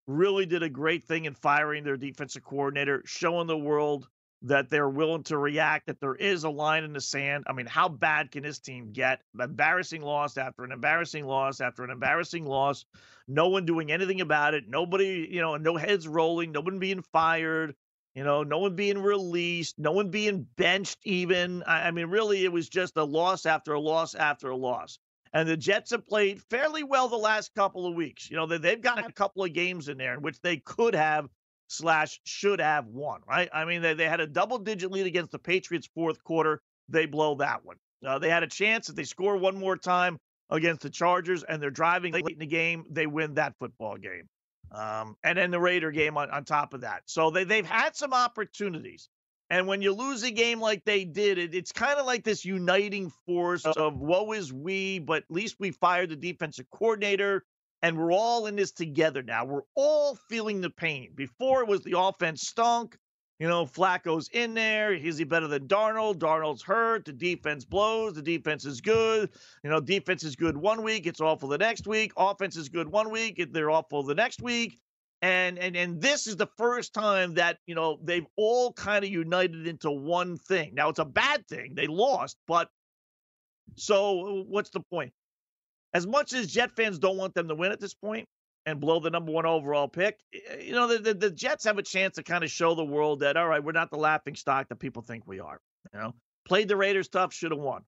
really 0.06 0.46
did 0.46 0.62
a 0.62 0.68
great 0.68 1.04
thing 1.04 1.26
in 1.26 1.34
firing 1.34 1.84
their 1.84 1.96
defensive 1.96 2.44
coordinator, 2.44 3.02
showing 3.04 3.46
the 3.46 3.58
world 3.58 4.08
that 4.42 4.70
they're 4.70 4.88
willing 4.88 5.24
to 5.24 5.36
react, 5.36 5.88
that 5.88 6.00
there 6.00 6.14
is 6.14 6.44
a 6.44 6.50
line 6.50 6.84
in 6.84 6.92
the 6.92 7.00
sand. 7.00 7.44
I 7.48 7.52
mean, 7.52 7.66
how 7.66 7.88
bad 7.88 8.30
can 8.30 8.44
this 8.44 8.60
team 8.60 8.92
get? 8.92 9.20
Embarrassing 9.38 10.00
loss 10.00 10.36
after 10.36 10.62
an 10.64 10.70
embarrassing 10.70 11.26
loss 11.26 11.60
after 11.60 11.82
an 11.82 11.90
embarrassing 11.90 12.46
loss. 12.46 12.84
No 13.26 13.48
one 13.48 13.66
doing 13.66 13.90
anything 13.90 14.20
about 14.20 14.54
it. 14.54 14.64
Nobody, 14.68 15.28
you 15.28 15.40
know, 15.40 15.56
no 15.56 15.76
heads 15.76 16.06
rolling, 16.06 16.52
no 16.52 16.60
one 16.60 16.78
being 16.78 17.02
fired. 17.12 17.74
You 18.14 18.24
know, 18.24 18.42
no 18.42 18.58
one 18.58 18.74
being 18.74 18.98
released, 18.98 19.78
no 19.78 19.92
one 19.92 20.10
being 20.10 20.46
benched, 20.56 20.98
even. 21.04 21.62
I, 21.64 21.88
I 21.88 21.90
mean, 21.92 22.06
really, 22.06 22.44
it 22.44 22.50
was 22.50 22.68
just 22.68 22.96
a 22.96 23.04
loss 23.04 23.46
after 23.46 23.74
a 23.74 23.80
loss 23.80 24.14
after 24.14 24.50
a 24.50 24.56
loss. 24.56 24.98
And 25.32 25.48
the 25.48 25.56
Jets 25.56 25.90
have 25.90 26.06
played 26.06 26.42
fairly 26.50 26.82
well 26.82 27.08
the 27.08 27.16
last 27.16 27.54
couple 27.54 27.86
of 27.86 27.94
weeks. 27.94 28.30
You 28.30 28.36
know, 28.36 28.46
they, 28.46 28.58
they've 28.58 28.80
got 28.80 29.04
a 29.04 29.12
couple 29.12 29.44
of 29.44 29.52
games 29.52 29.88
in 29.88 29.98
there 29.98 30.14
in 30.14 30.22
which 30.22 30.40
they 30.40 30.58
could 30.58 30.94
have 30.94 31.28
slash 31.68 32.20
should 32.24 32.60
have 32.60 32.86
won, 32.86 33.20
right? 33.28 33.48
I 33.52 33.64
mean, 33.64 33.82
they, 33.82 33.94
they 33.94 34.08
had 34.08 34.20
a 34.20 34.26
double 34.26 34.58
digit 34.58 34.90
lead 34.90 35.06
against 35.06 35.32
the 35.32 35.38
Patriots 35.38 35.88
fourth 35.94 36.22
quarter. 36.24 36.60
They 36.88 37.06
blow 37.06 37.36
that 37.36 37.64
one. 37.64 37.76
Uh, 38.04 38.18
they 38.18 38.30
had 38.30 38.42
a 38.42 38.48
chance 38.48 38.88
if 38.88 38.96
they 38.96 39.04
score 39.04 39.36
one 39.36 39.58
more 39.58 39.76
time 39.76 40.18
against 40.50 40.82
the 40.82 40.90
Chargers 40.90 41.42
and 41.42 41.62
they're 41.62 41.70
driving 41.70 42.12
late 42.12 42.28
in 42.28 42.38
the 42.38 42.46
game, 42.46 42.84
they 42.90 43.06
win 43.06 43.34
that 43.34 43.54
football 43.58 43.96
game. 43.96 44.28
Um, 44.72 45.16
and 45.24 45.38
then 45.38 45.50
the 45.50 45.60
Raider 45.60 45.90
game 45.90 46.16
on, 46.16 46.30
on 46.30 46.44
top 46.44 46.74
of 46.74 46.82
that. 46.82 47.02
So 47.06 47.30
they, 47.30 47.44
they've 47.44 47.66
had 47.66 47.96
some 47.96 48.12
opportunities. 48.12 49.08
And 49.50 49.66
when 49.66 49.80
you 49.80 49.94
lose 49.94 50.22
a 50.22 50.30
game 50.30 50.60
like 50.60 50.84
they 50.84 51.04
did, 51.04 51.38
it, 51.38 51.54
it's 51.54 51.72
kind 51.72 51.98
of 51.98 52.06
like 52.06 52.22
this 52.22 52.44
uniting 52.44 53.10
force 53.24 53.64
uh-huh. 53.64 53.86
of 53.86 53.98
woe 53.98 54.32
is 54.32 54.52
we, 54.52 54.98
but 54.98 55.22
at 55.22 55.30
least 55.30 55.56
we 55.58 55.70
fired 55.70 56.10
the 56.10 56.16
defensive 56.16 56.66
coordinator 56.70 57.44
and 57.82 57.96
we're 57.96 58.12
all 58.12 58.46
in 58.46 58.56
this 58.56 58.72
together 58.72 59.22
now. 59.22 59.44
We're 59.44 59.62
all 59.74 60.16
feeling 60.28 60.60
the 60.60 60.70
pain. 60.70 61.12
Before 61.14 61.62
it 61.62 61.68
was 61.68 61.82
the 61.82 61.98
offense 61.98 62.42
stunk. 62.42 62.96
You 63.38 63.46
know, 63.46 63.66
Flacco's 63.66 64.28
in 64.32 64.54
there. 64.54 64.92
Is 64.92 65.16
he 65.16 65.22
better 65.22 65.46
than 65.46 65.68
Darnold? 65.68 66.16
Darnold's 66.16 66.62
hurt. 66.62 67.04
The 67.04 67.12
defense 67.12 67.64
blows. 67.64 68.14
The 68.14 68.22
defense 68.22 68.64
is 68.64 68.80
good. 68.80 69.30
You 69.62 69.70
know, 69.70 69.78
defense 69.78 70.24
is 70.24 70.34
good 70.34 70.56
one 70.56 70.82
week. 70.82 71.06
It's 71.06 71.20
awful 71.20 71.48
the 71.48 71.56
next 71.56 71.86
week. 71.86 72.12
Offense 72.16 72.56
is 72.56 72.68
good 72.68 72.88
one 72.88 73.10
week. 73.10 73.40
They're 73.52 73.70
awful 73.70 74.02
the 74.02 74.16
next 74.16 74.42
week. 74.42 74.80
And 75.20 75.58
and 75.58 75.76
and 75.76 76.00
this 76.00 76.26
is 76.26 76.36
the 76.36 76.48
first 76.56 76.94
time 76.94 77.34
that 77.34 77.58
you 77.66 77.74
know 77.74 77.98
they've 78.02 78.26
all 78.36 78.72
kind 78.72 79.04
of 79.04 79.10
united 79.10 79.66
into 79.66 79.90
one 79.90 80.36
thing. 80.36 80.74
Now 80.74 80.90
it's 80.90 81.00
a 81.00 81.04
bad 81.04 81.46
thing. 81.48 81.74
They 81.74 81.88
lost, 81.88 82.36
but 82.46 82.68
so 83.74 84.44
what's 84.48 84.70
the 84.70 84.80
point? 84.92 85.12
As 85.92 86.06
much 86.06 86.32
as 86.34 86.46
Jet 86.46 86.70
fans 86.76 86.98
don't 86.98 87.16
want 87.16 87.34
them 87.34 87.48
to 87.48 87.54
win 87.54 87.72
at 87.72 87.80
this 87.80 87.94
point, 87.94 88.28
and 88.68 88.80
blow 88.80 89.00
the 89.00 89.08
number 89.08 89.32
one 89.32 89.46
overall 89.46 89.88
pick, 89.88 90.18
you 90.60 90.72
know, 90.72 90.86
the, 90.86 90.98
the, 90.98 91.14
the, 91.14 91.30
Jets 91.30 91.64
have 91.64 91.78
a 91.78 91.82
chance 91.82 92.16
to 92.16 92.22
kind 92.22 92.44
of 92.44 92.50
show 92.50 92.74
the 92.74 92.84
world 92.84 93.20
that, 93.20 93.34
all 93.38 93.48
right, 93.48 93.64
we're 93.64 93.72
not 93.72 93.90
the 93.90 93.96
laughing 93.96 94.34
stock 94.34 94.68
that 94.68 94.78
people 94.78 95.00
think 95.00 95.26
we 95.26 95.40
are. 95.40 95.58
You 95.94 96.00
know, 96.00 96.14
played 96.46 96.68
the 96.68 96.76
Raiders 96.76 97.08
tough, 97.08 97.32
should 97.32 97.50
have 97.50 97.60
won. 97.60 97.82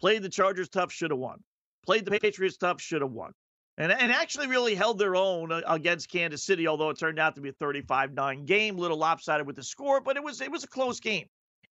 Played 0.00 0.24
the 0.24 0.28
Chargers 0.28 0.68
tough, 0.68 0.90
should 0.90 1.12
have 1.12 1.20
won. 1.20 1.38
Played 1.86 2.04
the 2.04 2.18
Patriots 2.18 2.56
tough, 2.56 2.80
should 2.80 3.02
have 3.02 3.12
won. 3.12 3.30
And, 3.76 3.90
and 3.90 4.12
actually 4.12 4.46
really 4.46 4.74
held 4.76 4.98
their 4.98 5.16
own 5.16 5.50
uh, 5.50 5.62
against 5.66 6.08
Kansas 6.08 6.44
City, 6.44 6.68
although 6.68 6.90
it 6.90 6.98
turned 6.98 7.18
out 7.18 7.34
to 7.34 7.40
be 7.40 7.48
a 7.48 7.52
35-9 7.52 8.46
game, 8.46 8.76
little 8.76 8.96
lopsided 8.96 9.46
with 9.46 9.56
the 9.56 9.64
score, 9.64 10.00
but 10.00 10.16
it 10.16 10.22
was 10.22 10.40
it 10.40 10.50
was 10.50 10.62
a 10.62 10.68
close 10.68 11.00
game. 11.00 11.26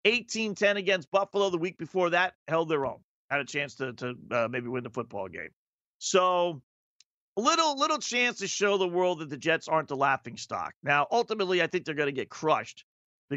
18-10 0.06 0.76
against 0.76 1.10
Buffalo 1.12 1.49
the 1.49 1.58
week 1.58 1.78
before 1.78 2.10
that, 2.10 2.34
held 2.49 2.68
their 2.68 2.86
own. 2.86 2.99
Had 3.30 3.39
a 3.39 3.45
chance 3.45 3.76
to 3.76 3.93
to 3.93 4.16
uh, 4.32 4.47
maybe 4.49 4.68
win 4.68 4.84
the 4.84 4.89
football 4.89 5.30
game. 5.30 5.49
So 5.99 6.62
little 7.38 7.78
little 7.78 7.99
chance 7.99 8.39
to 8.39 8.47
show 8.47 8.78
the 8.78 8.88
world 8.88 9.20
that 9.20 9.30
the 9.30 9.38
Jets 9.38 9.70
aren't 9.70 9.88
the 9.88 9.95
laughing 9.95 10.36
stock. 10.36 10.74
Now, 10.84 11.08
ultimately, 11.10 11.62
I 11.62 11.68
think 11.68 11.86
they're 11.86 11.95
going 11.95 12.08
to 12.08 12.12
get 12.12 12.30
crushed 12.30 12.84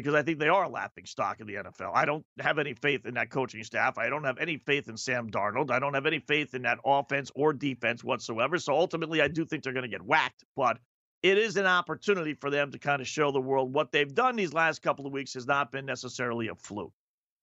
because 0.01 0.15
I 0.15 0.23
think 0.23 0.39
they 0.39 0.49
are 0.49 0.63
a 0.63 0.69
laughing 0.69 1.05
stock 1.05 1.39
in 1.39 1.47
the 1.47 1.55
NFL. 1.55 1.91
I 1.93 2.05
don't 2.05 2.25
have 2.39 2.59
any 2.59 2.73
faith 2.73 3.05
in 3.05 3.15
that 3.15 3.29
coaching 3.29 3.63
staff. 3.63 3.97
I 3.97 4.09
don't 4.09 4.23
have 4.23 4.37
any 4.37 4.57
faith 4.57 4.89
in 4.89 4.97
Sam 4.97 5.29
Darnold. 5.29 5.71
I 5.71 5.79
don't 5.79 5.93
have 5.93 6.05
any 6.05 6.19
faith 6.19 6.53
in 6.53 6.63
that 6.63 6.79
offense 6.85 7.31
or 7.35 7.53
defense 7.53 8.03
whatsoever. 8.03 8.57
So 8.57 8.73
ultimately, 8.73 9.21
I 9.21 9.27
do 9.27 9.45
think 9.45 9.63
they're 9.63 9.73
going 9.73 9.83
to 9.83 9.89
get 9.89 10.01
whacked. 10.01 10.43
But 10.55 10.77
it 11.23 11.37
is 11.37 11.57
an 11.57 11.65
opportunity 11.65 12.35
for 12.35 12.49
them 12.49 12.71
to 12.71 12.79
kind 12.79 13.01
of 13.01 13.07
show 13.07 13.31
the 13.31 13.41
world 13.41 13.73
what 13.73 13.91
they've 13.91 14.13
done 14.13 14.35
these 14.35 14.53
last 14.53 14.81
couple 14.81 15.07
of 15.07 15.13
weeks 15.13 15.33
has 15.33 15.47
not 15.47 15.71
been 15.71 15.85
necessarily 15.85 16.47
a 16.49 16.55
fluke. 16.55 16.93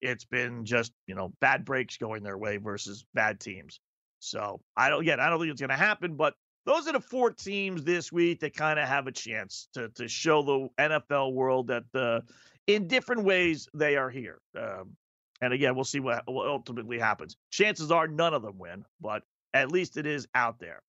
It's 0.00 0.24
been 0.24 0.64
just, 0.64 0.92
you 1.06 1.14
know, 1.14 1.32
bad 1.40 1.64
breaks 1.64 1.96
going 1.96 2.22
their 2.22 2.38
way 2.38 2.58
versus 2.58 3.04
bad 3.14 3.40
teams. 3.40 3.80
So 4.20 4.60
I 4.76 4.88
don't 4.90 5.02
again, 5.02 5.20
I 5.20 5.28
don't 5.28 5.40
think 5.40 5.50
it's 5.50 5.60
going 5.60 5.70
to 5.70 5.76
happen, 5.76 6.16
but 6.16 6.34
those 6.66 6.88
are 6.88 6.92
the 6.92 7.00
four 7.00 7.30
teams 7.30 7.84
this 7.84 8.10
week 8.10 8.40
that 8.40 8.54
kind 8.54 8.78
of 8.78 8.88
have 8.88 9.06
a 9.06 9.12
chance 9.12 9.68
to 9.74 9.88
to 9.90 10.08
show 10.08 10.42
the 10.42 10.68
NFL 10.78 11.32
world 11.32 11.68
that 11.68 11.84
uh, 11.94 12.20
in 12.66 12.88
different 12.88 13.24
ways 13.24 13.68
they 13.74 13.96
are 13.96 14.10
here. 14.10 14.40
Um, 14.58 14.96
and 15.40 15.52
again, 15.52 15.74
we'll 15.74 15.84
see 15.84 16.00
what, 16.00 16.22
what 16.26 16.46
ultimately 16.46 16.98
happens. 16.98 17.36
Chances 17.50 17.90
are 17.90 18.08
none 18.08 18.34
of 18.34 18.42
them 18.42 18.58
win, 18.58 18.84
but 19.00 19.22
at 19.52 19.70
least 19.70 19.96
it 19.96 20.06
is 20.06 20.26
out 20.34 20.58
there. 20.58 20.80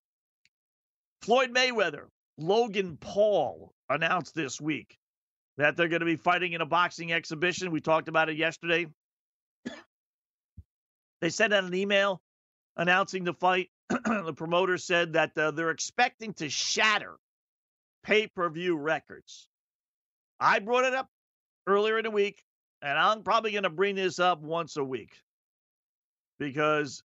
Floyd 1.22 1.52
Mayweather, 1.52 2.04
Logan 2.38 2.96
Paul 3.00 3.74
announced 3.90 4.34
this 4.34 4.60
week 4.60 4.96
that 5.56 5.76
they're 5.76 5.88
going 5.88 6.00
to 6.00 6.06
be 6.06 6.16
fighting 6.16 6.52
in 6.52 6.60
a 6.60 6.66
boxing 6.66 7.12
exhibition. 7.12 7.70
We 7.70 7.80
talked 7.80 8.08
about 8.08 8.28
it 8.28 8.36
yesterday. 8.36 8.86
They 11.20 11.30
sent 11.30 11.52
out 11.52 11.64
an 11.64 11.74
email 11.74 12.20
announcing 12.76 13.24
the 13.24 13.32
fight. 13.32 13.70
the 14.24 14.34
promoter 14.36 14.78
said 14.78 15.14
that 15.14 15.36
uh, 15.38 15.50
they're 15.52 15.70
expecting 15.70 16.34
to 16.34 16.48
shatter 16.48 17.16
pay 18.02 18.26
per 18.26 18.48
view 18.48 18.76
records. 18.76 19.48
I 20.40 20.58
brought 20.58 20.84
it 20.84 20.94
up 20.94 21.08
earlier 21.66 21.98
in 21.98 22.04
the 22.04 22.10
week, 22.10 22.42
and 22.82 22.98
I'm 22.98 23.22
probably 23.22 23.52
going 23.52 23.62
to 23.64 23.70
bring 23.70 23.94
this 23.96 24.18
up 24.18 24.40
once 24.40 24.76
a 24.76 24.84
week 24.84 25.12
because 26.38 27.02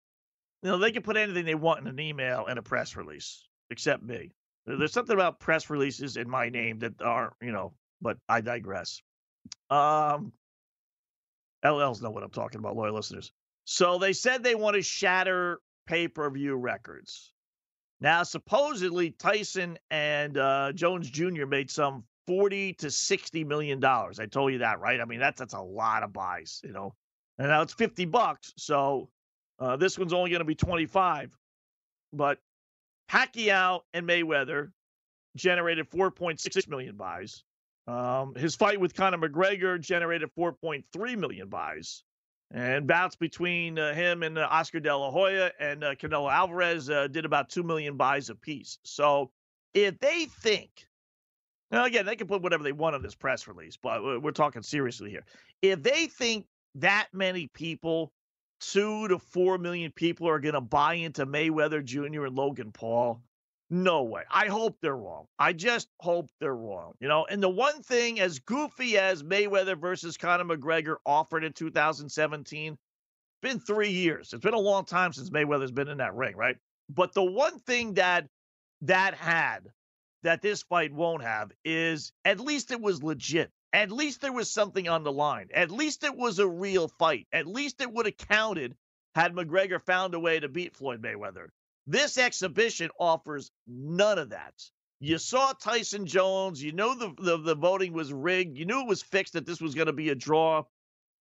you 0.64 0.70
know 0.70 0.78
they 0.78 0.92
can 0.92 1.04
put 1.04 1.18
anything 1.18 1.46
they 1.46 1.56
want 1.56 1.82
in 1.82 1.88
an 1.88 2.00
email 2.00 2.46
and 2.48 2.58
a 2.58 2.64
press 2.64 2.96
release, 2.96 3.48
except 3.70 4.04
me. 4.04 4.32
There's 4.66 4.94
something 4.94 5.16
about 5.16 5.40
press 5.40 5.70
releases 5.70 6.16
in 6.16 6.30
my 6.30 6.50
name 6.50 6.80
that 6.80 7.02
aren't, 7.02 7.34
you 7.42 7.52
know, 7.52 7.74
but 8.02 8.18
I 8.28 8.42
digress. 8.42 9.02
Um, 9.70 10.32
LLs 11.66 12.02
know 12.02 12.12
what 12.12 12.24
I'm 12.24 12.30
talking 12.30 12.60
about, 12.60 12.76
loyal 12.76 12.94
listeners. 12.94 13.32
So 13.66 13.98
they 13.98 14.14
said 14.14 14.44
they 14.44 14.56
want 14.56 14.76
to 14.76 14.82
shatter 14.82 15.60
pay 15.90 16.08
per 16.08 16.30
view 16.30 16.56
records. 16.56 17.34
Now, 18.00 18.24
supposedly, 18.24 19.12
Tyson 19.12 19.78
and 19.90 20.38
uh, 20.38 20.72
Jones 20.74 21.10
Jr. 21.10 21.46
made 21.46 21.70
some 21.70 22.04
40 22.28 22.74
to 22.74 22.92
60 22.92 23.44
million 23.44 23.80
dollars. 23.80 24.20
I 24.20 24.28
told 24.28 24.54
you 24.54 24.60
that, 24.60 24.80
right? 24.80 25.02
I 25.02 25.06
mean, 25.06 25.20
that's 25.20 25.40
that's 25.40 25.56
a 25.56 25.62
lot 25.62 26.04
of 26.04 26.14
buys, 26.14 26.62
you 26.64 26.72
know. 26.72 26.94
And 27.40 27.48
now 27.48 27.62
it's 27.62 27.74
50 27.74 28.06
bucks, 28.06 28.54
so 28.58 29.10
uh, 29.60 29.76
this 29.78 29.98
one's 29.98 30.14
only 30.14 30.30
going 30.30 30.42
to 30.42 30.46
be 30.46 30.56
25. 30.56 31.36
But 32.14 32.40
Pacquiao 33.10 33.82
and 33.94 34.08
Mayweather 34.08 34.72
generated 35.36 35.90
4.6 35.90 36.68
million 36.68 36.96
buys. 36.96 37.44
Um, 37.88 38.36
his 38.36 38.56
fight 38.56 38.80
with 38.80 38.94
Conor 38.94 39.18
McGregor 39.18 39.80
generated 39.82 40.30
4.3 40.38 41.18
million 41.18 41.50
buys. 41.50 42.04
And 42.52 42.88
bouts 42.88 43.16
between 43.16 43.78
uh, 43.78 43.94
him 43.94 44.24
and 44.24 44.38
uh, 44.38 44.48
Oscar 44.50 44.80
De 44.80 44.96
La 44.96 45.12
Hoya 45.12 45.52
and 45.60 45.84
uh, 45.84 45.96
Canelo 45.96 46.32
Alvarez 46.32 46.90
uh, 46.90 47.08
did 47.08 47.26
about 47.26 47.50
2 47.50 47.62
million 47.62 47.96
buys 47.96 48.30
apiece. 48.30 48.80
So 48.84 49.30
if 49.76 50.00
they 50.00 50.26
think, 50.26 50.88
now 51.70 51.86
again, 51.86 52.08
they 52.08 52.16
can 52.16 52.26
put 52.26 52.42
whatever 52.42 52.64
they 52.64 52.72
want 52.72 52.96
on 52.96 53.04
this 53.04 53.14
press 53.14 53.48
release, 53.48 53.78
but 53.78 54.24
we're 54.24 54.32
talking 54.32 54.64
seriously 54.64 55.12
here. 55.12 55.26
If 55.62 55.84
they 55.84 56.08
think 56.08 56.48
that 56.76 57.08
many 57.14 57.48
people, 57.48 58.12
two 58.60 59.08
to 59.10 59.20
four 59.20 59.60
million 59.60 59.92
people, 59.92 60.28
are 60.28 60.40
going 60.40 60.56
to 60.56 60.62
buy 60.62 60.96
into 60.96 61.28
Mayweather 61.28 61.84
Jr. 61.84 62.26
and 62.26 62.36
Logan 62.36 62.72
Paul, 62.72 63.22
no 63.70 64.04
way. 64.04 64.24
I 64.32 64.48
hope 64.48 64.78
they're 64.82 64.96
wrong. 64.96 65.26
I 65.38 65.54
just 65.54 65.88
hope 66.00 66.30
they're 66.40 66.56
wrong. 66.56 66.94
You 67.00 67.08
know, 67.08 67.26
and 67.30 67.42
the 67.42 67.50
one 67.50 67.84
thing 67.84 68.20
as 68.20 68.40
goofy 68.40 68.98
as 68.98 69.24
Mayweather 69.24 69.80
versus 69.80 70.18
Conor 70.18 70.46
McGregor 70.46 70.96
offered 71.06 71.44
in 71.44 71.54
2017, 71.54 72.78
been 73.42 73.60
three 73.60 73.92
years. 73.92 74.34
It's 74.34 74.44
been 74.44 74.54
a 74.54 74.60
long 74.60 74.86
time 74.86 75.14
since 75.14 75.30
Mayweather's 75.30 75.72
been 75.72 75.88
in 75.88 76.00
that 76.00 76.16
ring, 76.16 76.36
right? 76.36 76.58
But 76.90 77.14
the 77.14 77.24
one 77.24 77.60
thing 77.60 77.94
that 77.96 78.28
that 78.82 79.14
had 79.14 79.68
that 80.24 80.42
this 80.42 80.64
fight 80.64 80.92
won't 80.94 81.24
have 81.24 81.52
is 81.64 82.12
at 82.26 82.40
least 82.40 82.72
it 82.72 82.82
was 82.82 83.04
legit. 83.04 83.52
At 83.72 83.92
least 83.92 84.22
there 84.22 84.34
was 84.34 84.52
something 84.52 84.90
on 84.90 85.04
the 85.04 85.12
line. 85.12 85.50
At 85.54 85.70
least 85.72 86.04
it 86.04 86.16
was 86.16 86.40
a 86.40 86.48
real 86.48 86.88
fight. 86.88 87.28
At 87.32 87.46
least 87.46 87.82
it 87.82 87.92
would 87.92 88.08
have 88.08 88.18
counted 88.18 88.76
had 89.16 89.34
McGregor 89.34 89.82
found 89.82 90.14
a 90.14 90.20
way 90.20 90.40
to 90.40 90.50
beat 90.50 90.76
Floyd 90.76 91.02
Mayweather. 91.02 91.50
This 91.90 92.20
exhibition 92.20 92.92
offers 93.00 93.50
none 93.68 94.20
of 94.20 94.30
that. 94.30 94.54
You 95.00 95.18
saw 95.18 95.54
Tyson 95.54 96.06
Jones. 96.06 96.62
You 96.62 96.72
know 96.72 96.94
the, 96.94 97.16
the, 97.20 97.38
the 97.38 97.56
voting 97.56 97.94
was 97.94 98.14
rigged. 98.14 98.56
You 98.56 98.66
knew 98.66 98.82
it 98.82 98.88
was 98.88 99.02
fixed 99.02 99.34
that 99.34 99.48
this 99.48 99.60
was 99.60 99.74
going 99.74 99.88
to 99.88 99.94
be 99.94 100.10
a 100.10 100.16
draw. 100.16 100.66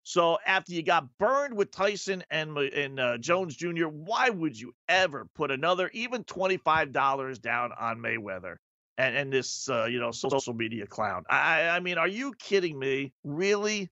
So 0.02 0.36
after 0.46 0.74
you 0.74 0.82
got 0.82 1.06
burned 1.16 1.56
with 1.56 1.70
Tyson 1.70 2.22
and 2.30 2.58
and 2.58 3.00
uh, 3.00 3.16
Jones 3.16 3.56
Jr., 3.56 3.86
why 3.86 4.28
would 4.28 4.60
you 4.60 4.74
ever 4.90 5.26
put 5.34 5.50
another 5.50 5.88
even 5.94 6.22
twenty 6.24 6.58
five 6.58 6.92
dollars 6.92 7.38
down 7.38 7.72
on 7.78 7.98
Mayweather 7.98 8.56
and 8.98 9.16
and 9.16 9.32
this 9.32 9.70
uh, 9.70 9.86
you 9.86 10.00
know 10.00 10.10
social 10.10 10.52
media 10.52 10.86
clown? 10.86 11.24
I 11.30 11.68
I 11.68 11.80
mean, 11.80 11.96
are 11.96 12.08
you 12.08 12.34
kidding 12.38 12.78
me? 12.78 13.14
Really? 13.24 13.90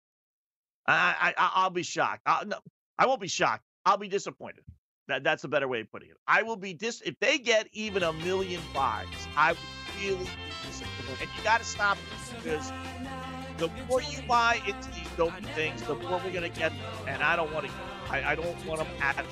I 0.86 1.32
I 1.38 1.50
I'll 1.54 1.70
be 1.70 1.82
shocked. 1.82 2.20
I, 2.26 2.44
no, 2.44 2.58
I 2.98 3.06
won't 3.06 3.20
be 3.22 3.28
shocked. 3.28 3.64
I'll 3.86 3.98
be 3.98 4.08
disappointed. 4.08 4.64
That, 5.08 5.22
that's 5.22 5.44
a 5.44 5.48
better 5.48 5.68
way 5.68 5.80
of 5.80 5.92
putting 5.92 6.10
it. 6.10 6.16
I 6.26 6.42
will 6.42 6.56
be 6.56 6.74
dis 6.74 7.00
if 7.02 7.18
they 7.20 7.38
get 7.38 7.68
even 7.72 8.02
a 8.02 8.12
million 8.12 8.60
buys, 8.74 9.06
I 9.36 9.52
would 9.52 9.58
really 10.00 10.24
be 10.24 10.30
disappointed. 10.66 11.20
And 11.20 11.30
you 11.36 11.44
got 11.44 11.60
to 11.60 11.66
stop 11.66 11.96
because 12.42 12.72
the 13.58 13.68
more 13.88 14.02
you 14.02 14.18
buy 14.28 14.60
into 14.66 14.90
these 14.90 15.08
dopey 15.16 15.44
things, 15.54 15.82
the 15.82 15.94
more 15.94 16.20
we're 16.24 16.32
going 16.32 16.50
to 16.50 16.58
get 16.60 16.72
them. 16.72 16.80
And 17.06 17.22
I 17.22 17.36
don't 17.36 17.52
want 17.52 17.66
to. 17.66 17.72
I, 18.10 18.32
I 18.32 18.34
don't 18.34 18.66
want 18.66 18.80
them 18.80 18.88
at. 19.00 19.24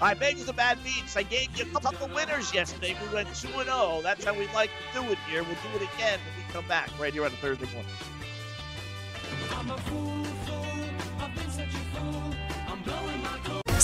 I 0.00 0.12
beg 0.12 0.36
the 0.36 0.52
bad 0.52 0.78
beats. 0.84 1.16
I 1.16 1.22
gave 1.22 1.56
you 1.56 1.64
a 1.74 1.80
couple 1.80 2.08
winners 2.14 2.52
yesterday. 2.52 2.96
We 3.00 3.14
went 3.14 3.28
2 3.34 3.48
0. 3.48 4.00
That's 4.02 4.24
how 4.24 4.34
we 4.34 4.46
like 4.48 4.70
to 4.92 5.00
do 5.00 5.10
it 5.10 5.18
here. 5.30 5.42
We'll 5.42 5.54
do 5.54 5.82
it 5.82 5.88
again 5.94 6.18
when 6.18 6.46
we 6.46 6.52
come 6.52 6.66
back 6.68 6.90
right 6.98 7.12
here 7.12 7.24
on 7.24 7.32
a 7.32 7.36
Thursday 7.36 7.66
morning. 7.72 7.90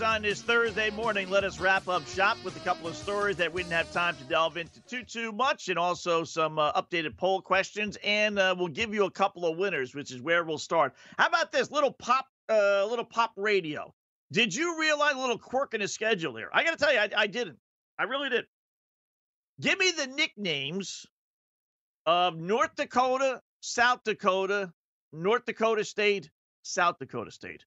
on 0.00 0.22
this 0.22 0.40
Thursday 0.40 0.88
morning. 0.90 1.28
Let 1.28 1.42
us 1.42 1.58
wrap 1.58 1.88
up 1.88 2.06
shop 2.06 2.36
with 2.44 2.56
a 2.56 2.60
couple 2.60 2.86
of 2.86 2.94
stories 2.94 3.36
that 3.38 3.52
we 3.52 3.62
didn't 3.62 3.74
have 3.74 3.90
time 3.92 4.16
to 4.16 4.24
delve 4.24 4.56
into 4.56 4.80
too 4.82 5.02
too 5.02 5.32
much, 5.32 5.68
and 5.68 5.76
also 5.76 6.22
some 6.22 6.60
uh, 6.60 6.72
updated 6.80 7.16
poll 7.16 7.40
questions. 7.40 7.98
And 8.04 8.38
uh, 8.38 8.54
we'll 8.56 8.68
give 8.68 8.94
you 8.94 9.04
a 9.06 9.10
couple 9.10 9.46
of 9.46 9.58
winners, 9.58 9.96
which 9.96 10.12
is 10.12 10.20
where 10.20 10.44
we'll 10.44 10.58
start. 10.58 10.94
How 11.18 11.26
about 11.26 11.50
this 11.50 11.72
little 11.72 11.92
pop, 11.92 12.26
uh, 12.48 12.86
little 12.86 13.04
pop 13.04 13.32
radio? 13.36 13.92
Did 14.30 14.54
you 14.54 14.78
realize 14.78 15.14
a 15.14 15.18
little 15.18 15.38
quirk 15.38 15.74
in 15.74 15.80
his 15.80 15.92
schedule 15.92 16.36
here? 16.36 16.50
I 16.52 16.62
got 16.62 16.78
to 16.78 16.84
tell 16.84 16.92
you, 16.92 17.00
I, 17.00 17.10
I 17.16 17.26
didn't. 17.26 17.58
I 17.98 18.04
really 18.04 18.28
did. 18.28 18.44
Give 19.60 19.76
me 19.76 19.90
the 19.90 20.06
nicknames 20.06 21.04
of 22.06 22.36
North 22.36 22.76
Dakota, 22.76 23.40
South 23.60 24.04
Dakota, 24.04 24.72
North 25.12 25.46
Dakota 25.46 25.84
State, 25.84 26.30
South 26.62 26.98
Dakota 27.00 27.32
State. 27.32 27.64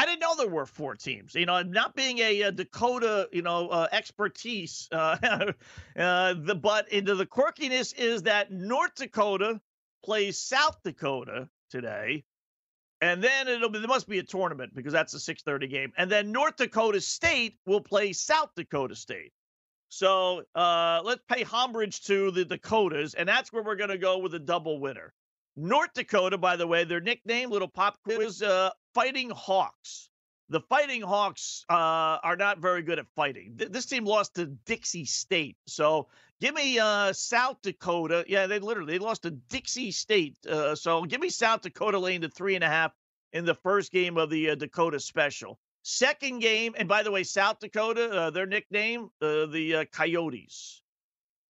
I 0.00 0.06
didn't 0.06 0.20
know 0.20 0.34
there 0.34 0.48
were 0.48 0.64
four 0.64 0.96
teams. 0.96 1.34
You 1.34 1.44
know, 1.44 1.62
not 1.62 1.94
being 1.94 2.20
a, 2.20 2.40
a 2.40 2.52
Dakota, 2.52 3.28
you 3.32 3.42
know, 3.42 3.68
uh, 3.68 3.86
expertise, 3.92 4.88
uh, 4.92 5.52
uh, 5.94 6.34
the 6.38 6.54
but 6.54 6.90
into 6.90 7.14
the 7.14 7.26
quirkiness 7.26 7.94
is 7.98 8.22
that 8.22 8.50
North 8.50 8.94
Dakota 8.94 9.60
plays 10.02 10.38
South 10.38 10.78
Dakota 10.82 11.50
today, 11.70 12.24
and 13.02 13.22
then 13.22 13.46
it'll 13.46 13.68
be 13.68 13.78
there 13.78 13.88
must 13.88 14.08
be 14.08 14.18
a 14.20 14.22
tournament 14.22 14.74
because 14.74 14.94
that's 14.94 15.12
a 15.12 15.20
six 15.20 15.42
thirty 15.42 15.66
game, 15.66 15.92
and 15.98 16.10
then 16.10 16.32
North 16.32 16.56
Dakota 16.56 17.02
State 17.02 17.58
will 17.66 17.82
play 17.82 18.14
South 18.14 18.48
Dakota 18.56 18.96
State. 18.96 19.34
So 19.90 20.44
uh, 20.54 21.02
let's 21.04 21.20
pay 21.28 21.42
homage 21.42 22.04
to 22.04 22.30
the 22.30 22.46
Dakotas, 22.46 23.12
and 23.12 23.28
that's 23.28 23.52
where 23.52 23.62
we're 23.62 23.76
going 23.76 23.90
to 23.90 23.98
go 23.98 24.16
with 24.16 24.34
a 24.34 24.38
double 24.38 24.80
winner. 24.80 25.12
North 25.56 25.92
Dakota, 25.92 26.38
by 26.38 26.56
the 26.56 26.66
way, 26.66 26.84
their 26.84 27.02
nickname, 27.02 27.50
little 27.50 27.68
pop 27.68 27.98
quiz, 28.02 28.40
uh, 28.40 28.70
Fighting 28.94 29.30
Hawks. 29.30 30.10
The 30.48 30.60
Fighting 30.60 31.02
Hawks 31.02 31.64
uh, 31.70 32.18
are 32.24 32.36
not 32.36 32.58
very 32.58 32.82
good 32.82 32.98
at 32.98 33.06
fighting. 33.14 33.54
Th- 33.56 33.70
this 33.70 33.86
team 33.86 34.04
lost 34.04 34.34
to 34.34 34.46
Dixie 34.46 35.04
State. 35.04 35.56
So 35.66 36.08
give 36.40 36.54
me 36.54 36.78
uh, 36.78 37.12
South 37.12 37.62
Dakota. 37.62 38.24
Yeah, 38.26 38.48
they 38.48 38.58
literally 38.58 38.94
they 38.94 38.98
lost 38.98 39.22
to 39.22 39.30
Dixie 39.30 39.92
State. 39.92 40.44
Uh, 40.44 40.74
so 40.74 41.04
give 41.04 41.20
me 41.20 41.28
South 41.28 41.62
Dakota 41.62 41.98
laying 42.00 42.22
to 42.22 42.28
three 42.28 42.56
and 42.56 42.64
a 42.64 42.68
half 42.68 42.92
in 43.32 43.44
the 43.44 43.54
first 43.54 43.92
game 43.92 44.16
of 44.16 44.28
the 44.28 44.50
uh, 44.50 44.54
Dakota 44.56 44.98
Special. 44.98 45.58
Second 45.82 46.40
game, 46.40 46.74
and 46.76 46.88
by 46.88 47.04
the 47.04 47.12
way, 47.12 47.22
South 47.22 47.60
Dakota, 47.60 48.10
uh, 48.10 48.30
their 48.30 48.46
nickname, 48.46 49.08
uh, 49.22 49.46
the 49.46 49.86
Coyotes. 49.92 50.82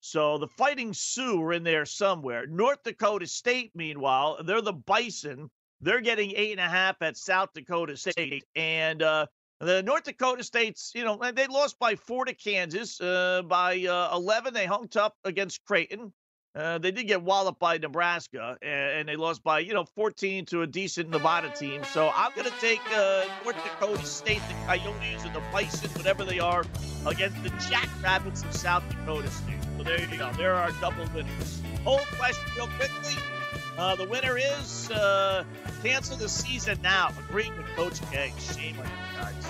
So 0.01 0.39
the 0.39 0.49
Fighting 0.49 0.93
Sioux 0.93 1.43
are 1.43 1.53
in 1.53 1.63
there 1.63 1.85
somewhere. 1.87 2.47
North 2.47 2.83
Dakota 2.83 3.27
State, 3.27 3.73
meanwhile, 3.75 4.43
they're 4.43 4.63
the 4.63 4.73
Bison. 4.73 5.51
They're 5.81 6.01
getting 6.01 6.33
eight 6.37 6.53
and 6.53 6.61
a 6.61 6.69
half 6.69 7.01
at 7.01 7.17
South 7.17 7.51
Dakota 7.55 7.97
State. 7.97 8.45
And 8.55 9.03
uh, 9.03 9.27
the 9.61 9.83
North 9.83 10.05
Dakota 10.05 10.45
States, 10.45 10.93
you 10.95 11.05
know, 11.05 11.19
they 11.35 11.47
lost 11.47 11.79
by 11.79 11.95
four 11.95 12.25
to 12.25 12.35
Kansas. 12.35 13.01
Uh, 13.01 13.43
by 13.47 13.85
uh, 13.85 14.15
11, 14.15 14.55
they 14.55 14.67
hung 14.67 14.89
tough 14.89 15.13
against 15.25 15.65
Creighton. 15.65 16.13
Uh, 16.55 16.79
they 16.79 16.91
did 16.91 17.07
get 17.07 17.23
walloped 17.23 17.61
by 17.61 17.79
Nebraska, 17.79 18.59
and, 18.61 18.91
and, 18.99 19.09
they 19.09 19.15
lost 19.15 19.41
by, 19.45 19.61
you 19.61 19.73
know, 19.73 19.85
14 19.85 20.45
to 20.47 20.63
a 20.63 20.67
decent 20.67 21.09
Nevada 21.09 21.49
team. 21.51 21.85
So 21.85 22.11
I'm 22.13 22.33
going 22.35 22.51
to 22.51 22.61
take 22.61 22.81
uh, 22.93 23.25
North 23.45 23.63
Dakota 23.63 24.05
State, 24.05 24.43
the 24.49 24.55
Coyotes, 24.67 25.25
or 25.25 25.33
the 25.33 25.43
Bison, 25.53 25.89
whatever 25.91 26.25
they 26.25 26.41
are, 26.41 26.65
against 27.07 27.41
the 27.45 27.51
Jackrabbits 27.71 28.43
of 28.43 28.53
South 28.53 28.83
Dakota 28.91 29.31
State. 29.31 29.55
So 29.79 29.85
there 29.85 30.01
you 30.01 30.19
go. 30.19 30.33
There 30.33 30.55
are 30.55 30.73
double 30.81 31.07
winners. 31.15 31.63
Whole 31.85 32.01
question, 32.19 32.45
real 32.57 32.67
quickly. 32.67 33.40
Uh, 33.81 33.97
the 33.97 34.05
winner 34.05 34.37
is 34.37 34.91
uh, 34.91 35.43
cancel 35.83 36.15
the 36.15 36.29
season 36.29 36.79
now. 36.83 37.11
Agreeing 37.19 37.57
with 37.57 37.67
Coach 37.69 37.99
K. 38.13 38.31
Shame 38.39 38.79
on 38.79 38.85
you 38.85 38.93
guys. 39.19 39.47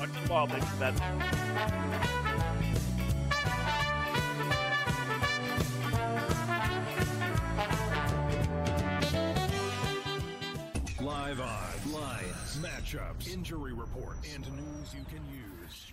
Watch 0.00 0.10
the 0.20 0.28
ball, 0.28 0.48
baby. 0.48 0.66
That. 0.80 0.94
Live 11.00 11.40
odds, 11.40 11.86
lines, 11.86 12.58
matchups, 12.60 13.32
injury 13.32 13.74
reports, 13.74 14.34
and 14.34 14.44
news 14.56 14.92
you 14.92 15.04
can 15.04 15.22
use. 15.30 15.92